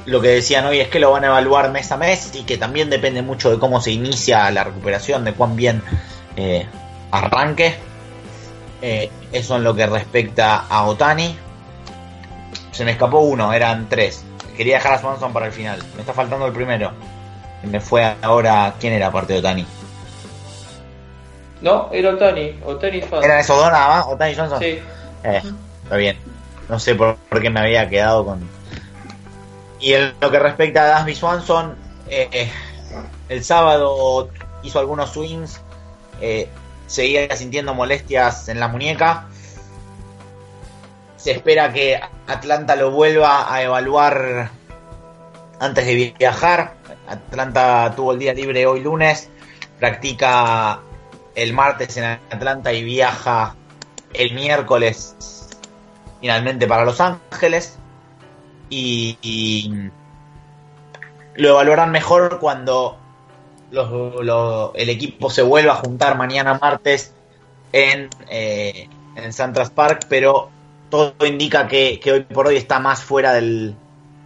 lo 0.05 0.21
que 0.21 0.29
decían 0.29 0.65
hoy 0.65 0.79
es 0.79 0.87
que 0.89 0.99
lo 0.99 1.11
van 1.11 1.23
a 1.23 1.27
evaluar 1.27 1.71
mes 1.71 1.91
a 1.91 1.97
mes 1.97 2.31
y 2.35 2.43
que 2.43 2.57
también 2.57 2.89
depende 2.89 3.21
mucho 3.21 3.49
de 3.49 3.59
cómo 3.59 3.81
se 3.81 3.91
inicia 3.91 4.49
la 4.51 4.63
recuperación, 4.63 5.23
de 5.23 5.33
cuán 5.33 5.55
bien 5.55 5.81
eh, 6.35 6.67
arranque. 7.11 7.75
Eh, 8.81 9.09
eso 9.31 9.55
en 9.55 9.63
lo 9.63 9.75
que 9.75 9.85
respecta 9.85 10.65
a 10.69 10.85
Otani. 10.85 11.37
Se 12.71 12.83
me 12.83 12.91
escapó 12.91 13.19
uno, 13.19 13.53
eran 13.53 13.87
tres 13.87 14.25
quería 14.55 14.75
dejar 14.75 14.93
a 14.93 14.99
Swanson 14.99 15.33
para 15.33 15.47
el 15.47 15.51
final. 15.51 15.79
Me 15.95 16.01
está 16.01 16.13
faltando 16.13 16.47
el 16.47 16.53
primero. 16.53 16.91
Me 17.63 17.79
fue 17.79 18.15
ahora. 18.21 18.73
¿Quién 18.79 18.93
era 18.93 19.07
aparte 19.07 19.33
de 19.33 19.39
Otani? 19.39 19.65
No, 21.61 21.89
era 21.91 22.11
Otani. 22.11 22.59
Otani 22.63 22.99
Swanson. 22.99 23.23
¿Eran 23.23 23.39
esos 23.39 23.57
dos 23.57 23.71
nada 23.71 23.87
más? 23.87 24.05
¿Otani 24.07 24.31
y 24.31 24.35
Swanson? 24.35 24.59
Sí. 24.59 24.79
Eh, 25.23 25.41
está 25.83 25.95
bien. 25.95 26.17
no 26.69 26.79
sé 26.79 26.95
por, 26.95 27.17
qué 27.41 27.49
me 27.49 27.61
había 27.61 27.87
quedado 27.89 28.25
con... 28.25 28.49
Y 29.83 29.95
en 29.95 30.13
lo 30.21 30.31
que 30.31 30.39
respecta 30.39 30.83
a 30.83 30.87
Dasby 30.87 31.13
Swanson, 31.13 31.75
eh, 32.07 32.49
el 33.27 33.43
sábado 33.43 34.29
hizo 34.63 34.79
algunos 34.79 35.09
swings, 35.11 35.59
eh, 36.21 36.47
seguía 36.87 37.35
sintiendo 37.35 37.73
molestias 37.73 38.47
en 38.47 38.61
la 38.61 38.69
muñeca. 38.69 39.27
Se 41.17 41.31
espera 41.31 41.73
que 41.73 41.99
Atlanta 42.27 42.77
lo 42.77 42.91
vuelva 42.91 43.53
a 43.53 43.61
evaluar 43.61 44.51
antes 45.59 45.85
de 45.85 46.15
viajar. 46.17 46.75
Atlanta 47.05 47.91
tuvo 47.93 48.13
el 48.13 48.19
día 48.19 48.33
libre 48.33 48.65
hoy 48.65 48.79
lunes, 48.79 49.29
practica 49.79 50.79
el 51.35 51.51
martes 51.51 51.97
en 51.97 52.05
Atlanta 52.05 52.71
y 52.71 52.85
viaja 52.85 53.57
el 54.13 54.33
miércoles 54.33 55.49
finalmente 56.21 56.67
para 56.67 56.85
Los 56.85 57.01
Ángeles. 57.01 57.79
Y, 58.75 59.89
lo 61.35 61.49
evaluarán 61.49 61.91
mejor 61.91 62.39
cuando 62.39 62.97
el 63.71 64.89
equipo 64.89 65.29
se 65.29 65.41
vuelva 65.41 65.73
a 65.73 65.75
juntar 65.77 66.15
mañana 66.15 66.59
martes 66.61 67.13
en, 67.71 68.09
eh, 68.29 68.87
en 69.15 69.33
Santras 69.33 69.71
Park, 69.71 70.05
pero 70.09 70.49
todo 70.89 71.15
indica 71.25 71.67
que, 71.67 71.99
hoy 72.11 72.21
por 72.21 72.47
hoy 72.47 72.57
está 72.57 72.79
más 72.79 73.03
fuera 73.03 73.33
del, 73.33 73.75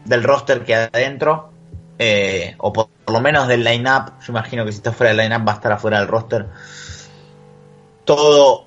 del 0.04 0.24
roster 0.24 0.66
que 0.66 0.76
adentro, 0.76 1.50
eh, 1.98 2.56
o 2.58 2.74
por, 2.74 2.89
lo 3.08 3.22
menos 3.22 3.48
del 3.48 3.64
line-up. 3.64 4.12
Yo 4.26 4.34
imagino 4.34 4.66
que 4.66 4.72
si 4.72 4.80
está 4.80 4.91
fuera 4.91 5.14
del 5.14 5.30
line-up 5.30 5.48
va 5.48 5.54
a 5.54 5.56
estar 5.56 5.72
afuera 5.72 6.00
del 6.00 6.10
roster. 6.10 6.48
Todo 8.04 8.66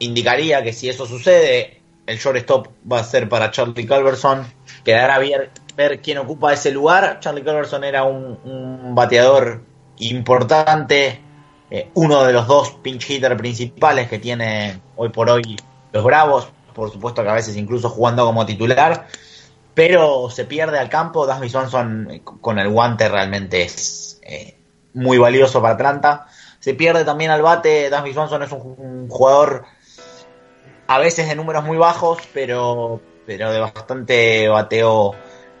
indicaría 0.00 0.62
que 0.62 0.72
si 0.72 0.88
eso 0.88 1.06
sucede, 1.06 1.80
el 2.06 2.18
shortstop 2.18 2.68
va 2.90 3.00
a 3.00 3.04
ser 3.04 3.28
para 3.28 3.50
Charlie 3.50 3.86
Culberson. 3.86 4.46
Quedará 4.88 5.18
bien 5.18 5.50
ver 5.76 6.00
quién 6.00 6.16
ocupa 6.16 6.54
ese 6.54 6.70
lugar. 6.70 7.20
Charlie 7.20 7.42
Culberson 7.42 7.84
era 7.84 8.04
un, 8.04 8.94
bateador 8.94 9.60
importante, 9.98 11.20
eh, 11.70 11.90
uno 11.92 12.24
de 12.24 12.32
los 12.32 12.46
dos 12.46 12.70
pinch 12.80 13.10
hitters 13.10 13.36
principales 13.36 14.08
que 14.08 14.18
tiene 14.18 14.80
hoy 14.96 15.10
por 15.10 15.28
hoy 15.28 15.56
los 15.92 16.02
Bravos. 16.02 16.48
Por 16.72 16.90
supuesto 16.90 17.22
que 17.22 17.28
a 17.28 17.34
veces 17.34 17.54
incluso 17.58 17.90
jugando 17.90 18.24
como 18.24 18.46
titular 18.46 19.08
pero 19.74 20.30
se 20.30 20.46
pierde 20.46 20.78
al 20.78 20.88
campo. 20.88 21.26
Dasby 21.26 21.50
Swanson 21.50 22.10
eh, 22.10 22.22
con 22.24 22.58
el 22.58 22.70
guante 22.70 23.10
realmente 23.10 23.64
es 23.64 24.18
eh, 24.22 24.56
muy 24.94 25.18
valioso 25.18 25.60
para 25.60 25.74
Atlanta. 25.74 26.28
Se 26.60 26.72
pierde 26.72 27.04
también 27.04 27.30
al 27.30 27.42
bate. 27.42 27.90
Dasby 27.90 28.14
Swanson 28.14 28.42
es 28.42 28.52
un, 28.52 29.06
jugador 29.10 29.66
a 30.86 30.98
veces 30.98 31.28
de 31.28 31.36
números 31.36 31.62
muy 31.62 31.76
bajos, 31.76 32.20
pero, 32.32 33.02
pero 33.28 33.52
de 33.52 33.60
bastante 33.60 34.48
bateo 34.48 35.14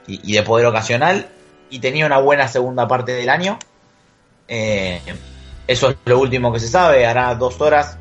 y, 0.06 0.32
de 0.32 0.42
poder 0.42 0.64
ocasional. 0.64 1.28
Y 1.68 1.80
tenía 1.80 2.06
una 2.06 2.16
buena 2.18 2.48
segunda 2.48 2.88
parte 2.88 3.12
del 3.12 3.28
año. 3.28 3.58
Eh, 4.48 5.02
eso 5.66 5.90
es 5.90 5.96
lo 6.06 6.18
último 6.18 6.50
que 6.50 6.60
se 6.60 6.68
sabe. 6.68 7.04
Hará 7.04 7.34
dos 7.34 7.60
horas 7.60 7.98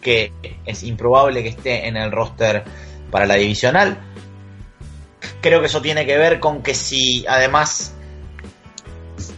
que 0.00 0.32
es 0.64 0.82
improbable 0.84 1.42
que 1.42 1.50
esté 1.50 1.86
en 1.86 1.98
el 1.98 2.10
roster 2.10 2.64
para 3.10 3.26
la 3.26 3.34
divisional 3.34 3.98
creo 5.44 5.60
que 5.60 5.66
eso 5.66 5.82
tiene 5.82 6.06
que 6.06 6.16
ver 6.16 6.40
con 6.40 6.62
que 6.62 6.74
si 6.74 7.26
además, 7.26 7.92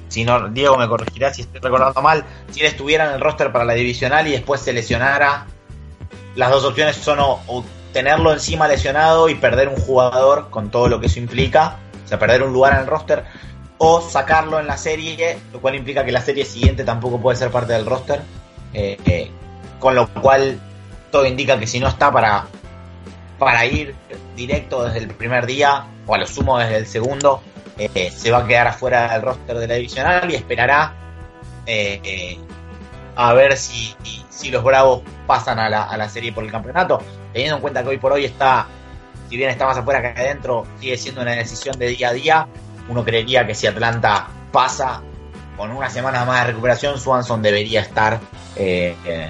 si 0.08 0.24
no, 0.24 0.48
Diego 0.48 0.76
me 0.76 0.86
corregirá 0.86 1.34
si 1.34 1.42
estoy 1.42 1.60
recordando 1.60 2.00
mal, 2.00 2.24
si 2.52 2.60
él 2.60 2.66
estuviera 2.66 3.08
en 3.08 3.14
el 3.14 3.20
roster 3.20 3.50
para 3.50 3.64
la 3.64 3.74
divisional 3.74 4.28
y 4.28 4.30
después 4.30 4.60
se 4.60 4.72
lesionara, 4.72 5.46
las 6.36 6.50
dos 6.50 6.64
opciones 6.64 6.94
son 6.94 7.18
o, 7.20 7.64
tenerlo 7.97 8.30
encima 8.34 8.68
lesionado 8.68 9.30
y 9.30 9.36
perder 9.36 9.70
un 9.70 9.76
jugador 9.76 10.51
con 10.51 10.70
todo 10.70 10.86
lo 10.86 11.01
que 11.01 11.07
eso 11.07 11.18
implica, 11.18 11.78
o 12.05 12.07
sea, 12.07 12.18
perder 12.18 12.42
un 12.42 12.53
lugar 12.53 12.74
en 12.74 12.80
el 12.80 12.86
roster, 12.86 13.24
o 13.78 14.03
sacarlo 14.03 14.61
en 14.61 14.66
la 14.66 14.76
serie, 14.76 15.38
lo 15.51 15.62
cual 15.62 15.76
implica 15.76 16.05
que 16.05 16.12
la 16.12 16.20
serie 16.20 16.44
siguiente 16.44 16.84
tampoco 16.84 17.18
puede 17.18 17.38
ser 17.38 17.51
parte 17.51 17.72
del 17.72 17.86
roster, 17.86 18.20
eh, 18.74 18.99
eh, 19.07 19.30
con 19.80 19.94
lo 19.94 20.09
cual 20.09 20.61
todo 21.11 21.24
indica 21.24 21.59
que 21.59 21.66
si 21.66 21.80
no 21.80 21.88
está 21.88 22.12
para 22.12 22.44
para 23.38 23.64
ir 23.64 23.94
directo 24.36 24.84
desde 24.84 24.99
el 24.99 25.09
primer 25.09 25.47
día, 25.47 25.86
o 26.07 26.14
a 26.14 26.18
lo 26.18 26.26
sumo 26.26 26.59
desde 26.59 26.76
el 26.76 26.86
segundo, 26.86 27.40
eh, 27.78 28.11
se 28.14 28.30
va 28.30 28.40
a 28.40 28.47
quedar 28.47 28.66
afuera 28.66 29.11
del 29.11 29.22
roster 29.22 29.57
de 29.57 29.68
la 29.68 29.74
divisional 29.76 30.30
y 30.30 30.34
esperará 30.34 30.92
a 33.16 33.32
ver 33.32 33.57
si, 33.57 33.97
si, 34.28 34.51
los 34.51 34.62
Bravos 34.62 35.01
pasan 35.26 35.59
a 35.59 35.70
la, 35.70 35.84
a 35.84 35.97
la 35.97 36.11
serie 36.11 36.30
por 36.32 36.44
el 36.44 36.51
campeonato. 36.51 37.01
Teniendo 37.37 37.57
en 37.57 37.61
cuenta 37.61 37.82
que 37.82 37.91
hoy 37.91 37.99
por 37.99 38.14
hoy 38.14 38.24
está, 38.24 38.66
si 39.28 39.37
bien 39.37 39.51
está 39.51 39.66
más 39.66 39.76
afuera 39.76 40.01
que 40.01 40.18
adentro, 40.18 40.66
sigue 40.80 40.97
siendo 40.97 41.20
una 41.20 41.32
decisión 41.32 41.78
de 41.78 41.89
día 41.89 42.09
a 42.09 42.12
día. 42.14 42.49
Uno 42.89 43.05
creería 43.05 43.47
que 43.47 43.55
si 43.55 43.66
Atlanta 43.66 44.26
pasa 44.51 45.03
con 45.55 45.70
una 45.70 45.91
semana 45.91 46.24
más 46.24 46.41
de 46.41 46.53
recuperación, 46.53 46.99
Swanson 46.99 47.43
debería 47.43 47.82
estar 47.82 48.18
en 48.57 49.28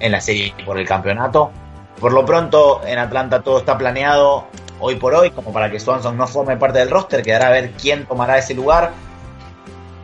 la 0.00 0.20
serie 0.20 0.52
por 0.66 0.80
el 0.80 0.88
campeonato. 0.88 1.52
Por 2.00 2.12
lo 2.12 2.26
pronto, 2.26 2.80
en 2.84 2.98
Atlanta 2.98 3.40
todo 3.40 3.60
está 3.60 3.78
planeado 3.78 4.48
hoy 4.80 4.96
por 4.96 5.14
hoy, 5.14 5.30
como 5.30 5.52
para 5.52 5.70
que 5.70 5.78
Swanson 5.78 6.16
no 6.16 6.26
forme 6.26 6.56
parte 6.56 6.80
del 6.80 6.90
roster, 6.90 7.22
quedará 7.22 7.46
a 7.46 7.50
ver 7.50 7.70
quién 7.80 8.04
tomará 8.04 8.36
ese 8.36 8.54
lugar, 8.54 8.90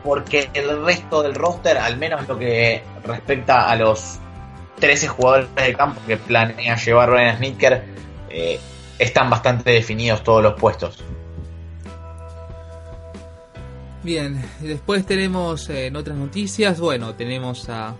porque 0.05 0.51
el 0.55 0.85
resto 0.85 1.25
del 1.25 1.35
roster, 1.35 1.79
al 1.79 1.97
menos 1.97 2.29
lo 2.29 2.39
que 2.39 2.85
respecta 3.03 3.69
a 3.69 3.75
los 3.75 4.21
13 4.79 5.09
jugadores 5.09 5.55
de 5.55 5.75
campo 5.75 6.01
que 6.07 6.17
planea 6.17 6.77
llevar 6.77 7.11
Ryan 7.11 7.37
Snicker, 7.39 7.85
eh, 8.31 8.61
están 8.99 9.31
bastante 9.31 9.71
definidos 9.71 10.23
todos 10.23 10.43
los 10.43 10.55
puestos. 10.55 11.03
Bien, 14.03 14.41
después 14.61 15.05
tenemos 15.05 15.69
eh, 15.69 15.87
en 15.87 15.97
otras 15.97 16.17
noticias, 16.17 16.79
bueno, 16.79 17.15
tenemos 17.15 17.69
a 17.69 17.95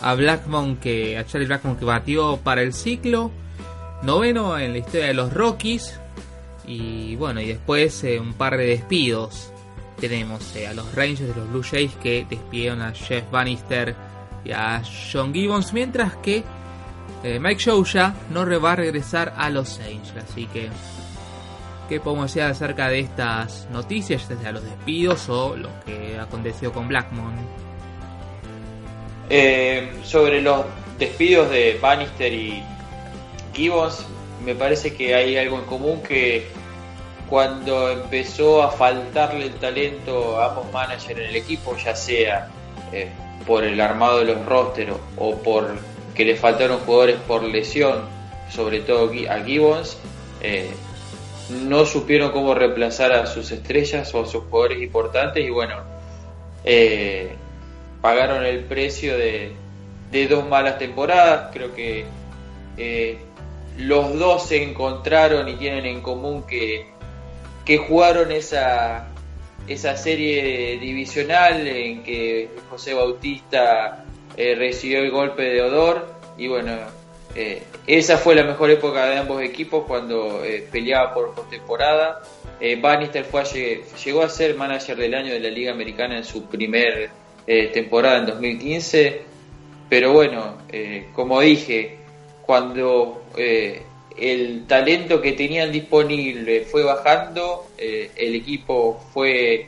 a 0.00 0.14
Blackmon 0.14 0.76
que 0.76 1.18
a 1.18 1.26
Charlie 1.26 1.46
Blackmon 1.46 1.76
que 1.76 1.84
batió 1.84 2.38
para 2.38 2.62
el 2.62 2.72
ciclo 2.72 3.30
noveno 4.02 4.58
en 4.58 4.72
la 4.72 4.78
historia 4.78 5.06
de 5.08 5.14
los 5.14 5.32
Rockies 5.32 5.98
y 6.66 7.16
bueno 7.16 7.40
y 7.40 7.46
después 7.46 8.02
eh, 8.04 8.18
un 8.18 8.32
par 8.32 8.56
de 8.56 8.66
despidos 8.66 9.52
tenemos 10.00 10.56
eh, 10.56 10.66
a 10.66 10.74
los 10.74 10.94
Rangers 10.94 11.28
de 11.28 11.34
los 11.34 11.50
Blue 11.50 11.62
Jays 11.62 11.92
que 12.02 12.26
despidieron 12.28 12.80
a 12.80 12.92
Jeff 12.92 13.30
Bannister 13.30 13.94
y 14.44 14.52
a 14.52 14.82
John 15.12 15.32
Gibbons 15.32 15.72
mientras 15.72 16.16
que 16.16 16.44
eh, 17.22 17.38
Mike 17.38 17.60
Show 17.60 17.84
ya 17.84 18.14
no 18.30 18.44
va 18.60 18.72
a 18.72 18.76
regresar 18.76 19.34
a 19.36 19.50
los 19.50 19.78
Angels 19.80 20.14
así 20.16 20.46
que 20.46 20.70
¿Qué 21.90 21.98
podemos 21.98 22.32
decir 22.32 22.42
acerca 22.42 22.88
de 22.88 23.00
estas 23.00 23.66
noticias, 23.72 24.28
ya 24.28 24.36
sea 24.36 24.52
los 24.52 24.62
despidos 24.62 25.28
o 25.28 25.56
lo 25.56 25.70
que 25.84 26.16
aconteció 26.20 26.72
con 26.72 26.86
Blackmon? 26.86 27.34
Eh, 29.28 29.90
sobre 30.04 30.40
los 30.40 30.66
despidos 31.00 31.50
de 31.50 31.80
Bannister 31.82 32.32
y 32.32 32.62
Gibbons, 33.52 34.06
me 34.44 34.54
parece 34.54 34.94
que 34.94 35.16
hay 35.16 35.36
algo 35.36 35.58
en 35.58 35.64
común 35.64 36.00
que 36.00 36.46
cuando 37.28 37.90
empezó 37.90 38.62
a 38.62 38.70
faltarle 38.70 39.46
el 39.46 39.54
talento 39.54 40.40
a 40.40 40.50
ambos 40.50 40.72
managers 40.72 41.10
en 41.10 41.26
el 41.26 41.34
equipo, 41.34 41.76
ya 41.76 41.96
sea 41.96 42.48
eh, 42.92 43.10
por 43.46 43.64
el 43.64 43.80
armado 43.80 44.18
de 44.18 44.26
los 44.26 44.44
rosters 44.46 44.92
o 45.16 45.36
por 45.36 45.78
que 46.14 46.24
le 46.24 46.36
faltaron 46.36 46.78
jugadores 46.80 47.16
por 47.26 47.42
lesión, 47.42 48.02
sobre 48.50 48.80
todo 48.80 49.10
a 49.30 49.40
Gibbons, 49.40 49.96
eh, 50.42 50.70
no 51.50 51.84
supieron 51.84 52.30
cómo 52.30 52.54
reemplazar 52.54 53.12
a 53.12 53.26
sus 53.26 53.50
estrellas 53.50 54.14
o 54.14 54.22
a 54.22 54.26
sus 54.26 54.44
jugadores 54.44 54.82
importantes 54.82 55.44
y 55.44 55.50
bueno, 55.50 55.76
eh, 56.64 57.34
pagaron 58.00 58.44
el 58.44 58.64
precio 58.64 59.16
de, 59.16 59.52
dos 60.28 60.46
malas 60.48 60.78
temporadas. 60.78 61.50
Creo 61.52 61.74
que 61.74 62.04
eh, 62.76 63.18
los 63.76 64.18
dos 64.18 64.46
se 64.46 64.62
encontraron 64.62 65.48
y 65.48 65.54
tienen 65.54 65.86
en 65.86 66.00
común 66.00 66.44
que, 66.44 66.86
que 67.64 67.78
jugaron 67.78 68.30
esa, 68.32 69.09
esa 69.72 69.96
serie 69.96 70.78
divisional 70.78 71.66
en 71.66 72.02
que 72.02 72.50
José 72.68 72.94
Bautista 72.94 74.04
eh, 74.36 74.54
recibió 74.54 75.00
el 75.00 75.10
golpe 75.10 75.42
de 75.42 75.62
odor 75.62 76.14
y 76.36 76.48
bueno, 76.48 76.72
eh, 77.34 77.62
esa 77.86 78.18
fue 78.18 78.34
la 78.34 78.44
mejor 78.44 78.70
época 78.70 79.06
de 79.06 79.18
ambos 79.18 79.42
equipos 79.42 79.84
cuando 79.86 80.42
peleaba 80.70 81.14
por 81.14 81.34
postemporada. 81.34 82.20
Bannister 82.80 83.24
fue 83.24 83.44
llegó 84.04 84.22
a 84.22 84.28
ser 84.28 84.54
manager 84.54 84.96
del 84.96 85.14
año 85.14 85.32
de 85.32 85.40
la 85.40 85.48
Liga 85.48 85.72
Americana 85.72 86.18
en 86.18 86.24
su 86.24 86.44
primer 86.44 87.10
eh, 87.46 87.68
temporada 87.72 88.18
en 88.18 88.26
2015. 88.26 89.22
Pero 89.88 90.12
bueno, 90.12 90.58
eh, 90.68 91.08
como 91.12 91.40
dije, 91.40 91.98
cuando 92.42 93.24
eh, 93.36 93.82
el 94.16 94.66
talento 94.66 95.20
que 95.20 95.32
tenían 95.32 95.72
disponible 95.72 96.62
fue 96.62 96.82
bajando, 96.82 97.66
el 97.78 98.34
equipo 98.34 99.02
fue, 99.12 99.66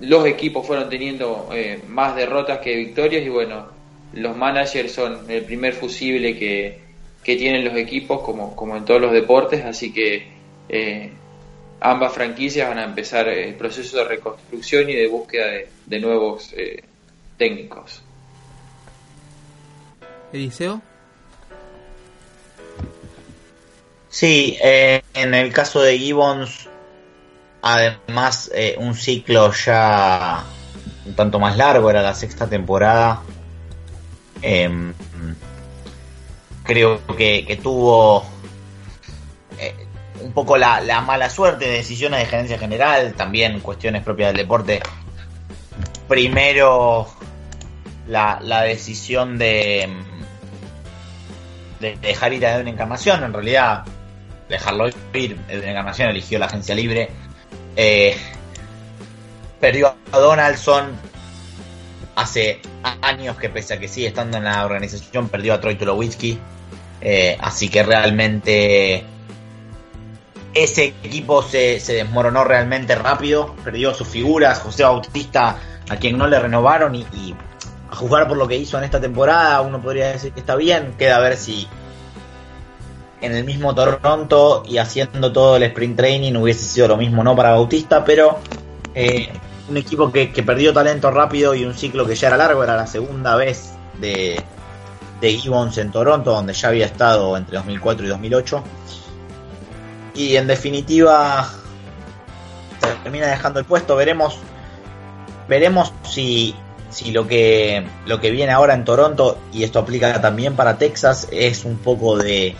los 0.00 0.26
equipos 0.26 0.66
fueron 0.66 0.88
teniendo 0.88 1.48
más 1.88 2.14
derrotas 2.14 2.58
que 2.58 2.76
victorias 2.76 3.24
y 3.24 3.28
bueno, 3.28 3.66
los 4.12 4.36
managers 4.36 4.92
son 4.92 5.30
el 5.30 5.44
primer 5.44 5.74
fusible 5.74 6.38
que, 6.38 6.80
que 7.26 7.36
tienen 7.36 7.64
los 7.64 7.74
equipos 7.74 8.20
como, 8.20 8.54
como 8.54 8.76
en 8.76 8.84
todos 8.84 9.00
los 9.00 9.12
deportes, 9.12 9.64
así 9.64 9.92
que 9.92 10.28
eh, 10.68 11.10
ambas 11.80 12.12
franquicias 12.12 12.68
van 12.68 12.78
a 12.78 12.84
empezar 12.84 13.28
el 13.28 13.54
proceso 13.54 13.98
de 13.98 14.04
reconstrucción 14.04 14.88
y 14.88 14.94
de 14.94 15.08
búsqueda 15.08 15.46
de, 15.86 16.00
nuevos 16.00 16.52
eh, 16.56 16.84
técnicos. 17.36 18.02
Eliseo. 20.32 20.80
Sí, 24.16 24.56
eh, 24.62 25.02
en 25.12 25.34
el 25.34 25.52
caso 25.52 25.82
de 25.82 25.98
Gibbons, 25.98 26.70
además 27.60 28.50
un 28.78 28.94
ciclo 28.94 29.52
ya 29.52 30.42
un 31.04 31.14
tanto 31.14 31.38
más 31.38 31.58
largo, 31.58 31.90
era 31.90 32.00
la 32.00 32.14
sexta 32.14 32.46
temporada. 32.46 33.20
Em, 34.40 34.94
creo 36.62 37.06
que, 37.14 37.60
tuvo 37.62 38.24
eh, 39.58 39.74
un 40.22 40.32
poco 40.32 40.56
la, 40.56 40.80
mala 41.02 41.28
suerte 41.28 41.66
de 41.66 41.72
decisiones 41.72 42.20
de 42.20 42.24
gerencia 42.24 42.58
general, 42.58 43.12
también 43.12 43.60
cuestiones 43.60 44.02
propias 44.02 44.30
del 44.30 44.38
deporte. 44.38 44.80
Primero, 46.08 47.06
la, 48.08 48.62
decisión 48.62 49.36
de, 49.36 49.90
de 51.80 51.96
dejar 51.96 52.32
ir 52.32 52.46
a 52.46 52.56
una 52.56 52.70
encarnación, 52.70 53.22
en 53.22 53.34
realidad 53.34 53.84
dejarlo 54.48 54.88
ir, 55.12 55.36
de 55.36 55.70
encarnación 55.70 56.08
eligió 56.10 56.38
la 56.38 56.46
agencia 56.46 56.74
libre. 56.74 57.10
Eh, 57.76 58.16
perdió 59.60 59.94
a 60.12 60.18
Donaldson 60.18 60.92
hace 62.14 62.60
años 63.02 63.36
que 63.36 63.48
pese 63.48 63.74
a 63.74 63.78
que 63.78 63.88
sigue 63.88 64.08
estando 64.08 64.38
en 64.38 64.44
la 64.44 64.64
organización, 64.64 65.28
perdió 65.28 65.54
a 65.54 65.60
Troy 65.60 65.76
Tulowitzki. 65.76 66.38
Eh, 67.00 67.36
así 67.40 67.68
que 67.68 67.82
realmente 67.82 69.04
ese 70.54 70.94
equipo 71.04 71.42
se, 71.42 71.78
desmoronó 71.86 72.42
realmente 72.42 72.94
rápido, 72.94 73.54
perdió 73.62 73.92
sus 73.92 74.08
figuras, 74.08 74.58
José 74.60 74.84
Bautista, 74.84 75.58
a 75.88 75.96
quien 75.96 76.16
no 76.16 76.26
le 76.26 76.38
renovaron 76.40 76.94
y, 76.94 77.34
a 77.90 77.94
jugar 77.94 78.26
por 78.26 78.38
lo 78.38 78.48
que 78.48 78.56
hizo 78.56 78.78
en 78.78 78.84
esta 78.84 79.00
temporada, 79.00 79.60
uno 79.60 79.80
podría 79.80 80.08
decir 80.08 80.32
que 80.32 80.40
está 80.40 80.56
bien, 80.56 80.94
queda 80.98 81.16
a 81.16 81.20
ver 81.20 81.36
si 81.36 81.68
en 83.20 83.34
el 83.34 83.44
mismo 83.44 83.74
Toronto 83.74 84.62
y 84.68 84.78
haciendo 84.78 85.32
todo 85.32 85.56
el 85.56 85.62
sprint 85.64 85.96
training 85.96 86.34
hubiese 86.34 86.64
sido 86.64 86.88
lo 86.88 86.96
mismo, 86.96 87.24
no 87.24 87.34
para 87.34 87.52
Bautista, 87.52 88.04
pero 88.04 88.38
eh, 88.94 89.28
un 89.68 89.76
equipo 89.76 90.12
que, 90.12 90.28
perdió 90.28 90.72
talento 90.72 91.10
rápido 91.10 91.54
y 91.54 91.64
un 91.64 91.74
ciclo 91.74 92.06
que 92.06 92.14
ya 92.14 92.28
era 92.28 92.36
largo, 92.36 92.62
era 92.62 92.76
la 92.76 92.86
segunda 92.86 93.36
vez 93.36 93.72
de, 94.00 94.42
de 95.20 95.32
Gibbons 95.32 95.78
en 95.78 95.90
Toronto, 95.90 96.32
donde 96.32 96.52
ya 96.52 96.68
había 96.68 96.86
estado 96.86 97.36
entre 97.36 97.56
2004 97.56 98.06
y 98.06 98.08
2008. 98.08 98.64
Y 100.14 100.36
en 100.36 100.46
definitiva 100.46 101.50
termina 103.02 103.26
dejando 103.26 103.58
el 103.58 103.66
puesto. 103.66 103.96
Veremos, 103.96 104.38
veremos 105.48 105.92
si, 106.08 106.54
si 106.90 107.10
lo 107.10 107.26
que 107.26 107.86
lo 108.06 108.20
que 108.20 108.30
viene 108.30 108.52
ahora 108.52 108.74
en 108.74 108.84
Toronto 108.84 109.38
y 109.52 109.64
esto 109.64 109.78
aplica 109.78 110.20
también 110.20 110.56
para 110.56 110.78
Texas 110.78 111.28
es 111.30 111.64
un 111.64 111.76
poco 111.76 112.16
de 112.16 112.56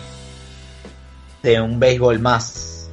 de 1.43 1.61
un 1.61 1.79
béisbol 1.79 2.19
más 2.19 2.89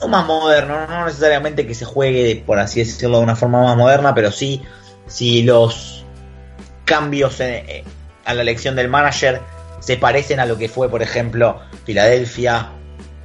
no 0.00 0.08
más 0.08 0.26
moderno, 0.26 0.86
no 0.86 1.04
necesariamente 1.04 1.66
que 1.66 1.74
se 1.74 1.84
juegue 1.84 2.42
por 2.46 2.58
así 2.58 2.80
decirlo 2.80 3.18
de 3.18 3.24
una 3.24 3.36
forma 3.36 3.62
más 3.62 3.76
moderna, 3.76 4.14
pero 4.14 4.32
sí 4.32 4.62
si 5.06 5.42
los 5.42 6.04
cambios 6.84 7.38
en, 7.40 7.84
a 8.24 8.34
la 8.34 8.42
elección 8.42 8.76
del 8.76 8.88
manager 8.88 9.40
se 9.80 9.96
parecen 9.96 10.40
a 10.40 10.46
lo 10.46 10.56
que 10.56 10.68
fue, 10.68 10.88
por 10.88 11.02
ejemplo, 11.02 11.60
Filadelfia, 11.84 12.70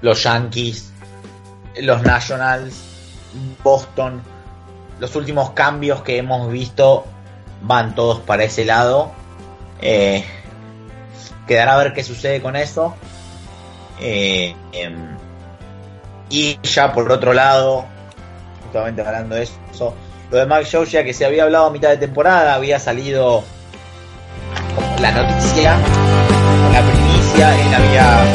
los 0.01 0.23
Yankees, 0.23 0.91
los 1.81 2.01
Nationals, 2.01 2.75
Boston. 3.63 4.21
Los 4.99 5.15
últimos 5.15 5.51
cambios 5.51 6.01
que 6.01 6.17
hemos 6.17 6.49
visto 6.51 7.05
van 7.61 7.95
todos 7.95 8.19
para 8.21 8.45
ese 8.45 8.63
lado. 8.63 9.11
Eh, 9.81 10.23
quedará 11.47 11.75
a 11.75 11.77
ver 11.77 11.93
qué 11.93 12.03
sucede 12.03 12.41
con 12.41 12.55
eso. 12.55 12.95
Eh, 13.99 14.55
em, 14.73 15.15
y 16.29 16.59
ya 16.63 16.93
por 16.93 17.11
otro 17.11 17.33
lado, 17.33 17.85
justamente 18.63 19.01
hablando 19.01 19.35
de 19.35 19.43
eso, 19.43 19.93
lo 20.31 20.37
de 20.37 20.45
Mike 20.45 20.85
ya 20.87 21.03
que 21.03 21.13
se 21.13 21.25
había 21.25 21.43
hablado 21.43 21.67
a 21.67 21.69
mitad 21.69 21.89
de 21.89 21.97
temporada, 21.97 22.55
había 22.55 22.79
salido 22.79 23.43
la 24.99 25.11
noticia, 25.11 25.77
la 26.73 26.81
primicia, 26.81 27.61
él 27.61 27.73
había 27.73 28.25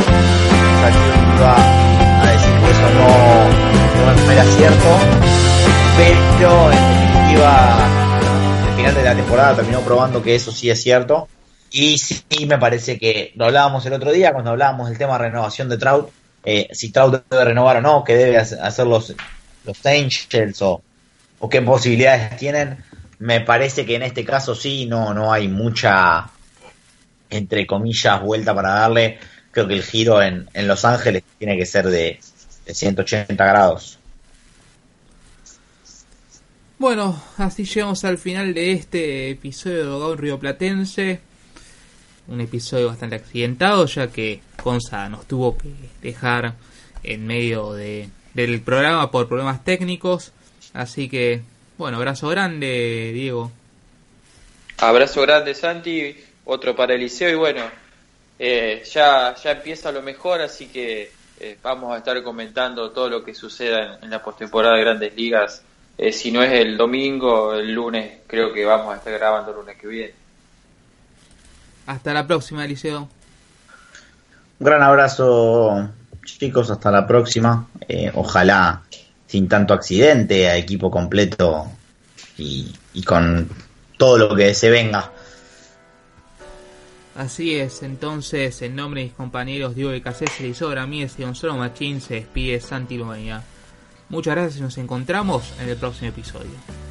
salido 0.80 1.46
a, 1.46 2.26
decir 2.32 2.54
que 2.54 2.70
eso 2.70 2.88
no, 2.94 4.24
no 4.24 4.32
era 4.32 4.44
cierto, 4.44 4.88
pero 5.96 6.70
en 6.72 7.00
definitiva, 7.00 7.84
al 8.66 8.76
final 8.76 8.94
de 8.94 9.02
la 9.02 9.14
temporada 9.14 9.56
terminó 9.56 9.80
probando 9.80 10.22
que 10.22 10.34
eso 10.34 10.52
sí 10.52 10.70
es 10.70 10.82
cierto. 10.82 11.28
Y 11.70 11.98
sí, 11.98 12.24
me 12.46 12.58
parece 12.58 12.98
que 12.98 13.32
lo 13.36 13.46
hablábamos 13.46 13.86
el 13.86 13.92
otro 13.92 14.10
día 14.10 14.32
cuando 14.32 14.50
hablábamos 14.50 14.88
del 14.88 14.98
tema 14.98 15.12
de 15.14 15.24
renovación 15.26 15.68
de 15.68 15.78
Trout, 15.78 16.10
eh, 16.44 16.68
si 16.72 16.90
Trout 16.90 17.24
debe 17.30 17.44
renovar 17.44 17.76
o 17.76 17.80
no, 17.80 18.04
que 18.04 18.16
debe 18.16 18.38
hacer 18.38 18.86
los, 18.86 19.14
los 19.64 19.86
Angels 19.86 20.62
o, 20.62 20.82
o 21.38 21.48
qué 21.48 21.62
posibilidades 21.62 22.36
tienen. 22.36 22.82
Me 23.18 23.40
parece 23.40 23.84
que 23.86 23.96
en 23.96 24.02
este 24.02 24.24
caso 24.24 24.54
sí, 24.54 24.86
no, 24.86 25.14
no 25.14 25.32
hay 25.32 25.46
mucha 25.46 26.30
entre 27.30 27.66
comillas, 27.66 28.20
vuelta 28.20 28.54
para 28.54 28.70
darle, 28.70 29.18
creo 29.52 29.68
que 29.68 29.74
el 29.74 29.82
giro 29.82 30.20
en, 30.22 30.48
Los 30.54 30.84
Ángeles 30.84 31.22
tiene 31.38 31.56
que 31.56 31.64
ser 31.64 31.86
de, 31.86 32.20
180 32.66 33.44
grados. 33.44 33.98
Bueno, 36.78 37.20
así 37.36 37.64
llegamos 37.64 38.04
al 38.04 38.16
final 38.16 38.54
de 38.54 38.72
este 38.72 39.30
episodio 39.30 39.78
de 39.78 39.84
Dogado 39.84 40.16
Río 40.16 40.38
Platense. 40.38 41.20
Un 42.28 42.40
episodio 42.40 42.88
bastante 42.88 43.16
accidentado, 43.16 43.86
ya 43.86 44.08
que 44.08 44.40
Conza 44.62 45.08
nos 45.08 45.26
tuvo 45.26 45.56
que 45.58 45.70
dejar 46.02 46.54
en 47.02 47.26
medio 47.26 47.72
de, 47.72 48.08
del 48.34 48.60
programa 48.60 49.10
por 49.10 49.28
problemas 49.28 49.64
técnicos. 49.64 50.32
Así 50.72 51.08
que, 51.08 51.42
bueno, 51.78 51.96
abrazo 51.96 52.28
grande, 52.28 53.10
Diego. 53.12 53.50
Abrazo 54.78 55.22
grande, 55.22 55.54
Santi 55.54 56.16
otro 56.44 56.74
para 56.74 56.94
Eliseo 56.94 57.30
y 57.30 57.34
bueno, 57.34 57.62
eh, 58.38 58.82
ya, 58.90 59.34
ya 59.34 59.52
empieza 59.52 59.92
lo 59.92 60.02
mejor, 60.02 60.40
así 60.40 60.66
que 60.66 61.10
eh, 61.38 61.56
vamos 61.62 61.94
a 61.94 61.98
estar 61.98 62.20
comentando 62.22 62.90
todo 62.90 63.08
lo 63.08 63.24
que 63.24 63.34
suceda 63.34 63.98
en, 64.02 64.10
la 64.10 64.22
postemporada 64.22 64.76
de 64.76 64.80
Grandes 64.80 65.14
Ligas. 65.14 65.62
Eh, 65.96 66.12
si 66.12 66.32
no 66.32 66.42
es 66.42 66.52
el 66.52 66.76
domingo, 66.76 67.54
el 67.54 67.72
lunes, 67.72 68.20
creo 68.26 68.52
que 68.52 68.64
vamos 68.64 68.92
a 68.92 68.96
estar 68.96 69.12
grabando 69.12 69.50
el 69.52 69.58
lunes 69.58 69.76
que 69.76 69.86
viene. 69.86 70.14
Hasta 71.90 72.14
la 72.14 72.24
próxima, 72.24 72.64
Eliseo. 72.64 73.08
Un 74.60 74.64
gran 74.64 74.80
abrazo, 74.80 75.88
chicos, 76.24 76.70
hasta 76.70 76.92
la 76.92 77.04
próxima. 77.04 77.66
ojalá 78.14 78.82
sin 79.26 79.48
tanto 79.48 79.74
accidente, 79.74 80.48
a 80.48 80.56
equipo 80.56 80.88
completo 80.88 81.66
y, 82.38 82.72
y 82.94 83.02
con 83.02 83.48
todo 83.96 84.18
lo 84.18 84.36
que 84.36 84.54
se 84.54 84.70
venga. 84.70 85.10
Así 87.16 87.56
es, 87.56 87.82
entonces, 87.82 88.62
en 88.62 88.76
nombre 88.76 89.00
de 89.00 89.06
mis 89.08 89.14
compañeros 89.16 89.74
Diego 89.74 89.90
de 89.90 90.00
Casés, 90.00 90.40
Isobra 90.40 90.86
Mies 90.86 91.18
y 91.18 91.24
Gonzalo 91.24 91.56
Machín, 91.56 92.00
se 92.00 92.14
despide 92.14 92.60
Santi 92.60 93.00
Muchas 94.08 94.34
gracias 94.34 94.58
y 94.58 94.62
nos 94.62 94.78
encontramos 94.78 95.52
en 95.60 95.68
el 95.68 95.76
próximo 95.76 96.10
episodio. 96.10 96.89